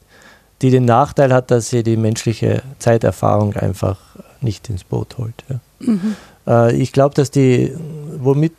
Die 0.62 0.70
den 0.70 0.84
Nachteil 0.84 1.32
hat, 1.32 1.50
dass 1.50 1.70
sie 1.70 1.82
die 1.82 1.96
menschliche 1.96 2.62
Zeiterfahrung 2.78 3.54
einfach 3.54 3.98
nicht 4.40 4.68
ins 4.68 4.84
Boot 4.84 5.18
holt. 5.18 5.44
Ja. 5.48 5.60
Mhm. 5.80 6.16
Äh, 6.46 6.76
ich 6.76 6.92
glaube, 6.92 7.14
dass 7.14 7.30
die, 7.30 7.72
womit, 8.18 8.52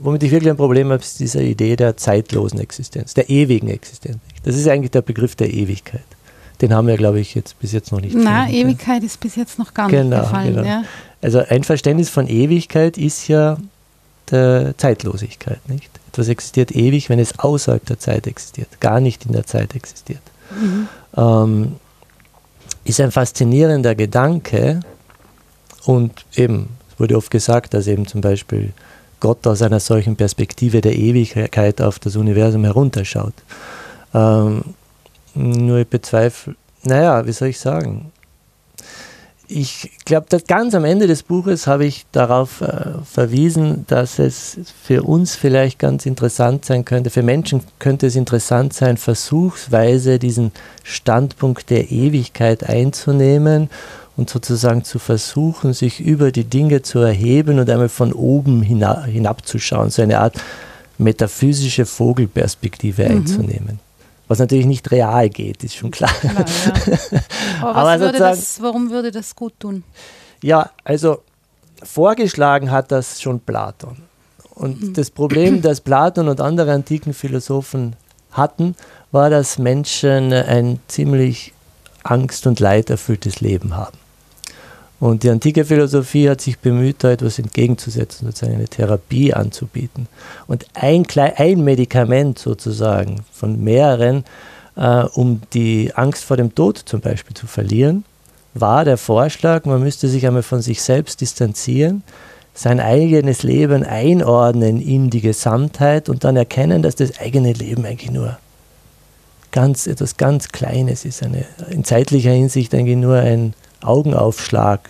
womit 0.00 0.22
ich 0.22 0.30
wirklich 0.30 0.50
ein 0.50 0.56
Problem 0.56 0.90
habe, 0.90 1.02
ist 1.02 1.20
diese 1.20 1.42
Idee 1.42 1.76
der 1.76 1.96
zeitlosen 1.96 2.60
Existenz, 2.60 3.14
der 3.14 3.30
ewigen 3.30 3.68
Existenz. 3.68 4.18
Das 4.44 4.56
ist 4.56 4.68
eigentlich 4.68 4.90
der 4.90 5.02
Begriff 5.02 5.34
der 5.36 5.52
Ewigkeit. 5.52 6.04
Den 6.60 6.72
haben 6.72 6.86
wir, 6.88 6.96
glaube 6.96 7.20
ich, 7.20 7.34
jetzt 7.34 7.58
bis 7.60 7.72
jetzt 7.72 7.92
noch 7.92 8.00
nicht. 8.00 8.16
Na, 8.16 8.48
Ewigkeit 8.48 9.02
ist 9.02 9.20
bis 9.20 9.36
jetzt 9.36 9.58
noch 9.58 9.74
gar 9.74 9.88
genau, 9.88 10.16
nicht 10.16 10.28
gefallen. 10.30 10.54
Genau. 10.54 10.66
Ja. 10.66 10.84
Also 11.20 11.40
ein 11.40 11.64
Verständnis 11.64 12.08
von 12.08 12.28
Ewigkeit 12.28 12.96
ist 12.96 13.28
ja 13.28 13.58
der 14.30 14.74
Zeitlosigkeit, 14.78 15.60
nicht? 15.68 15.90
Etwas 16.08 16.28
existiert 16.28 16.74
ewig, 16.74 17.10
wenn 17.10 17.18
es 17.18 17.38
außerhalb 17.38 17.84
der 17.84 17.98
Zeit 17.98 18.26
existiert, 18.26 18.80
gar 18.80 19.00
nicht 19.00 19.26
in 19.26 19.32
der 19.32 19.44
Zeit 19.44 19.74
existiert. 19.74 20.22
Mhm. 20.50 20.88
Ähm, 21.16 21.76
ist 22.84 23.00
ein 23.00 23.10
faszinierender 23.10 23.94
Gedanke 23.94 24.80
und 25.84 26.24
eben, 26.34 26.68
es 26.90 27.00
wurde 27.00 27.16
oft 27.16 27.30
gesagt, 27.30 27.74
dass 27.74 27.86
eben 27.86 28.06
zum 28.06 28.20
Beispiel 28.20 28.72
Gott 29.20 29.46
aus 29.46 29.62
einer 29.62 29.80
solchen 29.80 30.16
Perspektive 30.16 30.80
der 30.80 30.96
Ewigkeit 30.96 31.80
auf 31.80 31.98
das 31.98 32.16
Universum 32.16 32.64
herunterschaut. 32.64 33.34
Ähm, 34.14 34.62
nur 35.34 35.78
ich 35.78 35.88
bezweifle, 35.88 36.54
naja, 36.84 37.26
wie 37.26 37.32
soll 37.32 37.48
ich 37.48 37.58
sagen? 37.58 38.12
Ich 39.48 39.90
glaube, 40.04 40.26
ganz 40.46 40.74
am 40.74 40.84
Ende 40.84 41.06
des 41.06 41.22
Buches 41.22 41.68
habe 41.68 41.84
ich 41.86 42.04
darauf 42.10 42.62
äh, 42.62 42.98
verwiesen, 43.04 43.84
dass 43.86 44.18
es 44.18 44.58
für 44.82 45.04
uns 45.04 45.36
vielleicht 45.36 45.78
ganz 45.78 46.04
interessant 46.04 46.64
sein 46.64 46.84
könnte, 46.84 47.10
für 47.10 47.22
Menschen 47.22 47.62
könnte 47.78 48.08
es 48.08 48.16
interessant 48.16 48.72
sein, 48.72 48.96
versuchsweise 48.96 50.18
diesen 50.18 50.50
Standpunkt 50.82 51.70
der 51.70 51.92
Ewigkeit 51.92 52.68
einzunehmen 52.68 53.70
und 54.16 54.30
sozusagen 54.30 54.82
zu 54.82 54.98
versuchen, 54.98 55.72
sich 55.74 56.00
über 56.00 56.32
die 56.32 56.44
Dinge 56.44 56.82
zu 56.82 56.98
erheben 56.98 57.60
und 57.60 57.70
einmal 57.70 57.88
von 57.88 58.12
oben 58.12 58.62
hinab, 58.62 59.06
hinabzuschauen, 59.06 59.90
so 59.90 60.02
eine 60.02 60.18
Art 60.18 60.34
metaphysische 60.98 61.86
Vogelperspektive 61.86 63.04
mhm. 63.04 63.10
einzunehmen. 63.10 63.85
Was 64.28 64.38
natürlich 64.38 64.66
nicht 64.66 64.90
real 64.90 65.28
geht, 65.28 65.62
ist 65.62 65.76
schon 65.76 65.90
klar. 65.90 66.10
klar 66.10 66.34
ja. 66.40 67.20
Aber, 67.60 67.74
Aber 67.76 68.00
würde 68.00 68.18
das, 68.18 68.60
warum 68.60 68.90
würde 68.90 69.10
das 69.10 69.36
gut 69.36 69.54
tun? 69.58 69.84
Ja, 70.42 70.70
also 70.84 71.22
vorgeschlagen 71.82 72.70
hat 72.70 72.90
das 72.90 73.20
schon 73.20 73.40
Platon. 73.40 73.96
Und 74.54 74.82
mhm. 74.82 74.94
das 74.94 75.10
Problem, 75.10 75.62
das 75.62 75.80
Platon 75.80 76.28
und 76.28 76.40
andere 76.40 76.72
antiken 76.72 77.14
Philosophen 77.14 77.94
hatten, 78.32 78.74
war, 79.12 79.30
dass 79.30 79.58
Menschen 79.58 80.32
ein 80.32 80.80
ziemlich 80.88 81.52
angst- 82.02 82.46
und 82.46 82.60
leiderfülltes 82.60 83.40
Leben 83.40 83.76
haben. 83.76 83.98
Und 84.98 85.22
die 85.22 85.30
antike 85.30 85.64
Philosophie 85.64 86.28
hat 86.30 86.40
sich 86.40 86.58
bemüht, 86.58 87.04
da 87.04 87.10
etwas 87.10 87.38
entgegenzusetzen, 87.38 88.26
sozusagen 88.26 88.54
eine 88.54 88.68
Therapie 88.68 89.34
anzubieten. 89.34 90.08
Und 90.46 90.66
ein, 90.74 91.04
ein 91.14 91.64
Medikament 91.64 92.38
sozusagen 92.38 93.20
von 93.30 93.62
mehreren, 93.62 94.24
äh, 94.76 95.02
um 95.14 95.42
die 95.52 95.92
Angst 95.94 96.24
vor 96.24 96.38
dem 96.38 96.54
Tod 96.54 96.78
zum 96.78 97.00
Beispiel 97.00 97.36
zu 97.36 97.46
verlieren, 97.46 98.04
war 98.54 98.86
der 98.86 98.96
Vorschlag, 98.96 99.66
man 99.66 99.82
müsste 99.82 100.08
sich 100.08 100.26
einmal 100.26 100.42
von 100.42 100.62
sich 100.62 100.80
selbst 100.80 101.20
distanzieren, 101.20 102.02
sein 102.54 102.80
eigenes 102.80 103.42
Leben 103.42 103.84
einordnen 103.84 104.80
in 104.80 105.10
die 105.10 105.20
Gesamtheit 105.20 106.08
und 106.08 106.24
dann 106.24 106.36
erkennen, 106.36 106.80
dass 106.80 106.96
das 106.96 107.18
eigene 107.20 107.52
Leben 107.52 107.84
eigentlich 107.84 108.10
nur 108.10 108.38
ganz 109.52 109.86
etwas 109.86 110.16
ganz 110.16 110.48
Kleines 110.48 111.04
ist, 111.04 111.22
eine, 111.22 111.44
in 111.68 111.84
zeitlicher 111.84 112.30
Hinsicht 112.30 112.74
eigentlich 112.74 112.96
nur 112.96 113.16
ein 113.16 113.52
Augenaufschlag 113.82 114.88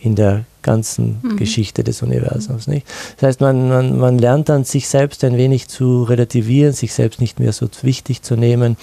in 0.00 0.14
der 0.14 0.44
ganzen 0.62 1.20
mhm. 1.22 1.36
Geschichte 1.36 1.84
des 1.84 2.02
Universums. 2.02 2.66
Nicht? 2.66 2.86
Das 3.16 3.28
heißt, 3.28 3.40
man, 3.40 3.68
man, 3.68 3.98
man 3.98 4.18
lernt 4.18 4.48
dann, 4.48 4.64
sich 4.64 4.88
selbst 4.88 5.24
ein 5.24 5.36
wenig 5.36 5.68
zu 5.68 6.02
relativieren, 6.02 6.72
sich 6.72 6.92
selbst 6.92 7.20
nicht 7.20 7.38
mehr 7.38 7.52
so 7.52 7.68
wichtig 7.82 8.22
zu 8.22 8.36
nehmen. 8.36 8.76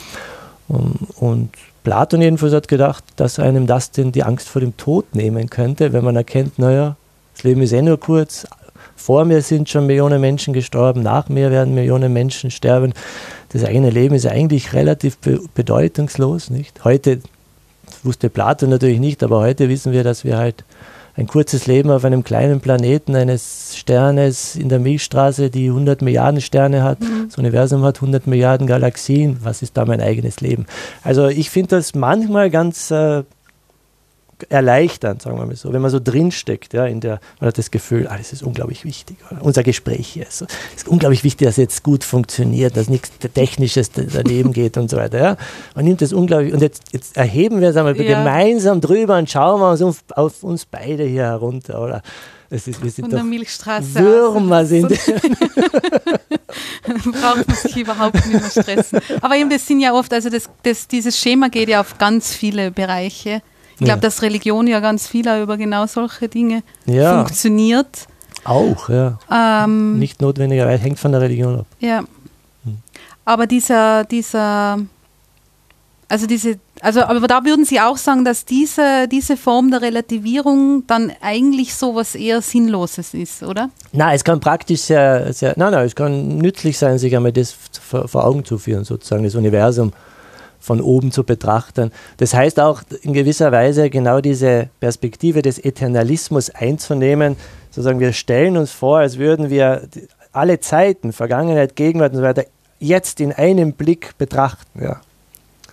Und, 0.68 0.96
und 1.20 1.50
Platon 1.84 2.22
jedenfalls 2.22 2.54
hat 2.54 2.68
gedacht, 2.68 3.04
dass 3.18 3.40
einem 3.40 3.68
das 3.68 3.92
denn 3.92 4.12
die 4.12 4.24
Angst 4.24 4.48
vor 4.48 4.62
dem 4.62 4.78
Tod 4.78 5.14
nehmen 5.14 5.50
könnte, 5.50 5.92
wenn 5.92 6.06
man 6.06 6.16
erkennt, 6.16 6.58
naja, 6.58 6.96
das 7.34 7.44
Leben 7.44 7.62
ist 7.62 7.74
eh 7.74 7.82
nur 7.82 8.00
kurz, 8.00 8.48
vor 8.96 9.26
mir 9.26 9.42
sind 9.42 9.68
schon 9.68 9.86
Millionen 9.86 10.22
Menschen 10.22 10.54
gestorben, 10.54 11.02
nach 11.02 11.28
mir 11.28 11.52
werden 11.52 11.74
Millionen 11.74 12.14
Menschen 12.14 12.52
sterben. 12.52 12.94
Das 13.50 13.66
eigene 13.66 13.90
Leben 13.90 14.16
ist 14.16 14.26
eigentlich 14.26 14.74
relativ 14.74 15.18
bedeutungslos. 15.54 16.50
Nicht? 16.50 16.86
Heute 16.86 17.20
wusste 18.06 18.30
Plato 18.30 18.68
natürlich 18.68 19.00
nicht, 19.00 19.24
aber 19.24 19.40
heute 19.40 19.70
wissen 19.70 19.92
wir, 19.92 20.04
dass 20.04 20.24
wir 20.24 20.38
halt 20.38 20.64
ein 21.16 21.28
kurzes 21.28 21.68
Leben 21.68 21.92
auf 21.92 22.06
einem 22.06 22.24
kleinen 22.24 22.60
Planeten 22.60 23.16
eines 23.16 23.76
Sternes 23.78 24.56
in 24.56 24.70
der 24.70 24.80
Milchstraße, 24.80 25.50
die 25.50 25.68
100 25.68 26.02
Milliarden 26.02 26.42
Sterne 26.42 26.84
hat. 26.84 27.02
Mhm. 27.02 27.28
Das 27.28 27.38
Universum 27.38 27.84
hat 27.84 27.98
100 27.98 28.26
Milliarden 28.26 28.66
Galaxien. 28.66 29.38
Was 29.44 29.62
ist 29.62 29.78
da 29.78 29.86
mein 29.86 30.02
eigenes 30.02 30.42
Leben? 30.42 30.66
Also 31.04 31.28
ich 31.28 31.52
finde 31.52 31.76
das 31.76 31.94
manchmal 31.94 32.50
ganz 32.50 32.90
äh, 32.90 33.24
erleichternd, 34.50 35.22
sagen 35.22 35.38
wir 35.38 35.46
mal 35.46 35.56
so, 35.56 35.74
wenn 35.74 35.82
man 35.82 35.92
so 35.92 36.00
drinsteckt, 36.00 36.74
ja, 36.74 36.86
in 36.86 37.00
der, 37.00 37.20
man 37.40 37.48
hat 37.48 37.58
das 37.58 37.72
Gefühl, 37.72 38.08
ah, 38.08 38.18
das 38.18 38.34
ist 38.34 38.44
unglaublich 38.44 38.86
wichtig. 38.86 39.18
Oder? 39.32 39.44
Unser 39.44 39.64
Gespräch 39.64 40.08
hier 40.08 40.28
ist, 40.28 40.46
ist 40.76 40.88
unglaublich 40.88 41.24
wichtig, 41.24 41.46
dass 41.46 41.56
es 41.56 41.64
jetzt 41.64 41.84
gut 41.84 42.04
funktioniert, 42.04 42.78
dass 42.78 42.90
nichts 42.90 43.12
Technisches 43.34 43.92
daneben 43.92 44.54
geht 44.54 44.78
und 44.78 44.90
so 44.90 44.98
weiter. 44.98 45.20
Ja. 45.20 45.38
Man 45.76 45.86
nimmt 45.86 46.02
das 46.02 46.14
unglaublich, 46.14 46.54
und 46.54 46.62
jetzt, 46.62 46.84
jetzt 46.92 47.18
erheben 47.18 47.62
wir 47.62 47.70
es 47.70 47.78
einmal 47.78 47.96
ja. 48.00 48.20
gemeinsam 48.20 48.82
drüber 48.82 49.18
und 49.18 49.30
schauen 49.30 49.60
wir 49.62 49.72
uns 49.72 49.82
auf, 49.82 50.04
auf 50.16 50.44
uns 50.44 50.66
beide 50.66 51.04
hier 51.04 51.24
herunter, 51.24 51.82
oder? 51.82 52.02
Es 52.50 52.68
ist, 52.68 52.84
wir 52.84 52.92
sind 52.92 53.06
Von 53.06 53.16
der 53.16 53.24
Milchstraße. 53.24 53.96
Würmer 53.96 54.64
sind. 54.64 54.90
braucht 56.94 57.48
man 57.48 57.56
sich 57.56 57.78
überhaupt 57.78 58.14
nicht 58.14 58.32
mehr 58.32 58.50
stressen. 58.50 59.00
Aber 59.22 59.36
eben, 59.36 59.50
das 59.50 59.66
sind 59.66 59.80
ja 59.80 59.94
oft, 59.94 60.14
also 60.14 60.30
das, 60.30 60.50
das, 60.62 60.88
dieses 60.88 61.18
Schema 61.18 61.48
geht 61.48 61.70
ja 61.70 61.82
auf 61.82 61.98
ganz 61.98 62.34
viele 62.34 62.70
Bereiche. 62.72 63.42
Ich 63.84 63.88
glaube, 63.88 64.02
ja. 64.02 64.08
dass 64.08 64.22
Religion 64.22 64.68
ja 64.68 64.80
ganz 64.80 65.08
viel 65.08 65.28
über 65.28 65.58
genau 65.58 65.86
solche 65.86 66.30
Dinge 66.30 66.64
ja. 66.86 67.18
funktioniert. 67.18 68.08
Auch, 68.46 68.90
ja. 68.90 69.20
Ähm, 69.32 70.00
Nicht 70.00 70.22
notwendigerweise, 70.22 70.84
hängt 70.84 71.00
von 71.00 71.12
der 71.12 71.22
Religion 71.22 71.60
ab. 71.60 71.66
Ja. 71.80 72.00
Hm. 72.64 72.78
Aber 73.26 73.48
dieser, 73.48 74.04
dieser, 74.06 74.80
also 76.10 76.28
diese, 76.28 76.60
also, 76.82 77.02
aber 77.02 77.28
da 77.28 77.44
würden 77.46 77.66
Sie 77.66 77.80
auch 77.80 77.98
sagen, 77.98 78.26
dass 78.26 78.46
diese, 78.46 79.08
diese 79.10 79.38
Form 79.38 79.72
der 79.72 79.82
Relativierung 79.82 80.84
dann 80.88 81.12
eigentlich 81.22 81.76
so 81.76 81.96
was 81.96 82.16
eher 82.16 82.42
Sinnloses 82.42 83.14
ist, 83.14 83.44
oder? 83.44 83.70
Nein, 83.92 84.16
es 84.16 84.24
kann 84.24 84.40
praktisch 84.40 84.82
sehr, 84.82 85.32
sehr, 85.34 85.54
nein, 85.58 85.72
nein, 85.72 85.86
es 85.86 85.96
kann 85.96 86.38
nützlich 86.38 86.78
sein, 86.78 86.98
sich 86.98 87.16
einmal 87.16 87.32
das 87.32 87.56
vor 87.72 88.26
Augen 88.26 88.44
zu 88.44 88.58
führen, 88.58 88.84
sozusagen, 88.84 89.24
das 89.24 89.36
Universum 89.36 89.94
von 90.64 90.80
oben 90.80 91.12
zu 91.12 91.26
betrachten. 91.26 91.92
Das 92.18 92.34
heißt 92.34 92.58
auch 92.62 92.84
in 93.02 93.12
gewisser 93.12 93.52
Weise 93.52 93.90
genau 93.90 94.22
diese 94.22 94.70
Perspektive 94.80 95.42
des 95.42 95.60
Eternalismus 95.60 96.50
einzunehmen, 96.50 97.36
sozusagen 97.70 98.00
wir 98.00 98.14
stellen 98.14 98.56
uns 98.56 98.72
vor, 98.72 99.00
als 99.00 99.18
würden 99.18 99.50
wir 99.50 99.82
alle 100.32 100.62
Zeiten, 100.62 101.12
Vergangenheit, 101.12 101.76
Gegenwart 101.76 102.14
und 102.14 102.20
so 102.20 102.24
weiter, 102.24 102.46
jetzt 102.80 103.20
in 103.20 103.34
einem 103.34 103.74
Blick 103.74 104.18
betrachten. 104.18 104.82
Ja. 104.82 105.02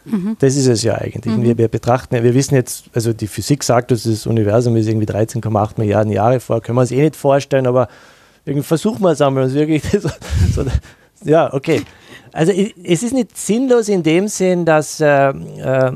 Mhm. 0.05 0.37
Das 0.41 0.57
ist 0.57 0.67
es 0.67 0.83
ja 0.83 0.97
eigentlich. 0.97 1.37
Mhm. 1.37 1.43
Wir, 1.45 1.59
wir, 1.59 1.69
betrachten, 1.69 2.21
wir 2.21 2.35
wissen 2.35 2.57
jetzt, 2.57 2.87
also 2.93 3.13
die 3.13 3.29
Physik 3.29 3.63
sagt, 3.63 3.93
dass 3.93 4.03
das 4.03 4.27
Universum 4.27 4.77
ist 4.77 4.89
irgendwie 4.89 5.07
13,8 5.07 5.75
Milliarden 5.77 6.13
Jahre 6.13 6.41
vor, 6.41 6.61
können 6.61 6.77
wir 6.77 6.83
uns 6.83 6.91
eh 6.91 7.01
nicht 7.01 7.15
vorstellen, 7.15 7.69
aber 7.69 7.87
irgendwie 8.45 8.67
versuchen 8.67 9.03
wir 9.03 9.11
es 9.11 9.21
einmal, 9.21 9.45
uns 9.45 9.55
wirklich 9.55 9.85
so, 9.93 10.11
so, 10.53 10.65
ja, 11.23 11.53
okay. 11.55 11.83
Also 12.33 12.53
es 12.53 13.03
ist 13.03 13.13
nicht 13.13 13.37
sinnlos 13.37 13.89
in 13.89 14.03
dem 14.03 14.29
Sinn, 14.29 14.65
dass 14.65 15.01
äh, 15.01 15.31
äh, 15.31 15.93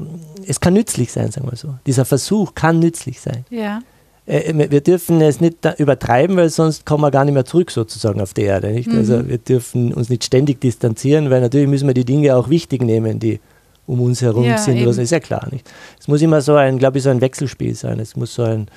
es 0.47 0.61
kann 0.61 0.74
nützlich 0.74 1.12
sein, 1.12 1.30
sagen 1.30 1.49
wir 1.51 1.57
so. 1.57 1.74
Dieser 1.87 2.05
Versuch 2.05 2.55
kann 2.55 2.78
nützlich 2.78 3.20
sein. 3.20 3.45
Ja. 3.51 3.80
Äh, 4.26 4.70
wir 4.70 4.80
dürfen 4.80 5.20
es 5.20 5.41
nicht 5.41 5.59
übertreiben, 5.78 6.37
weil 6.37 6.51
sonst 6.51 6.87
kommen 6.87 7.03
wir 7.03 7.11
gar 7.11 7.24
nicht 7.24 7.35
mehr 7.35 7.45
zurück 7.45 7.70
sozusagen 7.70 8.20
auf 8.20 8.35
die 8.35 8.43
Erde. 8.43 8.70
Nicht? 8.70 8.89
Mhm. 8.89 8.99
Also 8.99 9.28
wir 9.28 9.39
dürfen 9.39 9.93
uns 9.93 10.09
nicht 10.09 10.24
ständig 10.24 10.61
distanzieren, 10.61 11.30
weil 11.30 11.41
natürlich 11.41 11.68
müssen 11.68 11.87
wir 11.87 11.95
die 11.95 12.05
Dinge 12.05 12.35
auch 12.37 12.49
wichtig 12.49 12.82
nehmen, 12.82 13.18
die 13.18 13.41
um 13.87 14.01
uns 14.01 14.22
herum 14.22 14.45
ja, 14.45 14.59
sind. 14.59 14.85
Das 14.85 14.99
ist 14.99 15.11
ja 15.11 15.20
klar. 15.20 15.47
Nicht? 15.51 15.70
Es 16.01 16.09
muss 16.09 16.22
immer 16.22 16.41
so 16.41 16.55
ein, 16.55 16.78
glaube 16.78 16.99
ich, 16.99 17.05
so 17.05 17.11
ein 17.11 17.20
Wechselspiel 17.20 17.74
sein. 17.74 18.01
Es 18.01 18.16
muss 18.16 18.35
so 18.35 18.43
ein, 18.43 18.68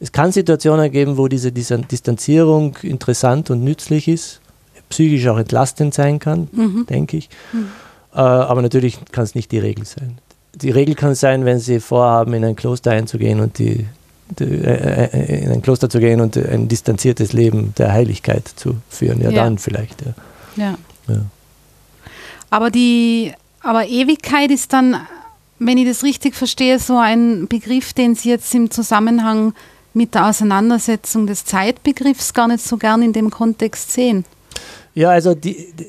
es 0.00 0.10
kann 0.10 0.32
Situationen 0.32 0.90
geben, 0.90 1.16
wo 1.16 1.28
diese 1.28 1.52
Distanzierung 1.52 2.76
interessant 2.82 3.50
und 3.50 3.62
nützlich 3.62 4.08
ist 4.08 4.40
psychisch 4.88 5.26
auch 5.28 5.38
entlastend 5.38 5.94
sein 5.94 6.18
kann, 6.18 6.48
mhm. 6.52 6.86
denke 6.86 7.16
ich. 7.16 7.28
Mhm. 7.52 7.68
Äh, 8.14 8.18
aber 8.18 8.62
natürlich 8.62 8.98
kann 9.12 9.24
es 9.24 9.34
nicht 9.34 9.52
die 9.52 9.58
Regel 9.58 9.84
sein. 9.84 10.18
Die 10.54 10.70
Regel 10.70 10.94
kann 10.94 11.14
sein, 11.14 11.44
wenn 11.44 11.58
Sie 11.58 11.78
vorhaben, 11.80 12.34
in 12.34 12.44
ein 12.44 12.56
Kloster 12.56 12.90
einzugehen 12.90 13.40
und 13.40 13.58
die, 13.58 13.86
die 14.38 14.44
äh, 14.44 15.04
äh, 15.04 15.44
in 15.44 15.52
ein 15.52 15.62
Kloster 15.62 15.88
zu 15.88 16.00
gehen 16.00 16.20
und 16.20 16.36
ein 16.36 16.68
distanziertes 16.68 17.32
Leben 17.32 17.74
der 17.78 17.92
Heiligkeit 17.92 18.48
zu 18.48 18.76
führen. 18.88 19.20
Ja, 19.20 19.30
ja. 19.30 19.44
dann 19.44 19.58
vielleicht. 19.58 20.02
Ja. 20.02 20.14
ja. 20.56 20.78
ja. 21.14 21.20
Aber 22.50 22.70
die, 22.70 23.32
aber 23.60 23.86
Ewigkeit 23.86 24.50
ist 24.50 24.72
dann, 24.72 24.96
wenn 25.58 25.78
ich 25.78 25.86
das 25.86 26.02
richtig 26.02 26.34
verstehe, 26.34 26.78
so 26.78 26.96
ein 26.96 27.46
Begriff, 27.46 27.92
den 27.92 28.14
Sie 28.14 28.30
jetzt 28.30 28.54
im 28.54 28.70
Zusammenhang 28.70 29.52
mit 29.94 30.14
der 30.14 30.28
Auseinandersetzung 30.28 31.26
des 31.26 31.44
Zeitbegriffs 31.44 32.32
gar 32.32 32.48
nicht 32.48 32.64
so 32.64 32.76
gern 32.76 33.02
in 33.02 33.12
dem 33.12 33.30
Kontext 33.30 33.92
sehen. 33.92 34.24
Ja, 34.98 35.10
also 35.10 35.34
die, 35.34 35.72
die 35.78 35.86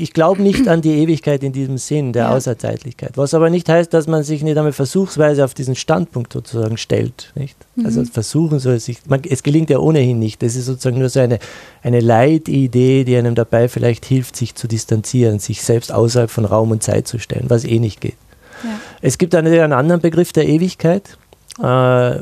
ich 0.00 0.12
glaube 0.12 0.40
nicht 0.40 0.68
an 0.68 0.80
die 0.80 0.92
Ewigkeit 0.92 1.42
in 1.42 1.52
diesem 1.52 1.76
Sinn 1.76 2.12
der 2.12 2.26
ja. 2.26 2.30
Außerzeitlichkeit. 2.30 3.16
Was 3.16 3.34
aber 3.34 3.50
nicht 3.50 3.68
heißt, 3.68 3.92
dass 3.92 4.06
man 4.06 4.22
sich 4.22 4.44
nicht 4.44 4.56
einmal 4.56 4.72
versuchsweise 4.72 5.44
auf 5.44 5.54
diesen 5.54 5.74
Standpunkt 5.74 6.32
sozusagen 6.32 6.76
stellt. 6.76 7.32
Nicht? 7.34 7.56
Mhm. 7.74 7.84
Also 7.84 8.04
versuchen 8.04 8.60
soll 8.60 8.74
es 8.74 8.84
sich. 8.84 8.98
Man, 9.08 9.22
es 9.28 9.42
gelingt 9.42 9.70
ja 9.70 9.78
ohnehin 9.78 10.20
nicht. 10.20 10.40
Das 10.40 10.54
ist 10.54 10.66
sozusagen 10.66 11.00
nur 11.00 11.08
so 11.08 11.18
eine, 11.18 11.40
eine 11.82 11.98
Leitidee, 11.98 13.02
die 13.02 13.16
einem 13.16 13.34
dabei 13.34 13.68
vielleicht 13.68 14.04
hilft, 14.04 14.36
sich 14.36 14.54
zu 14.54 14.68
distanzieren, 14.68 15.40
sich 15.40 15.62
selbst 15.62 15.90
außerhalb 15.90 16.30
von 16.30 16.44
Raum 16.44 16.70
und 16.70 16.80
Zeit 16.80 17.08
zu 17.08 17.18
stellen, 17.18 17.46
was 17.48 17.64
eh 17.64 17.80
nicht 17.80 18.00
geht. 18.00 18.16
Ja. 18.62 18.78
Es 19.02 19.18
gibt 19.18 19.34
einen, 19.34 19.52
einen 19.52 19.72
anderen 19.72 20.00
Begriff 20.00 20.32
der 20.32 20.46
Ewigkeit. 20.46 21.18
Äh, 21.60 22.20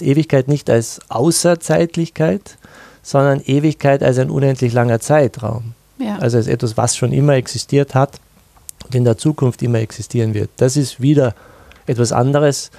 Ewigkeit 0.00 0.48
nicht 0.48 0.68
als 0.68 1.00
Außerzeitlichkeit, 1.08 2.58
sondern 3.06 3.40
Ewigkeit 3.46 4.02
als 4.02 4.18
ein 4.18 4.30
unendlich 4.30 4.72
langer 4.72 4.98
Zeitraum. 4.98 5.74
Ja. 5.98 6.18
Also 6.18 6.38
als 6.38 6.48
etwas, 6.48 6.76
was 6.76 6.96
schon 6.96 7.12
immer 7.12 7.34
existiert 7.34 7.94
hat 7.94 8.18
und 8.84 8.96
in 8.96 9.04
der 9.04 9.16
Zukunft 9.16 9.62
immer 9.62 9.78
existieren 9.78 10.34
wird. 10.34 10.50
Das 10.56 10.76
ist 10.76 11.00
wieder 11.00 11.36
etwas 11.86 12.10
anderes, 12.10 12.72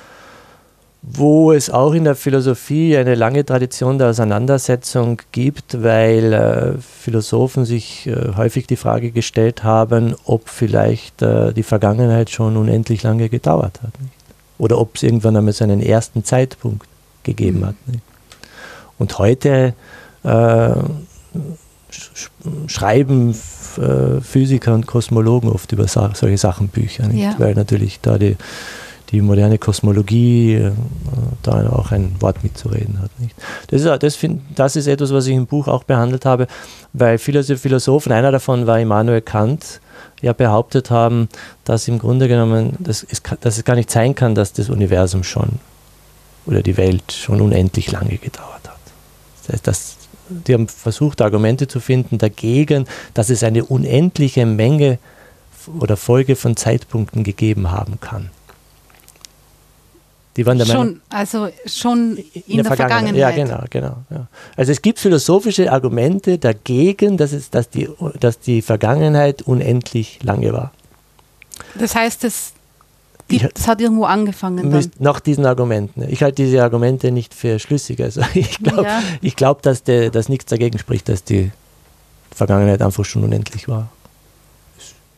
wo 1.01 1.53
es 1.53 1.69
auch 1.69 1.93
in 1.93 2.03
der 2.03 2.15
Philosophie 2.15 2.97
eine 2.97 3.15
lange 3.15 3.45
Tradition 3.45 3.99
der 3.99 4.09
Auseinandersetzung 4.09 5.21
gibt, 5.31 5.81
weil 5.81 6.33
äh, 6.33 6.73
Philosophen 6.81 7.63
sich 7.63 8.07
äh, 8.07 8.35
häufig 8.35 8.67
die 8.67 8.75
Frage 8.75 9.11
gestellt 9.11 9.63
haben, 9.63 10.13
ob 10.25 10.49
vielleicht 10.49 11.21
äh, 11.21 11.53
die 11.53 11.63
Vergangenheit 11.63 12.31
schon 12.31 12.57
unendlich 12.57 13.01
lange 13.01 13.29
gedauert 13.29 13.79
hat. 13.81 13.97
Nicht? 14.01 14.13
Oder 14.57 14.77
ob 14.77 14.97
es 14.97 15.03
irgendwann 15.03 15.37
einmal 15.37 15.53
so 15.53 15.63
einen 15.63 15.81
ersten 15.81 16.25
Zeitpunkt 16.25 16.85
gegeben 17.23 17.61
mhm. 17.61 17.65
hat. 17.67 17.75
Nicht? 17.85 18.03
Und 18.97 19.17
heute 19.19 19.73
äh, 20.23 20.71
schreiben 22.67 23.31
äh, 23.77 24.21
Physiker 24.21 24.73
und 24.73 24.87
Kosmologen 24.87 25.49
oft 25.49 25.71
über 25.71 25.87
solche 25.87 26.37
Sachen 26.37 26.67
Bücher, 26.69 27.11
ja. 27.11 27.35
weil 27.37 27.53
natürlich 27.53 27.99
da 28.01 28.17
die, 28.17 28.35
die 29.11 29.21
moderne 29.21 29.57
Kosmologie 29.57 30.55
äh, 30.55 30.71
da 31.43 31.69
auch 31.69 31.91
ein 31.91 32.15
Wort 32.19 32.43
mitzureden 32.43 32.99
hat. 33.01 33.11
Nicht? 33.19 33.35
Das, 33.67 33.81
ist, 33.81 34.03
das, 34.03 34.15
find, 34.15 34.41
das 34.55 34.75
ist 34.75 34.87
etwas, 34.87 35.13
was 35.13 35.27
ich 35.27 35.35
im 35.35 35.45
Buch 35.45 35.67
auch 35.67 35.83
behandelt 35.83 36.25
habe, 36.25 36.47
weil 36.93 37.17
viele 37.17 37.43
Philosophen, 37.43 38.11
einer 38.11 38.31
davon 38.31 38.67
war 38.67 38.79
Immanuel 38.79 39.21
Kant, 39.21 39.79
ja 40.21 40.33
behauptet 40.33 40.89
haben, 40.89 41.29
dass 41.63 41.87
im 41.87 41.99
Grunde 41.99 42.27
genommen, 42.27 42.75
dass 42.79 43.05
es, 43.07 43.21
dass 43.39 43.57
es 43.57 43.63
gar 43.63 43.75
nicht 43.75 43.91
sein 43.91 44.15
kann, 44.15 44.35
dass 44.35 44.53
das 44.53 44.69
Universum 44.69 45.23
schon 45.23 45.59
oder 46.45 46.61
die 46.61 46.77
Welt 46.77 47.11
schon 47.11 47.41
unendlich 47.41 47.91
lange 47.91 48.17
gedauert 48.17 48.67
hat. 48.67 48.79
Das 49.45 49.53
heißt, 49.53 49.67
dass 49.67 49.96
die 50.29 50.53
haben 50.53 50.67
versucht, 50.67 51.21
Argumente 51.21 51.67
zu 51.67 51.79
finden 51.79 52.17
dagegen, 52.17 52.85
dass 53.13 53.29
es 53.29 53.43
eine 53.43 53.65
unendliche 53.65 54.45
Menge 54.45 54.99
oder 55.79 55.97
Folge 55.97 56.35
von 56.35 56.55
Zeitpunkten 56.55 57.23
gegeben 57.23 57.71
haben 57.71 57.99
kann. 57.99 58.29
Die 60.37 60.45
waren 60.45 60.59
der 60.59 60.67
schon, 60.67 60.77
Meinung, 60.77 61.01
also 61.09 61.49
schon 61.65 62.17
in, 62.17 62.41
in 62.45 62.55
der, 62.57 62.63
der, 62.65 62.75
Vergangenheit. 62.75 63.15
Ja, 63.15 63.31
genau, 63.31 63.63
genau. 63.71 63.97
Ja. 64.11 64.27
Also 64.55 64.71
es 64.71 64.83
gibt 64.83 64.99
philosophische 64.99 65.71
Argumente 65.71 66.37
dagegen, 66.37 67.17
dass, 67.17 67.31
es, 67.31 67.49
dass, 67.49 67.69
die, 67.71 67.89
dass 68.19 68.39
die 68.39 68.61
Vergangenheit 68.61 69.41
unendlich 69.41 70.19
lange 70.21 70.53
war. 70.53 70.71
Das 71.79 71.95
heißt, 71.95 72.23
es 73.29 73.53
das 73.53 73.67
hat 73.67 73.81
irgendwo 73.81 74.05
angefangen. 74.05 74.71
Dann. 74.71 74.91
Nach 74.99 75.19
diesen 75.19 75.45
Argumenten. 75.45 76.03
Ich 76.09 76.23
halte 76.23 76.43
diese 76.43 76.63
Argumente 76.63 77.11
nicht 77.11 77.33
für 77.33 77.59
schlüssig. 77.59 78.01
Also 78.01 78.21
ich 78.33 78.59
glaube, 78.59 78.83
ja. 78.83 79.31
glaub, 79.35 79.61
dass, 79.61 79.83
dass 79.83 80.29
nichts 80.29 80.45
dagegen 80.45 80.79
spricht, 80.79 81.09
dass 81.09 81.23
die 81.23 81.51
Vergangenheit 82.31 82.81
einfach 82.81 83.05
schon 83.05 83.23
unendlich 83.23 83.67
war. 83.67 83.89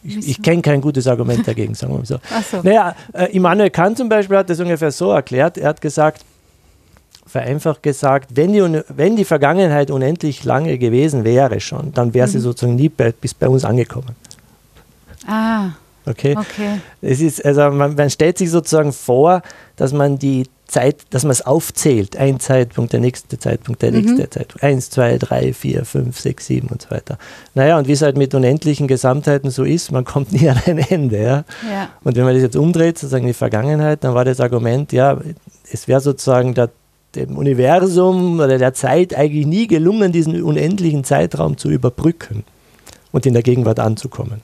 Ich, 0.01 0.29
ich 0.29 0.41
kenne 0.41 0.61
kein 0.61 0.79
gutes 0.79 1.07
Argument 1.07 1.45
dagegen, 1.45 1.73
sagen 1.73 1.93
wir 1.93 1.99
mal 1.99 2.05
so. 2.05 2.19
Ach 2.33 2.43
so. 2.43 2.61
Naja, 2.63 2.95
äh, 3.13 3.25
Immanuel 3.35 3.69
Kant 3.69 3.97
zum 3.97 4.07
Beispiel 4.07 4.37
hat 4.37 4.49
das 4.49 4.59
ungefähr 4.59 4.91
so 4.91 5.11
erklärt. 5.11 5.57
Er 5.57 5.69
hat 5.69 5.81
gesagt, 5.81 6.23
vereinfacht 7.27 7.83
gesagt, 7.83 8.35
wenn 8.35 8.53
die, 8.53 8.81
wenn 8.87 9.15
die 9.17 9.25
Vergangenheit 9.25 9.91
unendlich 9.91 10.43
lange 10.45 10.77
gewesen 10.77 11.25
wäre 11.25 11.59
schon, 11.59 11.93
dann 11.93 12.13
wäre 12.13 12.27
sie 12.27 12.37
mhm. 12.37 12.43
sozusagen 12.43 12.75
nie 12.75 12.89
bei, 12.89 13.11
bis 13.11 13.33
bei 13.33 13.47
uns 13.49 13.65
angekommen. 13.65 14.15
Ah. 15.27 15.71
Okay. 16.09 16.35
okay. 16.35 16.79
Es 17.01 17.21
ist, 17.21 17.45
also 17.45 17.69
man, 17.69 17.95
man 17.95 18.09
stellt 18.09 18.37
sich 18.37 18.49
sozusagen 18.49 18.93
vor, 18.93 19.41
dass 19.75 19.93
man 19.93 20.17
die 20.17 20.45
Zeit, 20.69 21.01
dass 21.09 21.23
man 21.23 21.31
es 21.31 21.45
aufzählt. 21.45 22.15
Ein 22.15 22.39
Zeitpunkt, 22.39 22.93
der 22.93 22.99
nächste 22.99 23.39
Zeitpunkt, 23.39 23.81
der 23.81 23.91
nächste 23.91 24.23
mhm. 24.23 24.31
Zeitpunkt. 24.31 24.63
Eins, 24.63 24.89
zwei, 24.89 25.17
drei, 25.17 25.53
vier, 25.53 25.83
fünf, 25.83 26.19
sechs, 26.19 26.45
sieben 26.45 26.67
und 26.69 26.83
so 26.83 26.91
weiter. 26.91 27.17
Naja, 27.55 27.77
und 27.77 27.87
wie 27.87 27.91
es 27.91 28.01
halt 28.01 28.17
mit 28.17 28.33
unendlichen 28.35 28.87
Gesamtheiten 28.87 29.49
so 29.49 29.63
ist, 29.63 29.91
man 29.91 30.05
kommt 30.05 30.31
nie 30.31 30.47
an 30.49 30.59
ein 30.65 30.77
Ende. 30.77 31.21
Ja? 31.21 31.43
ja. 31.69 31.89
Und 32.03 32.15
wenn 32.15 32.23
man 32.23 32.33
das 32.33 32.43
jetzt 32.43 32.55
umdreht, 32.55 32.97
sozusagen 32.97 33.27
die 33.27 33.33
Vergangenheit, 33.33 34.03
dann 34.03 34.13
war 34.13 34.25
das 34.25 34.39
Argument, 34.39 34.91
ja, 34.91 35.19
es 35.71 35.87
wäre 35.87 36.01
sozusagen 36.01 36.53
der, 36.53 36.69
dem 37.15 37.37
Universum 37.37 38.39
oder 38.39 38.57
der 38.57 38.73
Zeit 38.73 39.15
eigentlich 39.15 39.47
nie 39.47 39.67
gelungen, 39.67 40.11
diesen 40.11 40.41
unendlichen 40.41 41.03
Zeitraum 41.03 41.57
zu 41.57 41.69
überbrücken 41.69 42.43
und 43.11 43.25
in 43.25 43.33
der 43.33 43.43
Gegenwart 43.43 43.79
anzukommen. 43.79 44.41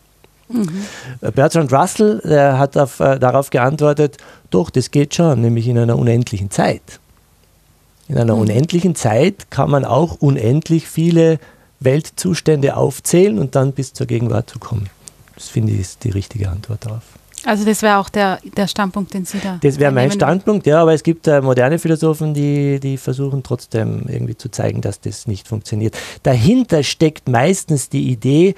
Mhm. 0.47 0.85
Bertrand 1.33 1.73
Russell 1.73 2.21
der 2.23 2.59
hat 2.59 2.77
auf, 2.77 2.99
äh, 2.99 3.17
darauf 3.19 3.49
geantwortet, 3.49 4.17
doch, 4.51 4.69
das 4.69 4.91
geht 4.91 5.15
schon, 5.15 5.41
nämlich 5.41 5.67
in 5.67 5.77
einer 5.77 5.97
unendlichen 5.97 6.51
Zeit. 6.51 6.99
In 8.07 8.17
einer 8.17 8.35
mhm. 8.35 8.41
unendlichen 8.41 8.95
Zeit 8.95 9.49
kann 9.49 9.69
man 9.71 9.85
auch 9.85 10.17
unendlich 10.21 10.87
viele 10.87 11.39
Weltzustände 11.79 12.77
aufzählen 12.77 13.39
und 13.39 13.55
dann 13.55 13.73
bis 13.73 13.93
zur 13.93 14.05
Gegenwart 14.07 14.49
zu 14.49 14.59
kommen. 14.59 14.89
Das 15.35 15.49
finde 15.49 15.73
ich 15.73 15.79
ist 15.79 16.03
die 16.03 16.11
richtige 16.11 16.49
Antwort 16.49 16.85
darauf. 16.85 17.03
Also 17.45 17.63
das 17.63 17.81
wäre 17.83 17.97
auch 17.97 18.09
der, 18.09 18.39
der 18.57 18.67
Standpunkt, 18.67 19.13
den 19.13 19.25
Sie 19.25 19.39
da. 19.39 19.59
Das 19.61 19.77
wäre 19.77 19.91
mein 19.91 20.11
Standpunkt, 20.11 20.65
ja, 20.65 20.81
aber 20.81 20.93
es 20.93 21.03
gibt 21.03 21.27
äh, 21.27 21.41
moderne 21.41 21.77
Philosophen, 21.77 22.33
die, 22.33 22.79
die 22.79 22.97
versuchen 22.97 23.43
trotzdem 23.43 24.05
irgendwie 24.07 24.35
zu 24.35 24.49
zeigen, 24.49 24.81
dass 24.81 24.99
das 24.99 25.27
nicht 25.27 25.47
funktioniert. 25.47 25.95
Dahinter 26.23 26.81
steckt 26.81 27.29
meistens 27.29 27.89
die 27.89 28.09
Idee, 28.09 28.55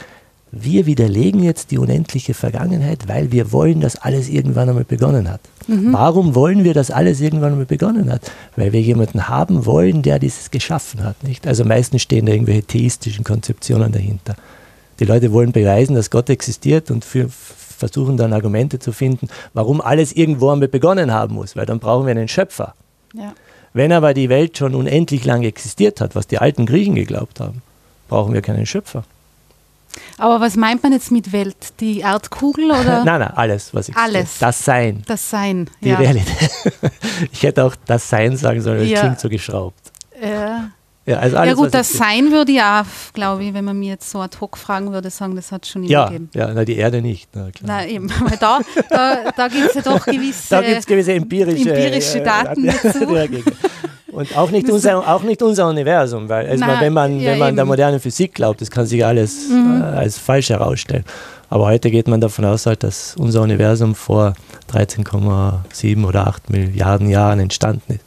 wir 0.52 0.86
widerlegen 0.86 1.44
jetzt 1.44 1.72
die 1.72 1.78
unendliche 1.78 2.34
Vergangenheit, 2.34 3.08
weil 3.08 3.32
wir 3.32 3.52
wollen, 3.52 3.82
dass 3.82 3.98
alles 3.98 4.30
irgendwann 4.30 4.70
einmal 4.70 4.86
begonnen 4.86 5.30
hat. 5.30 5.42
Mhm. 5.68 5.92
Warum 5.92 6.36
wollen 6.36 6.64
wir, 6.64 6.74
dass 6.74 6.90
alles 6.90 7.20
irgendwann 7.20 7.52
einmal 7.52 7.66
begonnen 7.66 8.12
hat? 8.12 8.32
Weil 8.56 8.72
wir 8.72 8.82
jemanden 8.82 9.28
haben 9.28 9.66
wollen, 9.66 10.02
der 10.02 10.20
dieses 10.20 10.50
geschaffen 10.52 11.04
hat. 11.04 11.22
Nicht? 11.24 11.46
Also 11.46 11.66
meistens 11.66 12.02
stehen 12.02 12.26
da 12.26 12.32
irgendwelche 12.32 12.64
theistischen 12.64 13.26
Konzeptionen 13.26 13.92
dahinter. 13.92 14.36
Die 15.00 15.06
Leute 15.06 15.32
wollen 15.32 15.52
beweisen, 15.52 15.96
dass 15.96 16.10
Gott 16.10 16.30
existiert 16.30 16.90
und 16.90 17.04
für, 17.04 17.28
versuchen 17.30 18.18
dann 18.18 18.34
Argumente 18.34 18.80
zu 18.80 18.92
finden, 18.94 19.28
warum 19.54 19.82
alles 19.82 20.14
irgendwo 20.14 20.50
einmal 20.50 20.70
begonnen 20.70 21.12
haben 21.12 21.36
muss, 21.36 21.56
weil 21.56 21.66
dann 21.66 21.80
brauchen 21.80 22.06
wir 22.08 22.12
einen 22.12 22.28
Schöpfer. 22.28 22.74
Ja. 23.14 23.34
Wenn 23.74 23.92
aber 23.92 24.14
die 24.14 24.30
Welt 24.30 24.58
schon 24.58 24.74
unendlich 24.74 25.26
lange 25.26 25.48
existiert 25.48 26.02
hat, 26.02 26.16
was 26.16 26.26
die 26.26 26.40
alten 26.40 26.66
Griechen 26.66 26.96
geglaubt 26.96 27.40
haben, 27.40 27.62
brauchen 28.08 28.34
wir 28.34 28.42
keinen 28.42 28.66
Schöpfer. 28.66 29.04
Aber 30.18 30.42
was 30.42 30.56
meint 30.56 30.84
man 30.84 30.92
jetzt 30.92 31.12
mit 31.12 31.32
Welt? 31.32 31.80
Die 31.80 32.00
Erdkugel 32.00 32.66
oder? 32.66 33.04
nein, 33.06 33.20
nein, 33.20 33.32
alles, 33.36 33.74
was 33.74 33.90
ich 33.90 33.96
Alles. 33.96 34.40
Das 34.40 34.64
Sein. 34.64 35.04
Das 35.06 35.30
Sein. 35.30 35.70
Die 35.82 35.90
ja. 35.90 35.98
Realität. 35.98 36.52
ich 37.32 37.44
hätte 37.44 37.64
auch 37.64 37.76
das 37.86 38.10
Sein 38.10 38.36
sagen 38.38 38.62
sollen, 38.62 38.80
das 38.80 38.90
ja. 38.90 39.00
klingt 39.02 39.20
so 39.20 39.30
geschraubt. 39.30 39.92
Ja. 40.22 40.70
Ja, 41.08 41.20
also 41.20 41.38
alles, 41.38 41.52
ja 41.52 41.56
gut, 41.56 41.74
das 41.74 41.94
Sein 41.94 42.32
würde 42.32 42.52
ja, 42.52 42.86
glaube 43.14 43.46
ich, 43.46 43.54
wenn 43.54 43.64
man 43.64 43.80
mir 43.80 43.92
jetzt 43.92 44.12
so 44.12 44.20
ad 44.20 44.38
hoc 44.42 44.58
fragen 44.58 44.92
würde, 44.92 45.10
sagen, 45.10 45.38
das 45.38 45.54
hat 45.54 45.66
schon 45.66 45.84
immer 45.84 45.92
ja, 45.92 46.06
gegeben. 46.08 46.30
Ja, 46.34 46.54
na, 46.54 46.66
die 46.66 46.76
Erde 46.76 47.02
nicht. 47.02 47.30
Na, 47.34 47.50
klar. 47.50 47.64
na 47.66 47.86
eben, 47.86 48.10
weil 48.10 48.38
da, 48.38 48.60
da, 48.90 49.32
da 49.32 49.48
gibt 49.48 49.70
es 49.70 49.76
ja 49.76 49.82
doch 49.82 50.06
gewisse, 50.06 50.50
da 50.50 50.62
gibt's 50.62 50.86
gewisse 50.86 51.14
empirische, 51.14 51.70
empirische 51.70 52.22
Daten 52.22 52.68
äh, 52.68 52.74
dazu. 52.84 53.08
Und 54.18 54.36
auch 54.36 54.50
nicht, 54.50 54.68
unser, 54.68 55.08
auch 55.08 55.22
nicht 55.22 55.44
unser 55.44 55.68
Universum, 55.68 56.28
weil 56.28 56.48
also 56.48 56.66
Na, 56.66 56.82
wenn 56.82 56.92
man, 56.92 57.20
ja, 57.20 57.34
wenn 57.34 57.38
man 57.38 57.56
der 57.56 57.66
modernen 57.66 58.00
Physik 58.00 58.34
glaubt, 58.34 58.60
das 58.62 58.72
kann 58.72 58.88
sich 58.88 59.06
alles 59.06 59.48
mhm. 59.48 59.80
äh, 59.80 59.96
als 59.96 60.18
falsch 60.18 60.50
herausstellen. 60.50 61.04
Aber 61.52 61.68
heute 61.68 61.92
geht 61.92 62.08
man 62.08 62.20
davon 62.20 62.44
aus, 62.46 62.66
halt, 62.66 62.82
dass 62.82 63.16
unser 63.20 63.44
Universum 63.44 63.94
vor 63.94 64.34
13,7 64.74 66.04
oder 66.04 66.26
8 66.26 66.50
Milliarden 66.50 67.12
Jahren 67.12 67.40
entstanden 67.40 67.94
ist. 67.94 68.02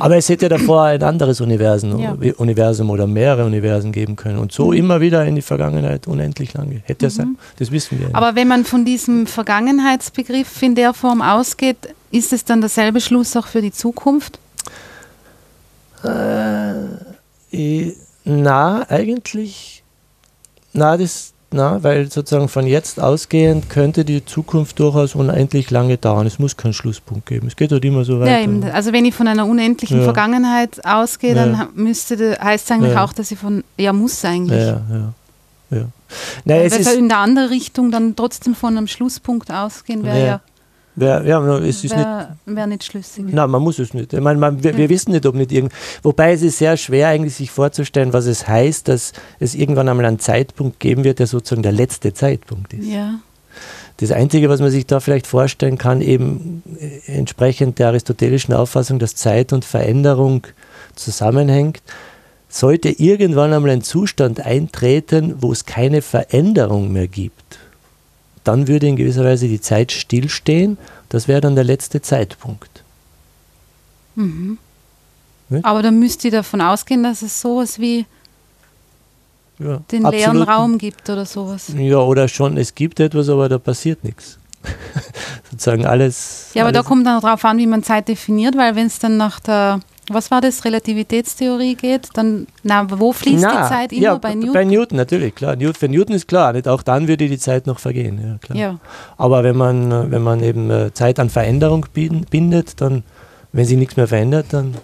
Aber 0.00 0.16
es 0.16 0.28
hätte 0.28 0.48
davor 0.48 0.82
ein 0.82 1.02
anderes 1.04 1.40
Universum, 1.40 2.00
ja. 2.00 2.16
Universum 2.38 2.90
oder 2.90 3.06
mehrere 3.06 3.44
Universen 3.44 3.92
geben 3.92 4.16
können 4.16 4.38
und 4.38 4.50
so 4.50 4.72
mhm. 4.72 4.78
immer 4.78 5.00
wieder 5.00 5.24
in 5.26 5.36
die 5.36 5.42
Vergangenheit 5.42 6.08
unendlich 6.08 6.54
lange. 6.54 6.82
Hätte 6.86 7.06
mhm. 7.06 7.10
sein, 7.10 7.38
das 7.60 7.70
wissen 7.70 8.00
wir. 8.00 8.08
Aber 8.14 8.34
wenn 8.34 8.48
man 8.48 8.64
von 8.64 8.84
diesem 8.84 9.28
Vergangenheitsbegriff 9.28 10.60
in 10.60 10.74
der 10.74 10.92
Form 10.92 11.22
ausgeht, 11.22 11.76
ist 12.10 12.32
es 12.32 12.44
dann 12.44 12.60
derselbe 12.60 13.00
Schluss 13.00 13.36
auch 13.36 13.46
für 13.46 13.62
die 13.62 13.70
Zukunft? 13.70 14.40
Äh, 16.06 17.92
na, 18.24 18.84
eigentlich, 18.88 19.84
na, 20.72 20.96
das, 20.96 21.32
na, 21.52 21.82
weil 21.82 22.10
sozusagen 22.10 22.48
von 22.48 22.66
jetzt 22.66 23.00
ausgehend 23.00 23.70
könnte 23.70 24.04
die 24.04 24.24
Zukunft 24.24 24.78
durchaus 24.78 25.14
unendlich 25.14 25.70
lange 25.70 25.96
dauern. 25.96 26.26
Es 26.26 26.38
muss 26.38 26.56
keinen 26.56 26.72
Schlusspunkt 26.72 27.26
geben. 27.26 27.46
Es 27.46 27.56
geht 27.56 27.72
halt 27.72 27.84
immer 27.84 28.04
so 28.04 28.20
weiter. 28.20 28.32
Ja, 28.32 28.40
eben. 28.40 28.64
Also 28.64 28.92
wenn 28.92 29.04
ich 29.04 29.14
von 29.14 29.28
einer 29.28 29.46
unendlichen 29.46 29.98
ja. 29.98 30.04
Vergangenheit 30.04 30.84
ausgehe, 30.84 31.34
dann 31.34 31.52
ja. 31.52 31.68
müsste 31.74 32.38
heißt 32.40 32.64
es 32.64 32.70
eigentlich 32.70 32.96
auch, 32.96 33.12
dass 33.12 33.30
ich 33.30 33.38
von 33.38 33.62
ja 33.78 33.92
muss 33.92 34.24
eigentlich. 34.24 34.60
Ja, 34.60 34.82
ja. 34.90 35.12
ja. 35.70 35.84
Naja, 36.44 36.70
Weil 36.70 36.80
es 36.80 36.94
in 36.94 37.08
der 37.08 37.18
andere 37.18 37.50
Richtung 37.50 37.90
dann 37.90 38.16
trotzdem 38.16 38.54
von 38.54 38.76
einem 38.76 38.86
Schlusspunkt 38.86 39.50
ausgehen 39.50 40.04
wäre 40.04 40.26
ja 40.26 40.40
Wär, 40.96 41.24
ja, 41.26 41.58
es 41.58 41.84
ist 41.84 41.94
Wäre 41.94 42.36
wär 42.46 42.66
nicht 42.66 42.84
schlüssig. 42.84 43.26
Nein, 43.28 43.50
man 43.50 43.62
muss 43.62 43.78
es 43.78 43.92
nicht. 43.92 44.14
Ich 44.14 44.20
meine, 44.20 44.40
man, 44.40 44.64
wir, 44.64 44.78
wir, 44.78 44.88
wissen 44.88 45.12
nicht, 45.12 45.26
ob 45.26 45.34
nicht 45.34 45.52
irgend. 45.52 45.72
Wobei 46.02 46.32
es 46.32 46.40
ist 46.40 46.56
sehr 46.56 46.78
schwer, 46.78 47.08
eigentlich 47.08 47.34
sich 47.34 47.50
vorzustellen, 47.50 48.14
was 48.14 48.24
es 48.24 48.48
heißt, 48.48 48.88
dass 48.88 49.12
es 49.38 49.54
irgendwann 49.54 49.90
einmal 49.90 50.06
einen 50.06 50.18
Zeitpunkt 50.18 50.80
geben 50.80 51.04
wird, 51.04 51.18
der 51.18 51.26
sozusagen 51.26 51.62
der 51.62 51.72
letzte 51.72 52.14
Zeitpunkt 52.14 52.72
ist. 52.72 52.86
Ja. 52.86 53.20
Das 53.98 54.10
Einzige, 54.10 54.48
was 54.48 54.60
man 54.60 54.70
sich 54.70 54.86
da 54.86 55.00
vielleicht 55.00 55.26
vorstellen 55.26 55.76
kann, 55.76 56.00
eben 56.00 56.62
äh, 56.80 57.12
entsprechend 57.18 57.78
der 57.78 57.88
aristotelischen 57.88 58.54
Auffassung, 58.54 58.98
dass 58.98 59.14
Zeit 59.14 59.52
und 59.52 59.66
Veränderung 59.66 60.46
zusammenhängt, 60.94 61.82
sollte 62.48 62.88
irgendwann 62.88 63.52
einmal 63.52 63.70
ein 63.70 63.82
Zustand 63.82 64.40
eintreten, 64.40 65.34
wo 65.40 65.52
es 65.52 65.66
keine 65.66 66.00
Veränderung 66.00 66.90
mehr 66.90 67.08
gibt 67.08 67.58
dann 68.46 68.68
würde 68.68 68.86
in 68.86 68.96
gewisser 68.96 69.24
Weise 69.24 69.48
die 69.48 69.60
Zeit 69.60 69.92
stillstehen. 69.92 70.78
Das 71.08 71.28
wäre 71.28 71.40
dann 71.40 71.54
der 71.54 71.64
letzte 71.64 72.00
Zeitpunkt. 72.00 72.82
Mhm. 74.14 74.58
Aber 75.62 75.82
dann 75.82 75.98
müsst 75.98 76.24
ihr 76.24 76.30
davon 76.30 76.60
ausgehen, 76.60 77.02
dass 77.02 77.22
es 77.22 77.40
sowas 77.40 77.78
wie 77.78 78.06
ja, 79.58 79.80
den 79.90 80.04
leeren 80.04 80.42
Raum 80.42 80.78
gibt 80.78 81.08
oder 81.08 81.24
sowas. 81.24 81.72
Ja, 81.76 81.98
oder 81.98 82.28
schon, 82.28 82.56
es 82.56 82.74
gibt 82.74 83.00
etwas, 83.00 83.28
aber 83.28 83.48
da 83.48 83.58
passiert 83.58 84.04
nichts. 84.04 84.38
Sozusagen 85.50 85.86
alles. 85.86 86.50
Ja, 86.54 86.62
aber 86.62 86.68
alles 86.68 86.82
da 86.82 86.88
kommt 86.88 87.06
dann 87.06 87.20
darauf 87.20 87.44
an, 87.44 87.58
wie 87.58 87.66
man 87.66 87.82
Zeit 87.82 88.08
definiert, 88.08 88.56
weil 88.56 88.74
wenn 88.74 88.86
es 88.86 88.98
dann 88.98 89.16
nach 89.16 89.40
der 89.40 89.80
was 90.08 90.30
war 90.30 90.40
das, 90.40 90.64
Relativitätstheorie 90.64 91.74
geht, 91.74 92.08
dann, 92.14 92.46
na, 92.62 92.86
wo 92.88 93.12
fließt 93.12 93.42
na, 93.42 93.62
die 93.62 93.68
Zeit 93.68 93.92
immer 93.92 94.02
ja, 94.02 94.14
bei 94.14 94.34
Newton? 94.34 94.52
Bei 94.52 94.64
Newton, 94.64 94.96
natürlich, 94.96 95.34
klar. 95.34 95.56
Für 95.78 95.88
Newton 95.88 96.14
ist 96.14 96.28
klar, 96.28 96.52
nicht? 96.52 96.68
auch 96.68 96.82
dann 96.82 97.08
würde 97.08 97.28
die 97.28 97.38
Zeit 97.38 97.66
noch 97.66 97.78
vergehen. 97.78 98.20
Ja, 98.22 98.38
klar. 98.38 98.58
Ja. 98.58 98.78
Aber 99.16 99.42
wenn 99.42 99.56
man, 99.56 100.10
wenn 100.10 100.22
man 100.22 100.42
eben 100.42 100.70
äh, 100.70 100.92
Zeit 100.92 101.18
an 101.18 101.30
Veränderung 101.30 101.86
bindet, 101.94 102.80
dann, 102.80 103.02
wenn 103.52 103.64
sich 103.64 103.76
nichts 103.76 103.96
mehr 103.96 104.08
verändert, 104.08 104.46
dann. 104.50 104.74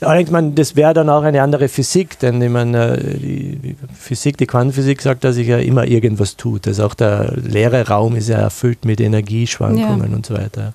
Allerdings, 0.00 0.30
man, 0.30 0.54
das 0.56 0.74
wäre 0.74 0.94
dann 0.94 1.08
auch 1.08 1.22
eine 1.22 1.42
andere 1.42 1.68
Physik, 1.68 2.18
denn 2.18 2.42
ich 2.42 2.50
meine, 2.50 2.96
äh, 2.96 3.18
die 3.18 3.76
Physik, 3.98 4.36
die 4.36 4.46
Quantenphysik 4.46 5.02
sagt, 5.02 5.24
dass 5.24 5.36
sich 5.36 5.48
ja 5.48 5.58
immer 5.58 5.86
irgendwas 5.86 6.36
tut. 6.36 6.66
Also 6.68 6.86
auch 6.86 6.94
der 6.94 7.32
leere 7.36 7.88
Raum 7.88 8.16
ist 8.16 8.28
ja 8.28 8.38
erfüllt 8.38 8.84
mit 8.84 9.00
Energieschwankungen 9.00 10.10
ja. 10.10 10.16
und 10.16 10.26
so 10.26 10.34
weiter. 10.34 10.74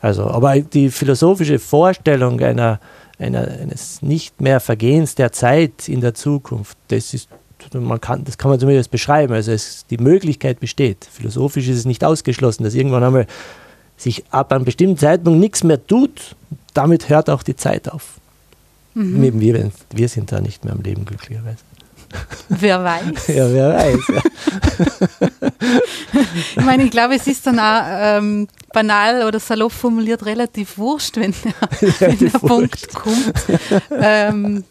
Also, 0.00 0.28
aber 0.28 0.60
die 0.60 0.90
philosophische 0.90 1.58
Vorstellung 1.58 2.40
einer 2.40 2.78
einer, 3.18 3.48
eines 3.48 4.02
nicht 4.02 4.40
mehr 4.40 4.60
Vergehens 4.60 5.14
der 5.14 5.32
Zeit 5.32 5.88
in 5.88 6.00
der 6.00 6.14
Zukunft, 6.14 6.76
das 6.88 7.14
ist 7.14 7.28
man 7.74 8.00
kann, 8.00 8.24
das 8.24 8.38
kann 8.38 8.50
man 8.50 8.60
zumindest 8.60 8.90
beschreiben. 8.90 9.32
Also 9.32 9.52
es, 9.52 9.84
die 9.90 9.98
Möglichkeit 9.98 10.60
besteht. 10.60 11.04
Philosophisch 11.10 11.68
ist 11.68 11.78
es 11.78 11.84
nicht 11.84 12.04
ausgeschlossen, 12.04 12.62
dass 12.62 12.74
irgendwann 12.74 13.02
einmal 13.02 13.26
sich 13.96 14.24
ab 14.30 14.52
einem 14.52 14.64
bestimmten 14.64 14.96
Zeitpunkt 14.96 15.40
nichts 15.40 15.64
mehr 15.64 15.84
tut. 15.84 16.36
Damit 16.72 17.08
hört 17.08 17.28
auch 17.28 17.42
die 17.42 17.56
Zeit 17.56 17.90
auf. 17.90 18.20
Mhm. 18.94 19.40
Wir, 19.40 19.70
wir 19.92 20.08
sind 20.08 20.32
da 20.32 20.40
nicht 20.40 20.64
mehr 20.64 20.74
am 20.74 20.82
Leben, 20.82 21.04
glücklicherweise. 21.04 21.58
Wer 22.48 22.82
weiß. 22.82 23.26
Ja, 23.28 23.52
wer 23.52 23.74
weiß. 23.74 24.00
Ja. 24.08 24.22
ich 26.56 26.64
meine, 26.64 26.84
ich 26.84 26.90
glaube, 26.90 27.14
es 27.14 27.26
ist 27.26 27.46
dann 27.46 27.58
auch 27.58 27.82
ähm, 27.86 28.48
banal 28.72 29.26
oder 29.26 29.38
salopp 29.38 29.72
formuliert 29.72 30.24
relativ 30.24 30.78
wurscht, 30.78 31.16
wenn 31.16 31.34
der, 31.44 31.52
wenn 32.00 32.18
der 32.18 32.38
Punkt 32.38 32.94
kommt. 32.94 33.34
Ähm, 33.90 34.64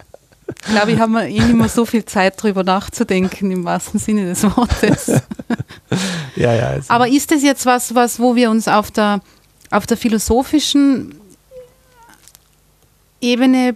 ich 0.48 0.72
glaube, 0.72 0.92
ich 0.92 1.00
habe 1.00 1.28
eh 1.28 1.40
nicht 1.40 1.54
mehr 1.54 1.70
so 1.70 1.86
viel 1.86 2.06
Zeit 2.06 2.42
darüber 2.42 2.64
nachzudenken, 2.64 3.52
im 3.52 3.66
wahrsten 3.66 4.00
Sinne 4.00 4.26
des 4.26 4.44
Wortes. 4.44 5.08
ja, 6.36 6.54
ja, 6.54 6.68
also. 6.70 6.94
Aber 6.94 7.08
ist 7.08 7.32
das 7.32 7.44
jetzt 7.44 7.66
was, 7.66 7.94
was, 7.94 8.20
wo 8.20 8.36
wir 8.36 8.50
uns 8.50 8.68
auf 8.68 8.92
der, 8.92 9.22
auf 9.72 9.86
der 9.86 9.98
philosophischen 9.98 11.20
Ebene 13.20 13.76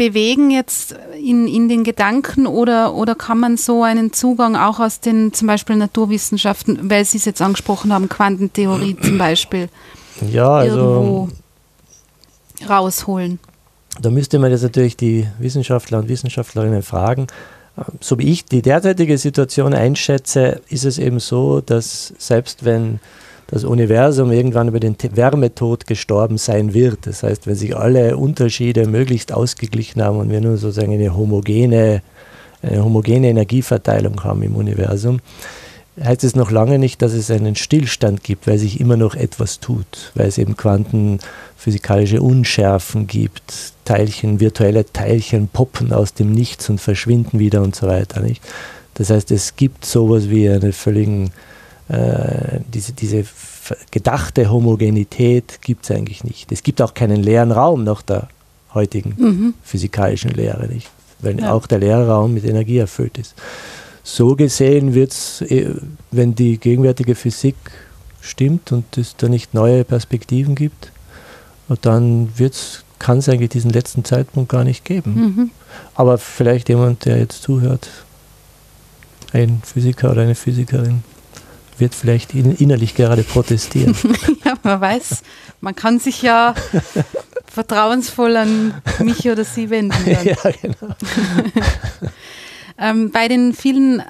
bewegen 0.00 0.50
jetzt 0.50 0.94
in, 1.22 1.46
in 1.46 1.68
den 1.68 1.84
Gedanken 1.84 2.46
oder, 2.46 2.94
oder 2.94 3.14
kann 3.14 3.38
man 3.38 3.58
so 3.58 3.82
einen 3.82 4.14
Zugang 4.14 4.56
auch 4.56 4.80
aus 4.80 5.00
den 5.00 5.34
zum 5.34 5.46
Beispiel 5.46 5.76
Naturwissenschaften, 5.76 6.88
weil 6.88 7.04
Sie 7.04 7.18
es 7.18 7.26
jetzt 7.26 7.42
angesprochen 7.42 7.92
haben, 7.92 8.08
Quantentheorie 8.08 8.96
zum 8.96 9.18
Beispiel, 9.18 9.68
ja, 10.32 10.48
also, 10.48 10.78
irgendwo 10.78 11.28
rausholen? 12.66 13.40
Da 14.00 14.08
müsste 14.08 14.38
man 14.38 14.50
jetzt 14.50 14.62
natürlich 14.62 14.96
die 14.96 15.26
Wissenschaftler 15.38 15.98
und 15.98 16.08
Wissenschaftlerinnen 16.08 16.82
fragen. 16.82 17.26
So 18.00 18.18
wie 18.18 18.32
ich 18.32 18.46
die 18.46 18.62
derzeitige 18.62 19.18
Situation 19.18 19.74
einschätze, 19.74 20.62
ist 20.70 20.86
es 20.86 20.96
eben 20.96 21.20
so, 21.20 21.60
dass 21.60 22.14
selbst 22.16 22.64
wenn 22.64 23.00
das 23.50 23.64
Universum 23.64 24.30
irgendwann 24.30 24.68
über 24.68 24.78
den 24.78 24.96
Wärmetod 25.00 25.86
gestorben 25.86 26.38
sein 26.38 26.72
wird. 26.72 27.06
Das 27.06 27.24
heißt, 27.24 27.46
wenn 27.46 27.56
sich 27.56 27.76
alle 27.76 28.16
Unterschiede 28.16 28.86
möglichst 28.86 29.32
ausgeglichen 29.32 30.02
haben 30.02 30.18
und 30.18 30.30
wir 30.30 30.40
nur 30.40 30.56
sozusagen 30.56 30.92
eine 30.92 31.16
homogene, 31.16 32.02
eine 32.62 32.84
homogene 32.84 33.28
Energieverteilung 33.28 34.22
haben 34.22 34.42
im 34.42 34.54
Universum, 34.54 35.20
heißt 36.02 36.22
es 36.22 36.36
noch 36.36 36.52
lange 36.52 36.78
nicht, 36.78 37.02
dass 37.02 37.12
es 37.12 37.28
einen 37.30 37.56
Stillstand 37.56 38.22
gibt, 38.22 38.46
weil 38.46 38.58
sich 38.58 38.80
immer 38.80 38.96
noch 38.96 39.16
etwas 39.16 39.58
tut, 39.58 40.12
weil 40.14 40.28
es 40.28 40.38
eben 40.38 40.56
quantenphysikalische 40.56 42.22
Unschärfen 42.22 43.08
gibt, 43.08 43.72
Teilchen, 43.84 44.38
virtuelle 44.38 44.86
Teilchen 44.92 45.48
poppen 45.48 45.92
aus 45.92 46.14
dem 46.14 46.30
Nichts 46.30 46.70
und 46.70 46.80
verschwinden 46.80 47.40
wieder 47.40 47.62
und 47.62 47.74
so 47.74 47.88
weiter. 47.88 48.20
Nicht? 48.20 48.42
Das 48.94 49.10
heißt, 49.10 49.32
es 49.32 49.56
gibt 49.56 49.84
sowas 49.84 50.30
wie 50.30 50.48
einen 50.48 50.72
völligen 50.72 51.32
äh, 51.90 52.60
diese, 52.72 52.92
diese 52.92 53.24
gedachte 53.90 54.50
Homogenität 54.50 55.60
gibt 55.62 55.84
es 55.84 55.90
eigentlich 55.90 56.24
nicht. 56.24 56.52
Es 56.52 56.62
gibt 56.62 56.80
auch 56.80 56.94
keinen 56.94 57.22
leeren 57.22 57.52
Raum 57.52 57.84
nach 57.84 58.02
der 58.02 58.28
heutigen 58.74 59.14
mhm. 59.18 59.54
physikalischen 59.62 60.30
Lehre, 60.30 60.68
nicht? 60.68 60.88
weil 61.20 61.40
ja. 61.40 61.52
auch 61.52 61.66
der 61.66 61.78
leere 61.78 62.08
Raum 62.08 62.34
mit 62.34 62.44
Energie 62.44 62.78
erfüllt 62.78 63.18
ist. 63.18 63.34
So 64.02 64.36
gesehen 64.36 64.94
wird 64.94 65.12
es, 65.12 65.42
äh, 65.42 65.74
wenn 66.10 66.34
die 66.34 66.58
gegenwärtige 66.58 67.14
Physik 67.14 67.56
stimmt 68.20 68.72
und 68.72 68.96
es 68.96 69.16
da 69.16 69.28
nicht 69.28 69.54
neue 69.54 69.84
Perspektiven 69.84 70.54
gibt, 70.54 70.92
dann 71.82 72.32
kann 72.98 73.18
es 73.18 73.28
eigentlich 73.28 73.50
diesen 73.50 73.70
letzten 73.70 74.04
Zeitpunkt 74.04 74.50
gar 74.50 74.64
nicht 74.64 74.84
geben. 74.84 75.14
Mhm. 75.14 75.50
Aber 75.94 76.18
vielleicht 76.18 76.68
jemand, 76.68 77.04
der 77.04 77.18
jetzt 77.18 77.42
zuhört, 77.42 77.88
ein 79.32 79.62
Physiker 79.64 80.10
oder 80.10 80.22
eine 80.22 80.34
Physikerin, 80.34 81.02
wird 81.80 81.94
vielleicht 81.94 82.34
innerlich 82.34 82.94
gerade 82.94 83.22
protestieren. 83.22 83.96
ja, 84.44 84.54
man 84.62 84.80
weiß, 84.80 85.22
man 85.60 85.74
kann 85.74 85.98
sich 85.98 86.22
ja 86.22 86.54
vertrauensvoll 87.46 88.36
an 88.36 88.74
mich 89.00 89.28
oder 89.28 89.44
Sie 89.44 89.70
wenden. 89.70 89.96
Ja, 90.24 90.36
genau. 90.62 90.94
ähm, 92.78 93.10
bei 93.10 93.28
den 93.28 93.54
vielen 93.54 94.02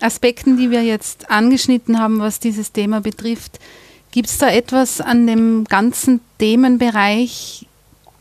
Aspekten, 0.00 0.56
die 0.56 0.70
wir 0.70 0.82
jetzt 0.82 1.30
angeschnitten 1.30 1.98
haben, 1.98 2.20
was 2.20 2.40
dieses 2.40 2.72
Thema 2.72 3.00
betrifft, 3.00 3.58
gibt 4.10 4.28
es 4.28 4.38
da 4.38 4.48
etwas 4.48 5.00
an 5.00 5.26
dem 5.26 5.64
ganzen 5.64 6.20
Themenbereich, 6.38 7.66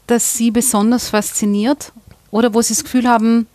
das 0.08 0.36
Sie 0.38 0.52
besonders 0.52 1.10
fasziniert? 1.10 1.92
Oder 2.32 2.54
wo 2.54 2.62
Sie 2.62 2.74
das 2.74 2.84
Gefühl 2.84 3.08
haben, 3.08 3.48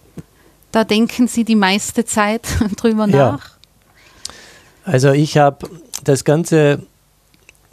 da 0.70 0.84
denken 0.84 1.26
Sie 1.26 1.44
die 1.44 1.56
meiste 1.56 2.04
Zeit 2.04 2.42
drüber 2.76 3.08
ja. 3.08 3.32
nach? 3.32 3.57
Also 4.88 5.12
ich 5.12 5.36
habe 5.36 5.68
das 6.02 6.24
Ganze, 6.24 6.80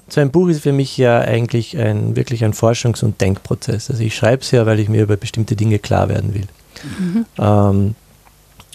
so 0.10 0.20
ein 0.20 0.32
Buch 0.32 0.50
ist 0.50 0.62
für 0.62 0.74
mich 0.74 0.98
ja 0.98 1.20
eigentlich 1.20 1.78
ein, 1.78 2.16
wirklich 2.16 2.44
ein 2.44 2.54
Forschungs- 2.54 3.04
und 3.04 3.22
Denkprozess. 3.22 3.90
Also 3.90 4.04
ich 4.04 4.16
schreibe 4.16 4.42
es 4.42 4.52
ja, 4.52 4.66
weil 4.66 4.80
ich 4.80 4.90
mir 4.90 5.04
über 5.04 5.16
bestimmte 5.16 5.56
Dinge 5.56 5.80
klar 5.80 6.10
werden 6.10 6.34
will. 6.34 6.48
Mhm. 7.00 7.26
Ähm, 7.38 7.96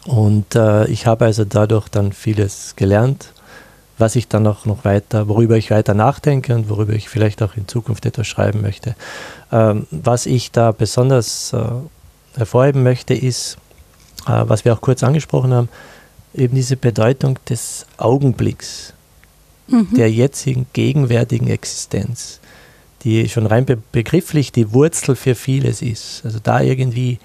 und 0.06 0.54
äh, 0.54 0.86
ich 0.86 1.06
habe 1.06 1.26
also 1.26 1.44
dadurch 1.44 1.88
dann 1.88 2.12
vieles 2.12 2.74
gelernt, 2.76 3.34
was 3.98 4.16
ich 4.16 4.26
dann 4.26 4.46
auch 4.46 4.64
noch 4.64 4.86
weiter, 4.86 5.28
worüber 5.28 5.58
ich 5.58 5.70
weiter 5.70 5.92
nachdenke 5.92 6.54
und 6.54 6.70
worüber 6.70 6.94
ich 6.94 7.10
vielleicht 7.10 7.42
auch 7.42 7.56
in 7.56 7.68
Zukunft 7.68 8.06
etwas 8.06 8.26
schreiben 8.26 8.62
möchte. 8.62 8.96
Ähm, 9.52 9.86
was 9.90 10.24
ich 10.24 10.50
da 10.50 10.72
besonders 10.72 11.52
äh, 11.52 11.58
hervorheben 12.38 12.82
möchte, 12.82 13.12
ist, 13.12 13.58
äh, 14.26 14.44
was 14.46 14.64
wir 14.64 14.72
auch 14.72 14.80
kurz 14.80 15.02
angesprochen 15.02 15.52
haben, 15.52 15.68
eben 16.34 16.54
diese 16.54 16.76
Bedeutung 16.76 17.38
des 17.48 17.86
Augenblicks, 17.96 18.92
mhm. 19.68 19.88
der 19.96 20.10
jetzigen 20.10 20.66
gegenwärtigen 20.72 21.48
Existenz, 21.48 22.40
die 23.02 23.28
schon 23.28 23.46
rein 23.46 23.64
be 23.64 23.78
begrifflich 23.92 24.52
die 24.52 24.72
Wurzel 24.72 25.16
für 25.16 25.34
vieles 25.34 25.82
ist. 25.82 26.22
Also 26.24 26.38
da 26.42 26.60
irgendwie, 26.60 27.18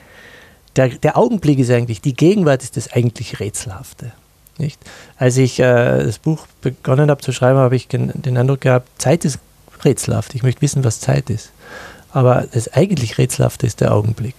der, 0.76 0.89
der 0.89 1.18
Augenblick 1.18 1.60
ist 1.60 1.72
eigentlich, 1.72 2.01
die 2.01 2.16
Gegenwart 2.16 2.64
ist 2.64 2.78
das 2.78 2.91
eigentlich 2.91 3.39
Rätselhafte. 3.39 4.12
Nicht? 4.58 4.80
Als 5.18 5.36
ich 5.38 5.60
äh, 5.60 6.06
das 6.06 6.20
Buch 6.20 6.47
begonnen 6.62 7.10
habe 7.10 7.22
zu 7.22 7.34
schreiben, 7.34 7.60
habe 7.60 7.76
ich 7.76 7.88
den 7.89 8.38
Eindruck 8.38 8.62
gehabt, 8.62 8.89
Zeit 9.01 9.26
ist 9.26 9.39
rätselhaft. 9.84 10.34
Ich 10.34 10.43
möchte 10.43 10.62
wissen, 10.62 10.84
was 10.84 10.99
Zeit 10.99 11.30
ist. 11.30 11.51
Aber 12.12 12.47
das 12.51 12.72
eigentlich 12.74 13.18
Rätselhafte 13.18 13.68
ist 13.68 13.82
der 13.82 13.93
Augenblick. 13.93 14.36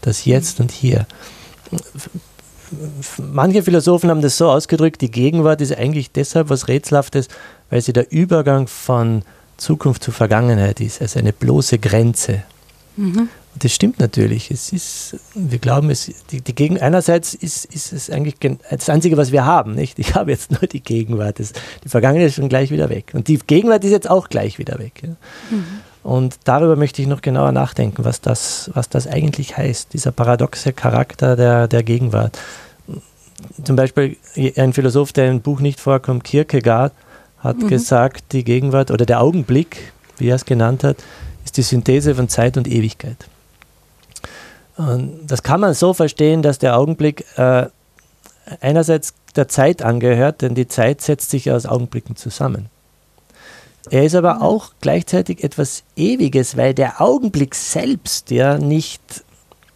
Das 0.00 0.24
Jetzt 0.24 0.60
und 0.60 0.70
Hier. 0.70 1.06
Manche 3.32 3.62
Philosophen 3.62 4.10
haben 4.10 4.22
das 4.22 4.36
so 4.36 4.50
ausgedrückt, 4.50 5.00
die 5.00 5.10
Gegenwart 5.10 5.60
ist 5.60 5.76
eigentlich 5.76 6.12
deshalb 6.12 6.50
was 6.50 6.68
Rätselhaftes, 6.68 7.28
weil 7.68 7.80
sie 7.80 7.92
der 7.92 8.10
Übergang 8.12 8.66
von 8.66 9.22
Zukunft 9.56 10.02
zu 10.02 10.12
Vergangenheit 10.12 10.80
ist, 10.80 11.02
also 11.02 11.18
eine 11.18 11.32
bloße 11.32 11.78
Grenze. 11.78 12.42
Mhm. 12.96 13.28
Und 13.52 13.64
das 13.64 13.72
stimmt 13.72 13.98
natürlich. 13.98 14.50
Es 14.50 14.72
ist, 14.72 15.16
wir 15.34 15.58
glauben, 15.58 15.90
es, 15.90 16.10
die, 16.30 16.40
die 16.40 16.54
Gegen 16.54 16.80
einerseits 16.80 17.34
ist, 17.34 17.64
ist 17.64 17.92
es 17.92 18.08
eigentlich 18.08 18.36
das 18.70 18.88
Einzige, 18.88 19.16
was 19.16 19.32
wir 19.32 19.44
haben. 19.44 19.74
Nicht? 19.74 19.98
Ich 19.98 20.14
habe 20.14 20.30
jetzt 20.30 20.52
nur 20.52 20.68
die 20.68 20.80
Gegenwart. 20.80 21.40
Das, 21.40 21.52
die 21.84 21.88
Vergangenheit 21.88 22.28
ist 22.28 22.36
schon 22.36 22.48
gleich 22.48 22.70
wieder 22.70 22.88
weg. 22.88 23.10
Und 23.12 23.26
die 23.26 23.38
Gegenwart 23.38 23.84
ist 23.84 23.90
jetzt 23.90 24.08
auch 24.08 24.28
gleich 24.28 24.58
wieder 24.58 24.78
weg. 24.78 25.02
Ja? 25.02 25.16
Mhm. 25.50 25.64
Und 26.02 26.38
darüber 26.44 26.76
möchte 26.76 27.02
ich 27.02 27.08
noch 27.08 27.20
genauer 27.20 27.52
nachdenken, 27.52 28.04
was 28.04 28.20
das, 28.20 28.70
was 28.74 28.88
das 28.88 29.06
eigentlich 29.06 29.56
heißt, 29.56 29.92
dieser 29.92 30.12
paradoxe 30.12 30.72
Charakter 30.72 31.36
der, 31.36 31.68
der 31.68 31.82
Gegenwart. 31.82 32.38
Zum 33.62 33.76
Beispiel 33.76 34.16
ein 34.56 34.72
Philosoph, 34.72 35.12
der 35.12 35.30
im 35.30 35.40
Buch 35.40 35.60
nicht 35.60 35.80
vorkommt, 35.80 36.24
Kierkegaard, 36.24 36.92
hat 37.38 37.58
mhm. 37.58 37.68
gesagt, 37.68 38.32
die 38.32 38.44
Gegenwart 38.44 38.90
oder 38.90 39.06
der 39.06 39.20
Augenblick, 39.20 39.92
wie 40.18 40.28
er 40.28 40.36
es 40.36 40.44
genannt 40.44 40.84
hat, 40.84 40.96
ist 41.44 41.56
die 41.56 41.62
Synthese 41.62 42.14
von 42.14 42.28
Zeit 42.28 42.56
und 42.56 42.68
Ewigkeit. 42.68 43.16
Und 44.76 45.26
das 45.26 45.42
kann 45.42 45.60
man 45.60 45.74
so 45.74 45.92
verstehen, 45.92 46.42
dass 46.42 46.58
der 46.58 46.76
Augenblick 46.78 47.24
äh, 47.36 47.66
einerseits 48.60 49.14
der 49.36 49.48
Zeit 49.48 49.82
angehört, 49.82 50.42
denn 50.42 50.54
die 50.54 50.68
Zeit 50.68 51.00
setzt 51.02 51.30
sich 51.30 51.50
aus 51.50 51.66
Augenblicken 51.66 52.16
zusammen. 52.16 52.68
Er 53.88 54.04
ist 54.04 54.14
aber 54.14 54.42
auch 54.42 54.72
gleichzeitig 54.80 55.42
etwas 55.42 55.84
Ewiges, 55.96 56.56
weil 56.56 56.74
der 56.74 57.00
Augenblick 57.00 57.54
selbst 57.54 58.30
ja 58.30 58.58
nicht, 58.58 59.00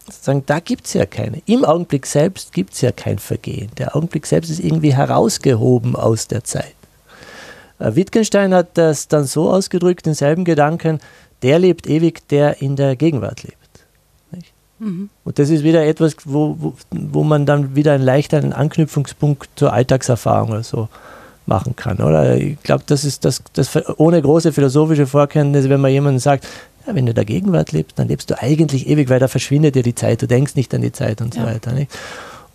sagen, 0.07 0.43
da 0.45 0.59
gibt 0.59 0.85
es 0.85 0.93
ja 0.93 1.05
keine. 1.05 1.41
Im 1.47 1.65
Augenblick 1.65 2.05
selbst 2.05 2.53
gibt 2.53 2.73
es 2.73 2.81
ja 2.81 2.91
kein 2.91 3.17
Vergehen. 3.17 3.71
Der 3.77 3.95
Augenblick 3.95 4.27
selbst 4.27 4.51
ist 4.51 4.59
irgendwie 4.59 4.93
herausgehoben 4.93 5.95
aus 5.95 6.27
der 6.27 6.43
Zeit. 6.43 6.75
Äh, 7.79 7.95
Wittgenstein 7.95 8.53
hat 8.53 8.77
das 8.77 9.07
dann 9.07 9.25
so 9.25 9.49
ausgedrückt, 9.49 10.05
denselben 10.05 10.45
Gedanken, 10.45 10.99
der 11.41 11.59
lebt 11.59 11.87
ewig, 11.87 12.27
der 12.27 12.61
in 12.61 12.75
der 12.75 12.95
Gegenwart 12.95 13.43
lebt. 13.43 13.57
Mhm. 14.79 15.09
Und 15.23 15.39
das 15.39 15.49
ist 15.49 15.63
wieder 15.63 15.85
etwas, 15.85 16.15
wo, 16.25 16.55
wo, 16.59 16.73
wo 16.91 17.23
man 17.23 17.45
dann 17.45 17.75
wieder 17.75 17.93
einen 17.93 18.03
leichteren 18.03 18.53
Anknüpfungspunkt 18.53 19.49
zur 19.55 19.73
Alltagserfahrung 19.73 20.51
oder 20.51 20.63
so 20.63 20.89
machen 21.45 21.75
kann. 21.75 21.97
Oder 21.97 22.37
ich 22.37 22.61
glaube, 22.63 22.83
das 22.87 23.05
ist 23.05 23.25
das, 23.25 23.41
das 23.53 23.69
ohne 23.97 24.21
große 24.21 24.51
philosophische 24.51 25.07
Vorkenntnisse, 25.07 25.69
wenn 25.69 25.81
man 25.81 25.91
jemandem 25.91 26.19
sagt, 26.19 26.47
ja, 26.87 26.95
wenn 26.95 27.05
du 27.05 27.11
in 27.11 27.15
der 27.15 27.25
Gegenwart 27.25 27.71
lebst, 27.71 27.97
dann 27.97 28.07
lebst 28.07 28.29
du 28.29 28.41
eigentlich 28.41 28.87
ewig, 28.87 29.09
weil 29.09 29.19
da 29.19 29.27
verschwindet 29.27 29.75
dir 29.75 29.83
die 29.83 29.95
Zeit, 29.95 30.21
du 30.21 30.27
denkst 30.27 30.55
nicht 30.55 30.73
an 30.73 30.81
die 30.81 30.91
Zeit 30.91 31.21
und 31.21 31.35
ja. 31.35 31.41
so 31.41 31.47
weiter. 31.47 31.71
Nicht? 31.73 31.91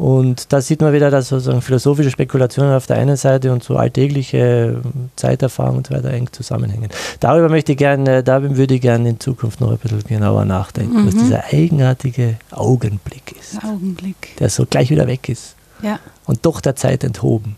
Und 0.01 0.51
da 0.55 0.62
sieht 0.62 0.80
man 0.80 0.95
wieder, 0.95 1.11
dass 1.11 1.28
sozusagen 1.28 1.61
philosophische 1.61 2.11
Spekulationen 2.11 2.72
auf 2.72 2.86
der 2.86 2.97
einen 2.97 3.16
Seite 3.16 3.53
und 3.53 3.62
so 3.62 3.76
alltägliche 3.76 4.80
Zeiterfahrung 5.14 5.76
und 5.76 5.88
so 5.88 5.95
weiter 5.95 6.11
eng 6.11 6.26
zusammenhängen. 6.32 6.88
Darüber 7.20 7.51
möchte 7.51 7.72
ich 7.72 7.78
gerne, 7.78 8.22
darüber 8.22 8.57
würde 8.57 8.76
ich 8.76 8.80
gerne 8.80 9.11
in 9.11 9.20
Zukunft 9.20 9.61
noch 9.61 9.70
ein 9.70 9.76
bisschen 9.76 10.03
genauer 10.05 10.47
nachdenken, 10.47 11.03
mhm. 11.03 11.07
was 11.07 11.16
dieser 11.16 11.45
eigenartige 11.53 12.38
Augenblick 12.51 13.34
ist. 13.38 13.62
Augenblick. 13.62 14.38
Der 14.38 14.49
so 14.49 14.64
gleich 14.64 14.88
wieder 14.88 15.07
weg 15.07 15.28
ist. 15.28 15.55
Ja. 15.82 15.99
Und 16.24 16.47
doch 16.47 16.62
der 16.62 16.76
Zeit 16.76 17.05
enthoben. 17.05 17.57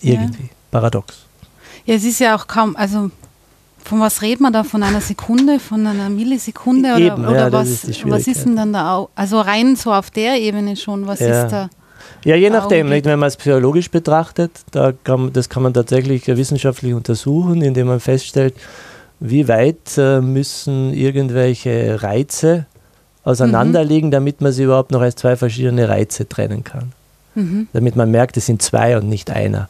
Irgendwie. 0.00 0.42
Ja. 0.42 0.55
Paradox. 0.76 1.24
Ja, 1.86 1.94
es 1.94 2.04
ist 2.04 2.20
ja 2.20 2.36
auch 2.36 2.46
kaum, 2.46 2.76
also 2.76 3.10
von 3.82 4.00
was 4.00 4.20
redet 4.20 4.40
man 4.40 4.52
da? 4.52 4.62
Von 4.62 4.82
einer 4.82 5.00
Sekunde, 5.00 5.58
von 5.58 5.86
einer 5.86 6.10
Millisekunde? 6.10 6.90
Oder, 6.90 7.00
Eben, 7.00 7.26
oder 7.26 7.46
ja, 7.46 7.52
was, 7.52 7.84
ist 7.84 8.10
was 8.10 8.26
ist 8.26 8.44
denn 8.44 8.56
dann 8.56 8.72
da? 8.72 9.06
Also 9.14 9.40
rein 9.40 9.76
so 9.76 9.92
auf 9.92 10.10
der 10.10 10.38
Ebene 10.38 10.76
schon, 10.76 11.06
was 11.06 11.20
ja. 11.20 11.44
ist 11.44 11.52
da? 11.52 11.70
Ja, 12.24 12.34
je 12.34 12.50
nachdem. 12.50 12.88
Nicht, 12.88 13.06
wenn 13.06 13.18
man 13.18 13.28
es 13.28 13.36
psychologisch 13.36 13.90
betrachtet, 13.90 14.50
da 14.72 14.92
kann, 14.92 15.32
das 15.32 15.48
kann 15.48 15.62
man 15.62 15.72
tatsächlich 15.72 16.26
wissenschaftlich 16.26 16.92
untersuchen, 16.92 17.62
indem 17.62 17.86
man 17.86 18.00
feststellt, 18.00 18.54
wie 19.20 19.48
weit 19.48 19.96
äh, 19.96 20.20
müssen 20.20 20.92
irgendwelche 20.92 22.02
Reize 22.02 22.66
auseinanderliegen, 23.24 24.08
mhm. 24.08 24.12
damit 24.12 24.40
man 24.40 24.52
sie 24.52 24.64
überhaupt 24.64 24.90
noch 24.90 25.00
als 25.00 25.16
zwei 25.16 25.36
verschiedene 25.36 25.88
Reize 25.88 26.28
trennen 26.28 26.64
kann. 26.64 26.92
Mhm. 27.34 27.68
Damit 27.72 27.96
man 27.96 28.10
merkt, 28.10 28.36
es 28.36 28.46
sind 28.46 28.60
zwei 28.60 28.98
und 28.98 29.08
nicht 29.08 29.30
einer. 29.30 29.68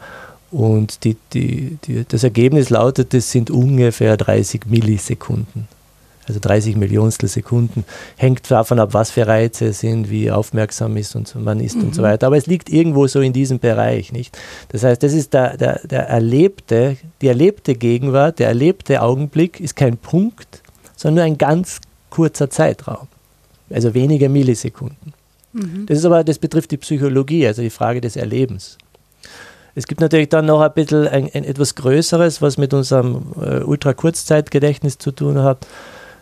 Und 0.51 1.05
die, 1.05 1.17
die, 1.33 1.79
die, 1.85 2.05
das 2.07 2.25
Ergebnis 2.25 2.71
lautet, 2.71 3.13
es 3.15 3.31
sind 3.31 3.51
ungefähr 3.51 4.17
30 4.17 4.67
Millisekunden. 4.67 5.69
Also 6.29 6.41
30 6.41 6.77
Millionstel 6.77 7.29
Sekunden. 7.29 7.85
Hängt 8.17 8.51
davon 8.51 8.81
ab, 8.81 8.95
was 8.95 9.11
für 9.11 9.27
Reize 9.27 9.67
es 9.67 9.81
sind, 9.81 10.11
wie 10.11 10.31
aufmerksam 10.31 10.97
ist 10.97 11.15
und 11.15 11.33
man 11.37 11.61
ist 11.61 11.77
mhm. 11.77 11.85
und 11.85 11.95
so 11.95 12.03
mhm. 12.03 12.07
weiter. 12.07 12.27
Aber 12.27 12.37
es 12.37 12.47
liegt 12.47 12.69
irgendwo 12.69 13.07
so 13.07 13.21
in 13.21 13.33
diesem 13.33 13.61
Bereich, 13.61 14.13
nicht? 14.13 14.37
Das 14.71 14.83
heißt, 14.83 15.03
das 15.03 15.13
ist 15.13 15.35
der, 15.35 15.57
der, 15.57 15.81
der 15.87 16.09
erlebte, 16.09 16.97
die 17.21 17.29
erlebte 17.29 17.75
Gegenwart, 17.77 18.41
der 18.41 18.49
erlebte 18.49 19.03
Augenblick 19.03 19.61
ist 19.61 19.77
kein 19.77 19.97
Punkt, 19.97 20.63
sondern 20.97 21.15
nur 21.15 21.25
ein 21.35 21.39
ganz 21.39 21.81
kurzer 22.11 22.51
Zeitraum. 22.51 23.07
Also 23.71 23.95
wenige 23.95 24.29
Millisekunden. 24.29 25.13
Mhm. 25.53 25.87
Das 25.87 25.99
ist 25.99 26.05
aber, 26.05 26.25
das 26.25 26.39
betrifft 26.39 26.71
die 26.71 26.77
Psychologie, 26.77 27.47
also 27.47 27.63
die 27.63 27.71
Frage 27.71 28.01
des 28.01 28.17
Erlebens. 28.17 28.79
Es 29.77 29.87
gibt 29.87 30.01
natürlich 30.01 30.31
dann 30.31 30.47
noch 30.47 30.63
ein 30.63 30.73
bisschen 30.73 31.07
ein, 31.07 31.31
ein 31.33 31.45
etwas 31.45 31.75
Größeres, 31.75 32.41
was 32.41 32.57
mit 32.57 32.73
unserem 32.73 33.27
äh, 33.41 33.59
Ultra-Kurzzeitgedächtnis 33.59 34.97
zu 34.97 35.13
tun 35.13 35.43
hat. 35.43 35.67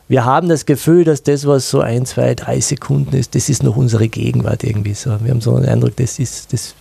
Wir 0.08 0.24
haben 0.24 0.48
das 0.48 0.66
Gefühl, 0.66 1.04
dass 1.04 1.22
das, 1.22 1.46
was 1.46 1.70
so 1.70 1.80
ein, 1.80 2.04
zwei, 2.04 2.34
drei 2.34 2.60
Sekunden 2.60 3.16
ist, 3.16 3.36
das 3.36 3.48
ist 3.48 3.62
noch 3.62 3.76
unsere 3.76 4.08
Gegenwart 4.08 4.64
irgendwie 4.64 4.94
so. 4.94 5.10
Wir 5.22 5.30
haben 5.30 5.40
so 5.40 5.54
einen 5.54 5.66
Eindruck, 5.66 5.96
das 5.96 6.18
ist, 6.18 6.52
das 6.52 6.74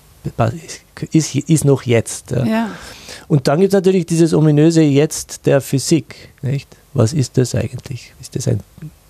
ist, 1.11 1.36
ist 1.36 1.63
noch 1.63 1.84
jetzt. 1.84 2.32
Ja. 2.32 2.43
Ja. 2.43 2.69
Und 3.28 3.47
dann 3.47 3.59
gibt 3.59 3.71
es 3.71 3.78
natürlich 3.78 4.07
dieses 4.07 4.34
ominöse 4.34 4.82
Jetzt 4.82 5.45
der 5.45 5.61
Physik. 5.61 6.30
Nicht? 6.41 6.67
Was 6.95 7.13
ist 7.13 7.38
das 7.38 7.53
eigentlich? 7.53 8.13
Ist 8.19 8.36
das, 8.36 8.47
ein, 8.47 8.61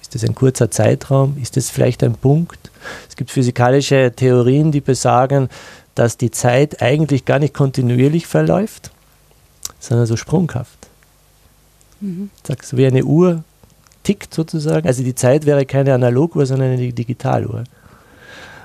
ist 0.01 0.13
das 0.13 0.23
ein 0.25 0.35
kurzer 0.35 0.69
Zeitraum? 0.69 1.37
Ist 1.41 1.57
das 1.57 1.69
vielleicht 1.69 2.03
ein 2.03 2.13
Punkt? 2.13 2.71
Es 3.09 3.15
gibt 3.15 3.31
physikalische 3.31 4.11
Theorien, 4.15 4.71
die 4.71 4.81
besagen, 4.81 5.49
dass 5.95 6.17
die 6.17 6.31
Zeit 6.31 6.81
eigentlich 6.81 7.25
gar 7.25 7.39
nicht 7.39 7.53
kontinuierlich 7.53 8.27
verläuft, 8.27 8.91
sondern 9.79 10.07
so 10.07 10.17
sprunghaft. 10.17 10.87
Mhm. 12.01 12.29
Sagst 12.45 12.73
du, 12.73 12.77
wie 12.77 12.85
eine 12.85 13.03
Uhr 13.03 13.43
tickt 14.03 14.33
sozusagen. 14.33 14.87
Also 14.87 15.03
die 15.03 15.15
Zeit 15.15 15.45
wäre 15.45 15.65
keine 15.65 15.93
Analoguhr, 15.93 16.45
sondern 16.45 16.71
eine 16.71 16.91
Digitaluhr. 16.91 17.63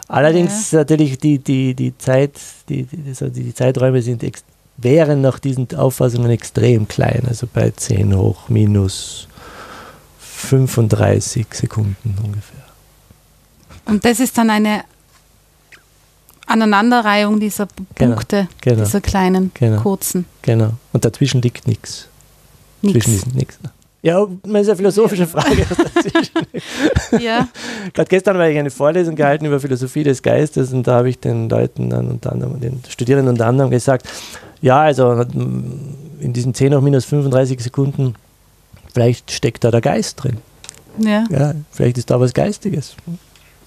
Allerdings 0.08 0.72
ja. 0.72 0.80
natürlich 0.80 1.18
die, 1.18 1.38
die, 1.38 1.74
die 1.74 1.96
Zeit, 1.96 2.32
die, 2.68 2.84
die, 2.84 3.12
die 3.30 3.54
Zeiträume 3.54 4.02
sind 4.02 4.22
wären 4.78 5.20
nach 5.20 5.38
diesen 5.38 5.68
Auffassungen 5.74 6.30
extrem 6.30 6.86
klein, 6.86 7.24
also 7.26 7.48
bei 7.52 7.70
10 7.70 8.16
hoch 8.16 8.48
minus 8.48 9.26
35 10.20 11.46
Sekunden 11.52 12.16
ungefähr. 12.22 12.62
Und 13.86 14.04
das 14.04 14.20
ist 14.20 14.38
dann 14.38 14.50
eine 14.50 14.84
Aneinanderreihung 16.48 17.40
dieser 17.40 17.68
genau, 17.94 18.14
Punkte, 18.14 18.48
genau, 18.60 18.84
dieser 18.84 19.00
kleinen, 19.00 19.50
genau, 19.54 19.80
kurzen. 19.82 20.24
Genau. 20.42 20.72
Und 20.92 21.04
dazwischen 21.04 21.42
liegt 21.42 21.66
nichts. 21.66 22.08
Zwischen 22.82 23.14
ist 23.14 23.34
nichts. 23.34 23.58
Ja, 24.00 24.24
das 24.44 24.62
ist 24.62 24.68
eine 24.68 24.76
philosophische 24.76 25.26
Frage. 25.26 25.66
ja. 27.20 27.48
Gerade 27.92 28.08
gestern 28.08 28.36
habe 28.36 28.50
ich 28.52 28.58
eine 28.58 28.70
Vorlesung 28.70 29.16
gehalten 29.16 29.44
über 29.44 29.58
Philosophie 29.58 30.04
des 30.04 30.22
Geistes 30.22 30.72
und 30.72 30.86
da 30.86 30.98
habe 30.98 31.10
ich 31.10 31.18
den 31.18 31.48
Leuten 31.48 31.90
dann 31.90 32.08
unter 32.08 32.30
anderem, 32.32 32.60
den 32.60 32.80
Studierenden 32.88 33.32
unter 33.32 33.46
anderem 33.46 33.70
gesagt, 33.70 34.08
ja, 34.62 34.80
also 34.80 35.22
in 36.20 36.32
diesen 36.32 36.54
10 36.54 36.74
hoch 36.74 36.80
minus 36.80 37.06
35 37.06 37.60
Sekunden, 37.60 38.14
vielleicht 38.94 39.32
steckt 39.32 39.64
da 39.64 39.72
der 39.72 39.80
Geist 39.80 40.22
drin. 40.22 40.38
Ja. 40.98 41.24
ja. 41.30 41.54
Vielleicht 41.70 41.98
ist 41.98 42.10
da 42.10 42.20
was 42.20 42.34
Geistiges. 42.34 42.94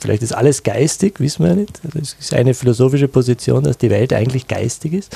Vielleicht 0.02 0.24
ist 0.24 0.34
alles 0.34 0.64
geistig, 0.64 1.20
wissen 1.20 1.43
wir 1.43 1.52
ja 1.52 1.56
nicht. 1.58 1.80
Das 1.93 2.16
ist 2.20 2.34
eine 2.34 2.56
philosophische 2.56 3.08
Position, 3.08 3.64
dass 3.64 3.78
die 3.78 3.91
Welt 3.91 4.14
eigentlich 4.14 4.47
geistig 4.47 4.93
ist. 4.93 5.16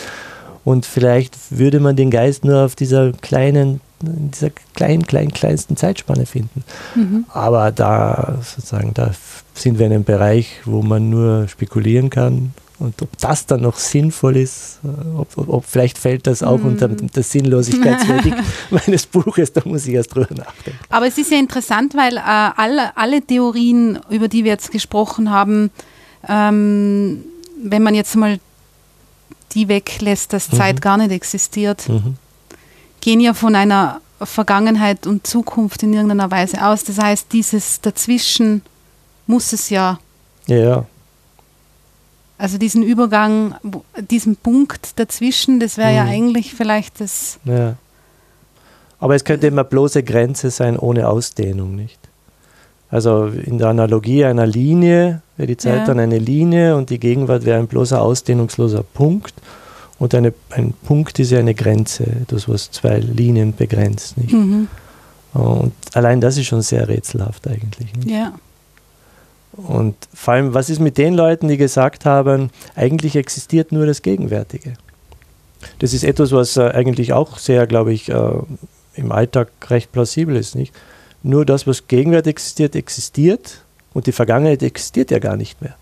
Und 0.64 0.86
vielleicht 0.86 1.36
würde 1.50 1.80
man 1.80 1.96
den 1.96 2.12
Geist 2.12 2.46
nur 2.46 2.66
auf 2.66 2.76
dieser 2.76 3.12
kleinen, 3.12 3.82
in 4.04 4.32
dieser 4.32 4.52
kleinen, 4.76 5.06
kleinen, 5.06 5.32
kleinsten 5.32 5.76
Zeitspanne 5.76 6.26
finden. 6.26 6.64
Mhm. 6.96 7.26
Aber 7.30 7.72
da 7.72 8.40
sozusagen, 8.44 8.94
da 8.94 9.12
sind 9.56 9.80
wir 9.80 9.88
in 9.88 9.94
einem 9.94 10.04
Bereich, 10.04 10.62
wo 10.66 10.84
man 10.84 11.10
nur 11.10 11.48
spekulieren 11.48 12.10
kann. 12.10 12.54
Und 12.78 13.02
ob 13.02 13.18
das 13.20 13.46
dann 13.46 13.62
noch 13.62 13.78
sinnvoll 13.78 14.36
ist, 14.36 14.80
äh, 14.84 15.18
ob, 15.18 15.38
ob, 15.38 15.50
ob 15.50 15.66
vielleicht 15.66 15.98
fällt 15.98 16.28
das 16.28 16.44
auch 16.44 16.58
mm. 16.58 16.66
unter 16.66 16.88
der 16.90 17.24
Sinnlosigkeitsverdikt 17.24 18.38
meines 18.70 19.06
Buches, 19.06 19.54
da 19.54 19.62
muss 19.64 19.88
ich 19.88 19.94
erst 19.94 20.14
drüber 20.14 20.34
nachdenken. 20.36 20.80
Aber 20.90 21.08
es 21.08 21.18
ist 21.18 21.32
ja 21.32 21.38
interessant, 21.38 21.96
weil 21.96 22.18
äh, 22.18 22.20
alle, 22.22 22.96
alle 22.98 23.22
Theorien, 23.22 24.00
über 24.10 24.28
die 24.28 24.44
wir 24.44 24.52
jetzt 24.52 24.72
gesprochen 24.72 25.32
haben, 25.32 25.72
ähm, 26.28 27.24
wenn 27.64 27.82
man 27.82 27.96
jetzt 27.96 28.16
mal 28.16 28.40
die 29.54 29.70
weglässt, 29.70 30.34
dass 30.34 30.52
mhm. 30.52 30.58
Zeit 30.58 30.82
gar 30.82 30.98
nicht 30.98 31.12
existiert, 31.12 31.88
mhm. 31.88 32.18
gehen 33.00 33.22
ja 33.22 33.34
von 33.34 33.56
einer 33.56 34.02
Vergangenheit 34.22 35.08
und 35.08 35.26
Zukunft 35.26 35.84
in 35.84 35.94
irgendeiner 35.94 36.30
Weise 36.30 36.66
aus. 36.66 36.84
Das 36.84 36.98
heißt, 36.98 37.32
dieses 37.32 37.80
dazwischen 37.80 38.64
muss 39.28 39.54
es 39.54 39.70
ja. 39.70 40.00
Ja. 40.48 40.86
Also 42.38 42.58
diesen 42.58 42.84
Übergang, 42.84 43.56
diesen 44.10 44.36
Punkt 44.36 45.00
dazwischen, 45.00 45.60
das 45.60 45.78
wäre 45.78 45.92
mhm. 45.92 45.96
ja 45.96 46.04
eigentlich 46.04 46.54
vielleicht 46.54 47.00
das. 47.00 47.40
Ja. 47.46 47.76
Aber 49.00 49.16
es 49.16 49.24
könnte 49.24 49.48
immer 49.48 49.64
bloße 49.64 50.04
Grenze 50.04 50.50
sein 50.50 50.78
ohne 50.78 51.08
Ausdehnung, 51.08 51.76
nicht? 51.76 52.00
Also 52.90 53.26
in 53.26 53.58
der 53.58 53.68
Analogie 53.70 54.26
einer 54.26 54.46
Linie 54.46 55.22
wäre 55.38 55.48
die 55.48 55.58
Zeit 55.58 55.80
ja. 55.80 55.86
dann 55.86 56.00
eine 56.00 56.18
Linie 56.20 56.76
und 56.76 56.90
die 56.90 57.00
Gegenwart 57.00 57.46
wäre 57.46 57.60
ein 57.60 57.68
bloßer 57.68 58.02
ausdehnungsloser 58.02 58.84
Punkt. 58.84 59.34
Und 59.98 60.14
eine, 60.14 60.34
ein 60.52 60.74
Punkt 60.86 61.20
ist 61.20 61.32
ja 61.32 61.40
eine 61.40 61.56
Grenze, 61.56 62.06
das 62.28 62.50
was 62.50 62.72
zwei 62.72 63.00
Linien 63.00 63.56
begrenzt. 63.56 64.18
Nicht? 64.18 64.34
Mhm. 64.34 64.68
Und 65.34 65.74
allein 65.94 66.22
das 66.22 66.38
ist 66.38 66.48
schon 66.48 66.62
sehr 66.62 66.88
rätselhaft 66.88 67.48
eigentlich. 67.48 67.94
Nicht? 67.96 68.10
Ja. 68.10 68.34
Und 69.56 69.96
vor 70.14 70.34
allem, 70.34 70.54
was 70.54 70.70
ist 70.70 70.80
mit 70.80 70.98
den 70.98 71.14
Leuten, 71.14 71.48
die 71.48 71.58
gesagt 71.58 72.06
haben, 72.06 72.50
eigentlich 72.76 73.16
existiert 73.16 73.72
nur 73.72 73.86
das 73.86 74.02
Gegenwärtige? 74.02 74.74
Das 75.80 75.94
ist 75.94 76.04
etwas, 76.04 76.32
was 76.32 76.58
äh, 76.58 76.70
eigentlich 76.70 77.14
auch 77.14 77.38
sehr, 77.38 77.66
glaube 77.68 77.94
ich, 77.94 78.10
äh, 78.10 78.32
im 78.96 79.12
Alltag 79.12 79.50
recht 79.70 79.92
plausibel 79.92 80.36
ist. 80.36 80.56
Nicht? 80.56 80.74
Nur 81.24 81.46
das, 81.46 81.68
was 81.68 81.88
gegenwärtig 81.88 82.32
existiert, 82.32 82.76
existiert 82.76 83.62
und 83.94 84.08
die 84.08 84.12
Vergangenheit 84.12 84.62
existiert 84.62 85.12
ja 85.12 85.20
gar 85.20 85.38
nicht 85.38 85.62
mehr. 85.62 85.76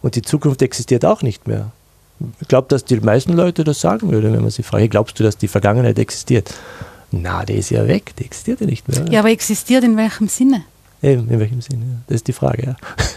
Und 0.00 0.16
die 0.16 0.22
Zukunft 0.22 0.62
existiert 0.62 1.04
auch 1.04 1.22
nicht 1.22 1.46
mehr. 1.46 1.70
Ich 2.40 2.48
glaube, 2.48 2.68
dass 2.68 2.84
die 2.84 3.00
meisten 3.00 3.32
Leute 3.32 3.64
das 3.64 3.80
sagen 3.80 4.10
würden, 4.10 4.32
wenn 4.32 4.42
man 4.42 4.50
sie 4.50 4.62
fragt, 4.62 4.90
glaubst 4.90 5.18
du, 5.18 5.24
dass 5.24 5.36
die 5.36 5.48
Vergangenheit 5.48 5.98
existiert? 5.98 6.54
Na, 7.10 7.44
die 7.44 7.54
ist 7.54 7.70
ja 7.70 7.86
weg, 7.86 8.14
die 8.18 8.24
existiert 8.24 8.60
ja 8.60 8.66
nicht 8.66 8.88
mehr. 8.88 9.04
Ja, 9.10 9.20
aber 9.20 9.30
existiert 9.30 9.84
in 9.84 9.96
welchem 9.96 10.28
Sinne? 10.28 10.62
Eben, 11.02 11.28
in 11.28 11.40
welchem 11.40 11.60
Sinne? 11.60 12.02
Das 12.06 12.16
ist 12.16 12.28
die 12.28 12.32
Frage, 12.32 12.62
ja. 12.64 12.76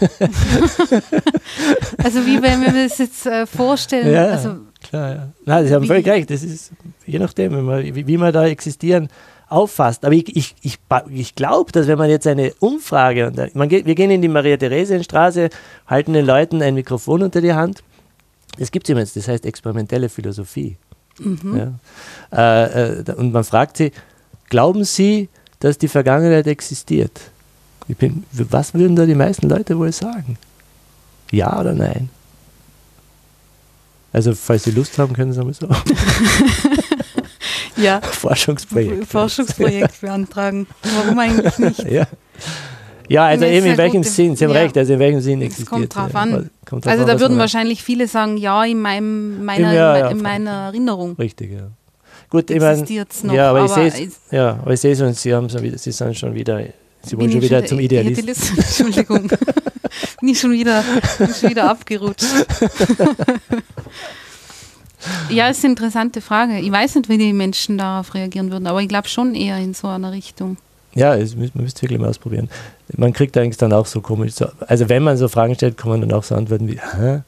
also 2.02 2.26
wie 2.26 2.42
wenn 2.42 2.60
wir 2.60 2.72
das 2.72 2.98
jetzt 2.98 3.26
äh, 3.26 3.46
vorstellen. 3.46 4.12
Ja, 4.12 4.26
also, 4.26 4.56
klar, 4.82 5.14
ja. 5.14 5.28
Nein, 5.44 5.66
Sie 5.68 5.74
haben 5.74 5.86
völlig 5.86 6.08
recht. 6.08 6.28
Das 6.30 6.42
ist 6.42 6.72
je 7.06 7.20
nachdem, 7.20 7.64
man, 7.64 7.84
wie, 7.94 8.06
wie, 8.06 8.16
man 8.16 8.32
da 8.32 8.44
existieren 8.46 9.08
auffasst. 9.48 10.04
Aber 10.04 10.14
ich, 10.14 10.36
ich, 10.36 10.56
ich, 10.62 10.78
ich 11.10 11.34
glaube, 11.36 11.70
dass 11.70 11.86
wenn 11.86 11.98
man 11.98 12.10
jetzt 12.10 12.26
eine 12.26 12.52
Umfrage, 12.58 13.28
und 13.28 13.54
man 13.54 13.68
geht, 13.68 13.86
wir 13.86 13.94
gehen 13.94 14.10
in 14.10 14.20
die 14.20 14.28
Maria-Theresien-Straße, 14.28 15.50
halten 15.86 16.12
den 16.12 16.26
Leuten 16.26 16.62
ein 16.62 16.74
Mikrofon 16.74 17.22
unter 17.22 17.40
die 17.40 17.54
Hand. 17.54 17.84
Das 18.58 18.72
gibt 18.72 18.86
es 18.86 18.90
immer 18.90 19.00
jetzt, 19.00 19.16
das 19.16 19.28
heißt 19.28 19.46
experimentelle 19.46 20.08
Philosophie. 20.08 20.76
Mhm. 21.20 21.78
Ja. 22.32 22.64
Äh, 22.64 23.00
äh, 23.00 23.12
und 23.12 23.32
man 23.32 23.44
fragt 23.44 23.76
sie, 23.76 23.92
glauben 24.48 24.84
Sie, 24.84 25.28
dass 25.60 25.78
die 25.78 25.88
Vergangenheit 25.88 26.46
existiert? 26.46 27.20
Bin, 27.94 28.24
was 28.32 28.74
würden 28.74 28.96
da 28.96 29.06
die 29.06 29.14
meisten 29.14 29.48
Leute 29.48 29.78
wohl 29.78 29.92
sagen? 29.92 30.38
Ja 31.30 31.60
oder 31.60 31.72
nein? 31.72 32.10
Also, 34.12 34.34
falls 34.34 34.64
Sie 34.64 34.70
Lust 34.70 34.98
haben, 34.98 35.12
können 35.12 35.32
Sie 35.32 35.44
mal 35.44 35.52
so. 35.52 35.68
ja. 37.76 38.00
Forschungsprojekt. 38.00 39.06
Forschungsprojekt 39.06 40.00
beantragen. 40.00 40.66
Warum 40.82 41.18
eigentlich 41.18 41.58
nicht? 41.58 41.82
ja. 41.90 42.06
Ja, 43.08 43.26
also 43.26 43.44
eben 43.44 43.66
in 43.66 43.76
welchem 43.76 44.02
Sinn, 44.02 44.34
Sie 44.34 44.44
haben 44.44 44.54
ja. 44.54 44.62
recht, 44.62 44.76
also 44.76 44.94
in 44.94 44.98
welchem 44.98 45.20
Sinn 45.20 45.42
existiert. 45.42 45.68
Kommt 45.68 45.94
drauf 45.94 46.12
ja. 46.12 46.20
an. 46.20 46.50
Kommt 46.64 46.84
drauf 46.84 46.92
also 46.92 47.04
an, 47.04 47.08
da 47.08 47.20
würden 47.20 47.38
wahrscheinlich 47.38 47.82
viele 47.84 48.08
sagen, 48.08 48.36
ja, 48.36 48.64
in, 48.64 48.80
meinem, 48.80 49.44
meiner, 49.44 49.72
ja, 49.72 50.08
in 50.08 50.22
meiner 50.22 50.50
Erinnerung. 50.50 51.14
Richtig, 51.16 51.52
ja. 51.52 51.68
Gut, 52.30 52.50
ich 52.50 52.58
meine, 52.58 52.84
ja, 53.32 53.50
aber, 53.50 53.60
aber 53.60 53.86
ich 53.86 53.92
sehe 53.92 54.06
es, 54.06 54.20
ja, 54.32 54.58
aber 54.60 54.72
ich 54.72 54.80
sehe 54.80 54.92
es 54.92 55.22
Sie 55.22 55.32
haben 55.32 55.48
Sie 55.48 55.92
sind 55.92 56.18
schon 56.18 56.34
wieder 56.34 56.60
Sie 57.06 57.16
wollen 57.16 57.30
schon 57.30 57.42
wieder 57.42 57.64
zum 57.64 57.78
Idealisten. 57.78 58.24
Idealist. 58.24 58.52
Entschuldigung. 58.78 59.28
Bin 60.20 60.28
ich 60.28 60.40
schon 60.40 60.52
wieder, 60.52 60.82
schon 61.18 61.50
wieder 61.50 61.70
abgerutscht. 61.70 62.26
ja, 65.30 65.48
ist 65.48 65.64
eine 65.64 65.72
interessante 65.72 66.20
Frage. 66.20 66.58
Ich 66.58 66.70
weiß 66.70 66.96
nicht, 66.96 67.08
wie 67.08 67.18
die 67.18 67.32
Menschen 67.32 67.78
darauf 67.78 68.14
reagieren 68.14 68.50
würden, 68.50 68.66
aber 68.66 68.82
ich 68.82 68.88
glaube 68.88 69.08
schon 69.08 69.34
eher 69.34 69.58
in 69.58 69.72
so 69.74 69.88
einer 69.88 70.12
Richtung. 70.12 70.56
Ja, 70.94 71.14
es, 71.14 71.36
man 71.36 71.50
müsste 71.54 71.82
wirklich 71.82 72.00
mal 72.00 72.08
ausprobieren. 72.08 72.48
Man 72.96 73.12
kriegt 73.12 73.36
eigentlich 73.36 73.58
dann 73.58 73.72
auch 73.72 73.86
so 73.86 74.00
komisch. 74.00 74.32
So, 74.32 74.46
also, 74.66 74.88
wenn 74.88 75.02
man 75.02 75.16
so 75.16 75.28
Fragen 75.28 75.54
stellt, 75.54 75.76
kann 75.76 75.90
man 75.90 76.00
dann 76.00 76.12
auch 76.12 76.24
so 76.24 76.34
antworten 76.34 76.68
wie: 76.68 76.80
Hä? 76.80 77.20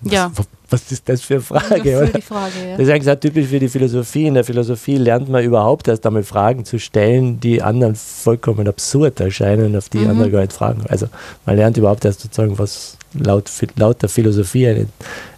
Was, 0.00 0.12
ja. 0.12 0.32
Was 0.70 0.90
ist 0.92 1.08
das 1.08 1.20
für 1.20 1.34
eine 1.34 1.42
Frage? 1.42 1.90
Ja, 1.90 2.06
die 2.06 2.22
Frage 2.22 2.52
ja. 2.64 2.76
Das 2.76 2.86
ist 2.86 2.92
eigentlich 2.92 3.10
auch 3.10 3.20
typisch 3.20 3.48
für 3.48 3.58
die 3.58 3.68
Philosophie. 3.68 4.26
In 4.26 4.34
der 4.34 4.44
Philosophie 4.44 4.96
lernt 4.96 5.28
man 5.28 5.44
überhaupt 5.44 5.88
erst 5.88 6.06
einmal 6.06 6.22
Fragen 6.22 6.64
zu 6.64 6.78
stellen, 6.78 7.40
die 7.40 7.60
anderen 7.60 7.96
vollkommen 7.96 8.68
absurd 8.68 9.20
erscheinen, 9.20 9.76
auf 9.76 9.88
die 9.88 9.98
mhm. 9.98 10.10
andere 10.10 10.30
gar 10.30 10.40
nicht 10.40 10.52
fragen. 10.52 10.84
Also 10.88 11.08
man 11.44 11.56
lernt 11.56 11.76
überhaupt 11.76 12.04
erst 12.04 12.20
sozusagen, 12.20 12.58
was 12.58 12.96
laut, 13.14 13.50
laut 13.76 14.00
der 14.02 14.08
Philosophie 14.08 14.68
eine, 14.68 14.86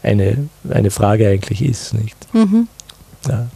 eine, 0.03 0.49
eine 0.71 0.91
Frage 0.91 1.29
eigentlich 1.29 1.63
ist. 1.63 1.95
Nicht? 1.95 2.17
Mhm. 2.35 2.69
Ja. 3.29 3.47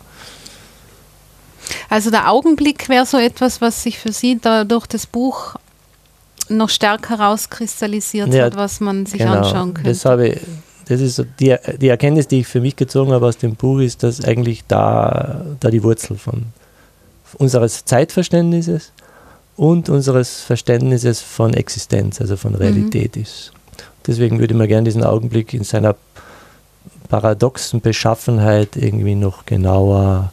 Also 1.90 2.10
der 2.10 2.30
Augenblick 2.30 2.88
wäre 2.88 3.06
so 3.06 3.18
etwas, 3.18 3.60
was 3.60 3.82
sich 3.82 3.98
für 3.98 4.12
Sie 4.12 4.38
da 4.40 4.64
durch 4.64 4.86
das 4.86 5.06
Buch 5.06 5.56
noch 6.48 6.68
stärker 6.68 7.18
herauskristallisiert 7.18 8.32
ja, 8.32 8.44
hat, 8.44 8.56
was 8.56 8.80
man 8.80 9.04
sich 9.04 9.18
genau, 9.18 9.38
anschauen 9.38 9.74
könnte. 9.74 9.90
Das 9.90 10.04
habe 10.04 10.28
ich 10.28 10.40
das 10.86 11.00
ist 11.00 11.24
die, 11.40 11.56
die 11.80 11.88
Erkenntnis, 11.88 12.28
die 12.28 12.40
ich 12.40 12.46
für 12.46 12.60
mich 12.60 12.76
gezogen 12.76 13.12
habe 13.12 13.26
aus 13.26 13.36
dem 13.36 13.56
Buch, 13.56 13.80
ist, 13.80 14.02
dass 14.02 14.24
eigentlich 14.24 14.64
da, 14.66 15.44
da 15.60 15.70
die 15.70 15.82
Wurzel 15.82 16.16
von 16.16 16.46
unseres 17.38 17.84
Zeitverständnisses 17.84 18.92
und 19.56 19.88
unseres 19.88 20.42
Verständnisses 20.42 21.20
von 21.20 21.54
Existenz, 21.54 22.20
also 22.20 22.36
von 22.36 22.54
Realität 22.54 23.16
mhm. 23.16 23.22
ist. 23.22 23.52
Deswegen 24.06 24.38
würde 24.38 24.54
ich 24.54 24.58
mir 24.58 24.68
gerne 24.68 24.84
diesen 24.84 25.02
Augenblick 25.02 25.52
in 25.54 25.64
seiner 25.64 25.96
paradoxen 27.08 27.80
Beschaffenheit 27.80 28.76
irgendwie 28.76 29.16
noch 29.16 29.44
genauer 29.44 30.32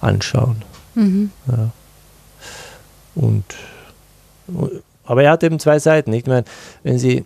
anschauen. 0.00 0.62
Mhm. 0.94 1.30
Ja. 1.48 1.70
Und, 3.14 3.44
aber 5.04 5.22
er 5.22 5.32
hat 5.32 5.42
eben 5.42 5.58
zwei 5.58 5.78
Seiten. 5.78 6.12
Ich 6.14 6.26
meine, 6.26 6.44
wenn 6.82 6.98
Sie 6.98 7.24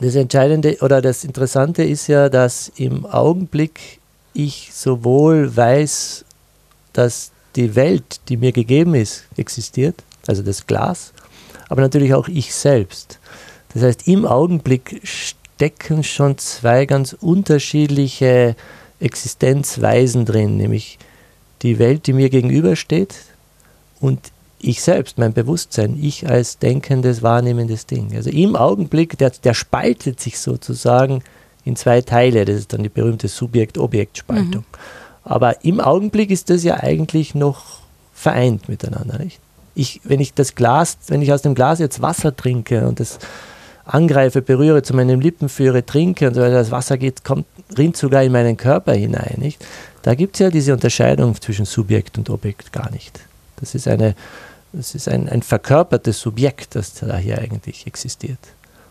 das 0.00 0.14
Entscheidende 0.14 0.78
oder 0.80 1.02
das 1.02 1.24
Interessante 1.24 1.82
ist 1.82 2.06
ja, 2.06 2.28
dass 2.28 2.72
im 2.76 3.04
Augenblick 3.06 4.00
ich 4.32 4.70
sowohl 4.72 5.54
weiß, 5.54 6.24
dass 6.92 7.32
die 7.56 7.74
Welt, 7.74 8.20
die 8.28 8.36
mir 8.36 8.52
gegeben 8.52 8.94
ist, 8.94 9.24
existiert, 9.36 10.02
also 10.26 10.42
das 10.42 10.66
Glas, 10.66 11.12
aber 11.68 11.82
natürlich 11.82 12.14
auch 12.14 12.28
ich 12.28 12.54
selbst. 12.54 13.18
Das 13.74 13.82
heißt, 13.82 14.08
im 14.08 14.26
Augenblick 14.26 15.00
stecken 15.04 16.02
schon 16.02 16.38
zwei 16.38 16.86
ganz 16.86 17.12
unterschiedliche 17.12 18.56
Existenzweisen 19.00 20.24
drin, 20.24 20.56
nämlich 20.56 20.98
die 21.62 21.78
Welt, 21.78 22.06
die 22.06 22.12
mir 22.12 22.30
gegenübersteht 22.30 23.14
und 24.00 24.32
ich 24.62 24.82
selbst, 24.82 25.18
mein 25.18 25.32
Bewusstsein, 25.32 25.98
ich 26.00 26.28
als 26.28 26.58
denkendes, 26.58 27.22
wahrnehmendes 27.22 27.86
Ding. 27.86 28.14
Also 28.14 28.30
im 28.30 28.56
Augenblick, 28.56 29.16
der, 29.18 29.30
der 29.30 29.54
spaltet 29.54 30.20
sich 30.20 30.38
sozusagen 30.38 31.22
in 31.64 31.76
zwei 31.76 32.02
Teile. 32.02 32.44
Das 32.44 32.56
ist 32.56 32.72
dann 32.72 32.82
die 32.82 32.88
berühmte 32.88 33.28
Subjekt-Objekt-Spaltung. 33.28 34.64
Mhm. 34.70 35.24
Aber 35.24 35.64
im 35.64 35.80
Augenblick 35.80 36.30
ist 36.30 36.50
das 36.50 36.62
ja 36.64 36.74
eigentlich 36.74 37.34
noch 37.34 37.80
vereint 38.12 38.68
miteinander. 38.68 39.18
Nicht? 39.18 39.40
Ich, 39.74 40.00
wenn 40.04 40.20
ich 40.20 40.34
das 40.34 40.54
Glas, 40.54 40.98
wenn 41.08 41.22
ich 41.22 41.32
aus 41.32 41.42
dem 41.42 41.54
Glas 41.54 41.78
jetzt 41.78 42.02
Wasser 42.02 42.36
trinke 42.36 42.86
und 42.86 43.00
das 43.00 43.18
angreife, 43.84 44.42
berühre, 44.42 44.82
zu 44.82 44.94
meinen 44.94 45.20
Lippen 45.20 45.48
führe, 45.48 45.84
trinke 45.84 46.28
und 46.28 46.34
so 46.34 46.40
weiter, 46.40 46.54
das 46.54 46.70
Wasser 46.70 46.98
geht, 46.98 47.24
kommt, 47.24 47.46
rinnt 47.76 47.96
sogar 47.96 48.22
in 48.22 48.32
meinen 48.32 48.56
Körper 48.56 48.92
hinein. 48.92 49.36
Nicht? 49.38 49.64
Da 50.02 50.14
gibt 50.14 50.36
es 50.36 50.40
ja 50.40 50.50
diese 50.50 50.72
Unterscheidung 50.72 51.40
zwischen 51.40 51.64
Subjekt 51.64 52.18
und 52.18 52.30
Objekt 52.30 52.72
gar 52.72 52.90
nicht. 52.90 53.20
Das 53.56 53.74
ist 53.74 53.88
eine 53.88 54.14
das 54.72 54.94
ist 54.94 55.08
ein, 55.08 55.28
ein 55.28 55.42
verkörpertes 55.42 56.20
Subjekt, 56.20 56.74
das 56.74 56.94
da 56.94 57.16
hier 57.16 57.38
eigentlich 57.38 57.86
existiert. 57.86 58.38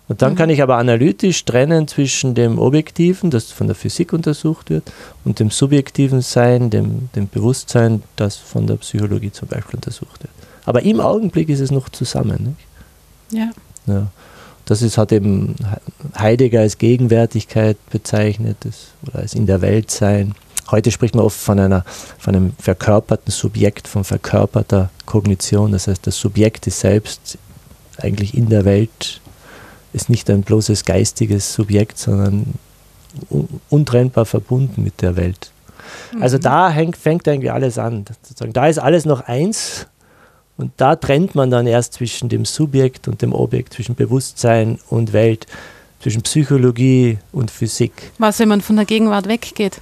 Und 0.09 0.23
dann 0.23 0.33
mhm. 0.33 0.37
kann 0.37 0.49
ich 0.49 0.61
aber 0.61 0.77
analytisch 0.77 1.45
trennen 1.45 1.87
zwischen 1.87 2.33
dem 2.33 2.57
Objektiven, 2.57 3.29
das 3.29 3.51
von 3.51 3.67
der 3.67 3.75
Physik 3.75 4.11
untersucht 4.11 4.71
wird, 4.71 4.91
und 5.23 5.39
dem 5.39 5.51
subjektiven 5.51 6.21
Sein, 6.21 6.71
dem, 6.71 7.09
dem 7.15 7.29
Bewusstsein, 7.29 8.01
das 8.15 8.35
von 8.35 8.65
der 8.65 8.77
Psychologie 8.77 9.31
zum 9.31 9.47
Beispiel 9.47 9.75
untersucht 9.75 10.23
wird. 10.23 10.33
Aber 10.65 10.81
im 10.81 10.99
Augenblick 10.99 11.47
ist 11.49 11.59
es 11.59 11.71
noch 11.71 11.89
zusammen. 11.89 12.55
Nicht? 13.29 13.39
Ja. 13.39 13.51
ja. 13.85 14.07
Das 14.65 14.81
ist, 14.81 14.97
hat 14.97 15.11
eben 15.11 15.55
Heidegger 16.17 16.61
als 16.61 16.77
Gegenwärtigkeit 16.77 17.77
bezeichnet 17.89 18.57
das, 18.61 18.89
oder 19.07 19.19
als 19.19 19.33
in 19.33 19.45
der 19.45 19.61
Welt 19.61 19.89
sein. 19.91 20.33
Heute 20.71 20.91
spricht 20.91 21.15
man 21.15 21.25
oft 21.25 21.39
von, 21.39 21.59
einer, 21.59 21.83
von 22.17 22.35
einem 22.35 22.53
verkörperten 22.59 23.31
Subjekt, 23.31 23.87
von 23.87 24.03
verkörperter 24.03 24.89
Kognition. 25.05 25.71
Das 25.71 25.87
heißt, 25.87 26.05
das 26.05 26.17
Subjekt 26.17 26.67
ist 26.67 26.79
selbst 26.79 27.37
eigentlich 27.97 28.35
in 28.35 28.49
der 28.49 28.65
Welt 28.65 29.21
ist 29.93 30.09
nicht 30.09 30.29
ein 30.29 30.43
bloßes 30.43 30.85
geistiges 30.85 31.53
Subjekt, 31.53 31.97
sondern 31.97 32.53
untrennbar 33.69 34.25
verbunden 34.25 34.83
mit 34.83 35.01
der 35.01 35.15
Welt. 35.15 35.51
Mhm. 36.13 36.21
Also 36.21 36.37
da 36.37 36.69
hängt, 36.69 36.95
fängt 36.95 37.27
eigentlich 37.27 37.51
alles 37.51 37.77
an. 37.77 38.05
Sozusagen. 38.21 38.53
Da 38.53 38.67
ist 38.67 38.77
alles 38.77 39.05
noch 39.05 39.21
eins 39.21 39.87
und 40.57 40.71
da 40.77 40.95
trennt 40.95 41.35
man 41.35 41.49
dann 41.49 41.65
erst 41.65 41.93
zwischen 41.93 42.29
dem 42.29 42.45
Subjekt 42.45 43.07
und 43.07 43.21
dem 43.21 43.33
Objekt, 43.33 43.73
zwischen 43.73 43.95
Bewusstsein 43.95 44.79
und 44.89 45.13
Welt, 45.13 45.47
zwischen 46.01 46.21
Psychologie 46.21 47.17
und 47.31 47.49
Physik. 47.49 48.11
Was, 48.19 48.39
wenn 48.39 48.49
man 48.49 48.61
von 48.61 48.75
der 48.75 48.85
Gegenwart 48.85 49.27
weggeht? 49.27 49.81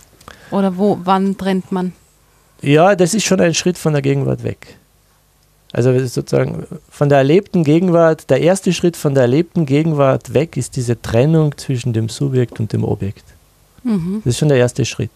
Oder 0.52 0.78
wo, 0.78 1.00
wann 1.04 1.38
trennt 1.38 1.72
man? 1.72 1.93
Ja, 2.62 2.95
das 2.95 3.14
ist 3.14 3.26
schon 3.26 3.39
ein 3.39 3.54
Schritt 3.54 3.78
von 3.78 3.93
der 3.93 4.02
Gegenwart 4.02 4.43
weg. 4.43 4.78
Also 5.74 5.98
sozusagen 6.08 6.66
von 6.89 7.10
der 7.10 7.20
erlebten 7.20 7.64
Gegenwart, 7.64 8.30
der 8.30 8.41
erste 8.41 8.72
Schritt 8.74 8.95
von 8.95 9.14
der 9.14 9.24
erlebten 9.24 9.66
Gegenwart 9.66 10.34
weg 10.34 10.56
ist 10.58 10.76
diese 10.76 11.02
Trennung 11.02 11.58
zwischen 11.58 11.93
dem 11.93 12.10
Subjekt 12.10 12.60
und 12.60 12.72
dem 12.72 12.84
Objekt. 12.84 13.26
Mhm. 13.84 14.22
Das 14.24 14.34
ist 14.34 14.39
schon 14.39 14.50
der 14.50 14.58
erste 14.58 14.86
Schritt. 14.86 15.12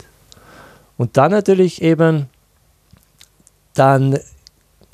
Und 0.98 1.18
dann 1.18 1.32
natürlich 1.32 1.82
eben, 1.82 2.28
dann 3.74 4.20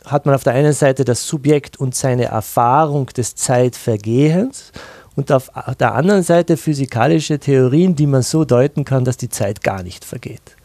hat 0.05 0.25
man 0.25 0.35
auf 0.35 0.43
der 0.43 0.53
einen 0.53 0.73
Seite 0.73 1.03
das 1.03 1.27
Subjekt 1.27 1.77
und 1.77 1.95
seine 1.95 2.25
Erfahrung 2.25 3.07
des 3.07 3.35
Zeitvergehens 3.35 4.71
und 5.17 5.31
auf 5.31 5.51
der 5.79 5.95
anderen 5.95 6.21
Seite 6.21 6.57
physikalische 6.57 7.39
Theorien, 7.39 7.95
die 7.95 8.05
man 8.05 8.21
so 8.21 8.45
deuten 8.45 8.85
kann, 8.85 9.03
dass 9.03 9.17
die 9.17 9.29
Zeit 9.29 9.63
gar 9.63 9.81
nicht 9.81 10.05
vergeht. 10.05 10.55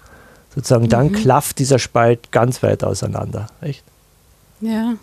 Sozusagen, 0.54 0.84
mhm. 0.84 0.90
dann 0.90 1.12
klafft 1.12 1.58
dieser 1.58 1.78
Spalt 1.78 2.30
ganz 2.32 2.62
weit 2.62 2.84
auseinander. 2.84 3.46
Echt? 3.62 3.82
Ja. 4.60 4.94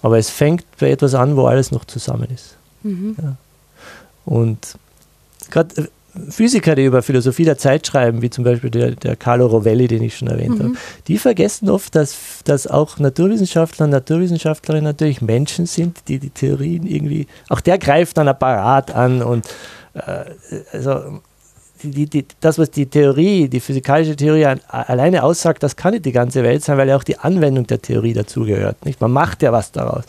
Aber 0.00 0.16
es 0.16 0.30
fängt 0.30 0.64
bei 0.78 0.92
etwas 0.92 1.16
an, 1.16 1.36
wo 1.36 1.46
alles 1.46 1.72
noch 1.72 1.86
zusammen 1.86 2.28
ist. 2.32 2.54
Mhm. 2.84 3.16
Ja. 3.20 3.36
Und 4.24 4.78
gerade 5.50 5.82
äh, 5.82 5.88
Physiker, 6.30 6.74
die 6.74 6.84
über 6.84 7.02
Philosophie 7.02 7.44
der 7.44 7.58
Zeit 7.58 7.86
schreiben, 7.86 8.22
wie 8.22 8.30
zum 8.30 8.44
Beispiel 8.44 8.70
der, 8.70 8.92
der 8.92 9.16
Carlo 9.16 9.46
Rovelli, 9.46 9.88
den 9.88 10.02
ich 10.02 10.16
schon 10.16 10.28
erwähnt 10.28 10.58
mhm. 10.58 10.62
habe, 10.62 10.72
die 11.06 11.18
vergessen 11.18 11.70
oft, 11.70 11.94
dass, 11.94 12.16
dass 12.44 12.66
auch 12.66 12.98
Naturwissenschaftler 12.98 13.84
und 13.84 13.90
Naturwissenschaftlerinnen 13.90 14.84
natürlich 14.84 15.22
Menschen 15.22 15.66
sind, 15.66 16.08
die 16.08 16.18
die 16.18 16.30
Theorien 16.30 16.86
irgendwie, 16.86 17.26
auch 17.48 17.60
der 17.60 17.78
greift 17.78 18.16
dann 18.16 18.28
Apparat 18.28 18.94
an 18.94 19.22
und 19.22 19.46
äh, 19.94 20.24
also 20.72 21.20
die, 21.82 22.06
die, 22.06 22.26
das, 22.40 22.58
was 22.58 22.70
die 22.70 22.86
Theorie, 22.86 23.48
die 23.48 23.60
physikalische 23.60 24.16
Theorie 24.16 24.46
an, 24.46 24.60
alleine 24.68 25.22
aussagt, 25.22 25.62
das 25.62 25.76
kann 25.76 25.92
nicht 25.92 26.04
die 26.04 26.12
ganze 26.12 26.42
Welt 26.42 26.64
sein, 26.64 26.78
weil 26.78 26.88
ja 26.88 26.96
auch 26.96 27.04
die 27.04 27.18
Anwendung 27.18 27.66
der 27.66 27.80
Theorie 27.80 28.12
dazugehört. 28.12 28.84
Nicht? 28.84 29.00
Man 29.00 29.12
macht 29.12 29.42
ja 29.42 29.52
was 29.52 29.72
daraus. 29.72 30.04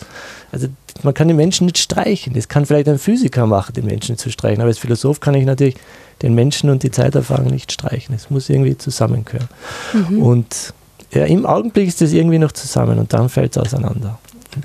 Also 0.51 0.67
man 1.03 1.13
kann 1.13 1.28
den 1.28 1.38
Menschen 1.38 1.65
nicht 1.65 1.78
streichen. 1.78 2.34
Das 2.34 2.47
kann 2.47 2.65
vielleicht 2.65 2.88
ein 2.88 2.99
Physiker 2.99 3.45
machen, 3.45 3.74
den 3.74 3.86
Menschen 3.86 4.17
zu 4.17 4.32
streichen. 4.32 4.61
Aber 4.61 4.70
als 4.70 4.80
Philosoph 4.80 5.20
kann 5.20 5.36
ich 5.36 5.45
natürlich 5.45 5.76
den 6.22 6.36
Menschen 6.36 6.70
und 6.70 6.84
die 6.84 6.91
Zeiterfahrung 6.91 7.47
nicht 7.47 7.72
streichen. 7.72 8.15
Es 8.15 8.30
muss 8.30 8.49
irgendwie 8.49 8.78
zusammengehören. 8.78 9.49
Mhm. 9.93 10.22
Und 10.22 10.74
ja, 11.11 11.26
im 11.26 11.45
Augenblick 11.45 11.88
ist 11.88 12.01
das 12.01 12.11
irgendwie 12.11 12.39
noch 12.39 12.51
zusammen 12.51 12.99
und 12.99 13.13
dann 13.13 13.30
fällt 13.30 13.55
es 13.55 13.63
auseinander. 13.63 14.20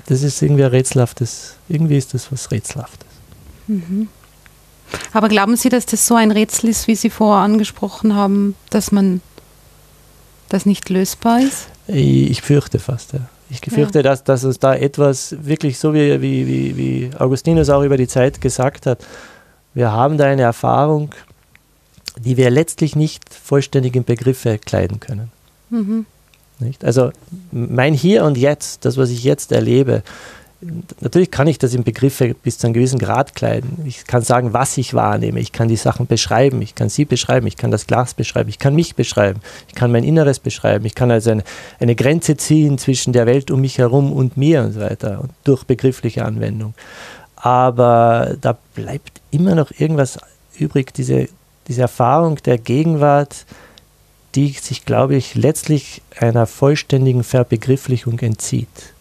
Das 0.07 0.23
ist 0.23 0.41
irgendwie 0.41 0.63
ein 0.63 0.71
rätselhaftes, 0.71 1.55
irgendwie 1.69 1.97
ist 1.97 2.13
das 2.13 2.31
was 2.31 2.51
rätselhaftes. 2.51 3.07
Mhm. 3.67 4.09
Aber 5.13 5.27
glauben 5.27 5.55
Sie, 5.55 5.69
dass 5.69 5.85
das 5.85 6.05
so 6.07 6.15
ein 6.15 6.31
Rätsel 6.31 6.69
ist, 6.69 6.87
wie 6.87 6.95
Sie 6.95 7.09
vorher 7.09 7.43
angesprochen 7.43 8.15
haben, 8.15 8.55
dass 8.69 8.91
man 8.91 9.21
das 10.49 10.65
nicht 10.65 10.89
lösbar 10.89 11.41
ist? 11.41 11.67
Ich 11.87 12.41
fürchte 12.41 12.79
fast, 12.79 13.13
ja. 13.13 13.19
Ich 13.49 13.61
fürchte, 13.61 13.99
ja. 13.99 14.03
dass, 14.03 14.23
dass 14.23 14.43
es 14.43 14.57
da 14.57 14.73
etwas 14.73 15.35
wirklich 15.39 15.77
so 15.77 15.93
wie, 15.93 16.19
wie, 16.21 16.47
wie, 16.47 16.77
wie 16.77 17.09
Augustinus 17.17 17.69
auch 17.69 17.83
über 17.83 17.95
die 17.95 18.07
Zeit 18.07 18.41
gesagt 18.41 18.87
hat, 18.87 19.05
wir 19.75 19.91
haben 19.91 20.17
da 20.17 20.25
eine 20.25 20.41
Erfahrung, 20.41 21.13
die 22.17 22.37
wir 22.37 22.49
letztlich 22.49 22.95
nicht 22.95 23.31
vollständig 23.33 23.95
in 23.95 24.03
Begriffe 24.03 24.57
kleiden 24.57 24.99
können. 24.99 25.31
Mhm. 25.69 26.05
Nicht? 26.59 26.85
Also 26.85 27.11
mein 27.51 27.93
Hier 27.93 28.23
und 28.23 28.37
Jetzt, 28.37 28.85
das, 28.85 28.97
was 28.97 29.09
ich 29.09 29.23
jetzt 29.23 29.51
erlebe, 29.51 30.03
natürlich 30.61 31.31
kann 31.31 31.47
ich 31.47 31.59
das 31.59 31.73
in 31.73 31.83
Begriffe 31.83 32.33
bis 32.33 32.57
zu 32.57 32.67
einem 32.67 32.73
gewissen 32.73 32.99
Grad 32.99 33.35
kleiden. 33.35 33.83
Ich 33.85 34.05
kann 34.05 34.21
sagen, 34.21 34.53
was 34.53 34.77
ich 34.77 34.93
wahrnehme. 34.93 35.39
Ich 35.39 35.51
kann 35.51 35.67
die 35.67 35.75
Sachen 35.75 36.07
beschreiben. 36.07 36.61
Ich 36.61 36.75
kann 36.75 36.89
sie 36.89 37.05
beschreiben. 37.05 37.47
Ich 37.47 37.57
kann 37.57 37.71
das 37.71 37.87
Glas 37.87 38.13
beschreiben. 38.13 38.49
Ich 38.49 38.59
kann 38.59 38.75
mich 38.75 38.95
beschreiben. 38.95 39.41
Ich 39.67 39.75
kann 39.75 39.91
mein 39.91 40.03
Inneres 40.03 40.39
beschreiben. 40.39 40.85
Ich 40.85 40.95
kann 40.95 41.11
also 41.11 41.31
eine, 41.31 41.43
eine 41.79 41.95
Grenze 41.95 42.37
ziehen 42.37 42.77
zwischen 42.77 43.13
der 43.13 43.25
Welt 43.25 43.51
um 43.51 43.61
mich 43.61 43.77
herum 43.77 44.13
und 44.13 44.37
mir 44.37 44.63
und 44.63 44.73
so 44.73 44.79
weiter 44.79 45.23
durch 45.43 45.63
begriffliche 45.63 46.25
Anwendung. 46.25 46.73
Aber 47.35 48.35
da 48.41 48.57
bleibt 48.73 49.21
immer 49.31 49.55
noch 49.55 49.71
irgendwas 49.77 50.17
übrig, 50.57 50.93
diese, 50.93 51.27
diese 51.67 51.81
Erfahrung 51.81 52.37
der 52.37 52.57
Gegenwart, 52.57 53.45
die 54.35 54.49
sich, 54.49 54.85
glaube 54.85 55.15
ich, 55.15 55.35
letztlich 55.35 56.01
einer 56.19 56.45
vollständigen 56.45 57.23
Verbegrifflichung 57.23 58.19
entzieht. 58.19 58.94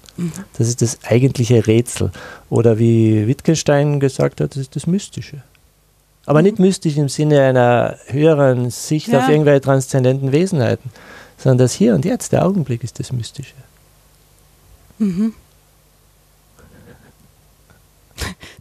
Das 0.56 0.68
ist 0.68 0.82
das 0.82 0.98
eigentliche 1.04 1.66
Rätsel. 1.66 2.12
Oder 2.50 2.78
wie 2.78 3.26
Wittgenstein 3.26 4.00
gesagt 4.00 4.40
hat, 4.40 4.52
das 4.52 4.58
ist 4.58 4.76
das 4.76 4.86
Mystische. 4.86 5.42
Aber 6.26 6.40
mhm. 6.40 6.44
nicht 6.44 6.58
mystisch 6.58 6.96
im 6.96 7.08
Sinne 7.08 7.42
einer 7.42 7.96
höheren 8.06 8.70
Sicht 8.70 9.08
ja. 9.08 9.20
auf 9.20 9.28
irgendwelche 9.28 9.60
transzendenten 9.60 10.32
Wesenheiten, 10.32 10.90
sondern 11.36 11.58
das 11.58 11.74
Hier 11.74 11.94
und 11.94 12.04
Jetzt, 12.04 12.32
der 12.32 12.46
Augenblick 12.46 12.84
ist 12.84 12.98
das 13.00 13.12
Mystische. 13.12 13.54
Mhm. 14.98 15.34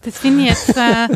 Das 0.02 0.18
finde 0.18 0.44
ich 0.44 0.50
jetzt, 0.50 0.76
äh, 0.76 1.08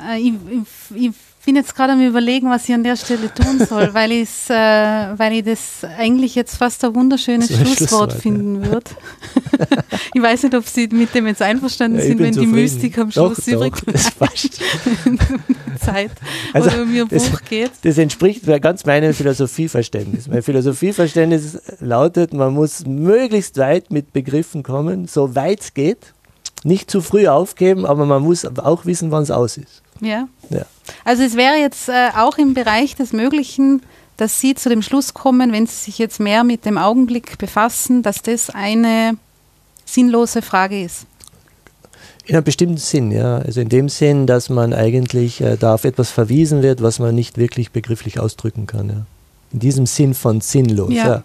äh 0.14 0.18
ich, 0.18 0.34
ich, 0.50 1.06
ich 1.06 1.14
bin 1.44 1.56
jetzt 1.56 1.74
gerade 1.74 1.92
am 1.92 2.00
überlegen, 2.00 2.50
was 2.50 2.68
ich 2.68 2.74
an 2.74 2.82
der 2.82 2.96
Stelle 2.96 3.32
tun 3.32 3.64
soll, 3.66 3.92
weil, 3.92 4.12
äh, 4.12 5.18
weil 5.18 5.32
ich 5.34 5.44
das 5.44 5.84
eigentlich 5.98 6.34
jetzt 6.34 6.56
fast 6.56 6.84
ein 6.84 6.94
wunderschönes 6.94 7.48
so 7.48 7.54
Schlusswort, 7.54 7.76
Schlusswort 7.76 8.12
finden 8.14 8.62
ja. 8.64 8.72
würde. 8.72 8.90
ich 10.14 10.22
weiß 10.22 10.44
nicht, 10.44 10.54
ob 10.54 10.66
Sie 10.66 10.88
mit 10.88 11.14
dem 11.14 11.26
jetzt 11.26 11.42
einverstanden 11.42 11.98
ja, 11.98 12.04
sind, 12.04 12.18
wenn 12.20 12.32
zufrieden. 12.32 12.54
die 12.54 12.60
Mystik 12.60 12.98
am 12.98 13.10
Schluss 13.10 13.38
doch, 13.38 13.48
übrig 13.48 13.74
doch, 14.18 14.28
Zeit 15.80 16.10
also, 16.52 16.68
oder 16.68 16.84
mir 16.84 17.06
das, 17.06 17.28
Buch 17.28 17.40
geht. 17.48 17.72
Das 17.82 17.98
entspricht 17.98 18.46
ganz 18.60 18.84
meinem 18.86 19.12
Philosophieverständnis. 19.12 20.28
Mein 20.28 20.42
Philosophieverständnis 20.42 21.60
lautet, 21.80 22.32
man 22.32 22.54
muss 22.54 22.86
möglichst 22.86 23.58
weit 23.58 23.90
mit 23.90 24.12
Begriffen 24.12 24.62
kommen, 24.62 25.06
so 25.06 25.34
weit 25.34 25.60
es 25.60 25.74
geht. 25.74 26.14
Nicht 26.62 26.90
zu 26.90 27.02
früh 27.02 27.28
aufgeben, 27.28 27.84
aber 27.84 28.06
man 28.06 28.22
muss 28.22 28.46
auch 28.58 28.86
wissen, 28.86 29.10
wann 29.10 29.22
es 29.22 29.30
aus 29.30 29.58
ist. 29.58 29.83
Ja. 30.04 30.28
ja. 30.50 30.64
Also 31.04 31.22
es 31.22 31.36
wäre 31.36 31.56
jetzt 31.56 31.88
äh, 31.88 32.10
auch 32.16 32.38
im 32.38 32.54
Bereich 32.54 32.94
des 32.94 33.12
Möglichen, 33.12 33.82
dass 34.16 34.40
Sie 34.40 34.54
zu 34.54 34.68
dem 34.68 34.82
Schluss 34.82 35.14
kommen, 35.14 35.52
wenn 35.52 35.66
Sie 35.66 35.74
sich 35.74 35.98
jetzt 35.98 36.20
mehr 36.20 36.44
mit 36.44 36.64
dem 36.64 36.78
Augenblick 36.78 37.38
befassen, 37.38 38.02
dass 38.02 38.22
das 38.22 38.50
eine 38.50 39.16
sinnlose 39.84 40.42
Frage 40.42 40.82
ist. 40.82 41.06
In 42.26 42.36
einem 42.36 42.44
bestimmten 42.44 42.78
Sinn, 42.78 43.10
ja. 43.10 43.38
Also 43.38 43.60
in 43.60 43.68
dem 43.68 43.88
Sinn, 43.88 44.26
dass 44.26 44.48
man 44.48 44.72
eigentlich 44.72 45.40
äh, 45.40 45.56
da 45.58 45.74
auf 45.74 45.84
etwas 45.84 46.10
verwiesen 46.10 46.62
wird, 46.62 46.82
was 46.82 46.98
man 46.98 47.14
nicht 47.14 47.36
wirklich 47.36 47.70
begrifflich 47.70 48.18
ausdrücken 48.18 48.66
kann. 48.66 48.88
Ja. 48.88 49.06
In 49.52 49.58
diesem 49.58 49.86
Sinn 49.86 50.14
von 50.14 50.40
sinnlos. 50.40 50.92
Ja. 50.92 51.06
ja. 51.06 51.24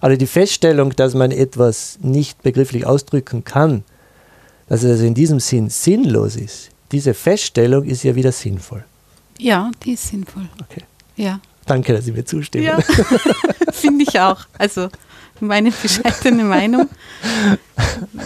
Also 0.00 0.16
die 0.16 0.26
Feststellung, 0.26 0.96
dass 0.96 1.14
man 1.14 1.30
etwas 1.30 1.98
nicht 2.00 2.42
begrifflich 2.42 2.86
ausdrücken 2.86 3.44
kann, 3.44 3.84
dass 4.68 4.82
es 4.82 4.92
also 4.92 5.04
in 5.04 5.14
diesem 5.14 5.40
Sinn 5.40 5.68
sinnlos 5.68 6.36
ist, 6.36 6.70
diese 6.92 7.14
Feststellung 7.14 7.84
ist 7.84 8.02
ja 8.02 8.14
wieder 8.14 8.32
sinnvoll. 8.32 8.84
Ja, 9.38 9.70
die 9.84 9.92
ist 9.92 10.08
sinnvoll. 10.08 10.48
Okay. 10.60 10.82
Ja. 11.16 11.40
Danke, 11.66 11.92
dass 11.92 12.04
Sie 12.04 12.12
mir 12.12 12.24
zustimmen. 12.24 12.64
Ja, 12.64 12.78
finde 13.72 14.04
ich 14.08 14.18
auch. 14.18 14.40
Also 14.58 14.88
meine 15.40 15.70
bescheidene 15.70 16.44
Meinung 16.44 16.88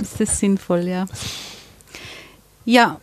ist 0.01 0.19
das 0.19 0.39
sinnvoll, 0.39 0.87
ja. 0.89 1.07
Ja, 2.65 3.01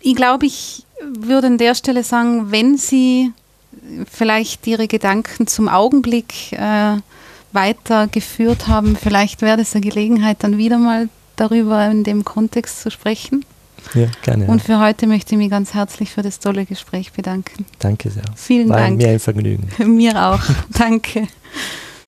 ich 0.00 0.16
glaube, 0.16 0.46
ich 0.46 0.84
würde 1.02 1.48
an 1.48 1.58
der 1.58 1.74
Stelle 1.74 2.02
sagen, 2.02 2.50
wenn 2.50 2.78
Sie 2.78 3.32
vielleicht 4.10 4.66
Ihre 4.66 4.88
Gedanken 4.88 5.46
zum 5.46 5.68
Augenblick 5.68 6.52
äh, 6.52 6.96
weitergeführt 7.52 8.68
haben, 8.68 8.96
vielleicht 8.96 9.42
wäre 9.42 9.58
das 9.58 9.74
eine 9.74 9.82
Gelegenheit, 9.82 10.38
dann 10.40 10.58
wieder 10.58 10.78
mal 10.78 11.08
darüber 11.36 11.86
in 11.86 12.04
dem 12.04 12.24
Kontext 12.24 12.80
zu 12.80 12.90
sprechen. 12.90 13.44
Ja, 13.94 14.06
gerne. 14.22 14.46
Und 14.46 14.62
für 14.62 14.80
heute 14.80 15.06
möchte 15.06 15.34
ich 15.34 15.38
mich 15.38 15.50
ganz 15.50 15.74
herzlich 15.74 16.10
für 16.10 16.22
das 16.22 16.38
tolle 16.40 16.66
Gespräch 16.66 17.12
bedanken. 17.12 17.64
Danke 17.78 18.10
sehr. 18.10 18.24
Vielen 18.34 18.68
War 18.68 18.78
Dank. 18.78 18.98
Mir 18.98 19.10
ein 19.10 19.20
Vergnügen. 19.20 19.68
Mir 19.96 20.20
auch. 20.20 20.40
Danke. 20.70 21.28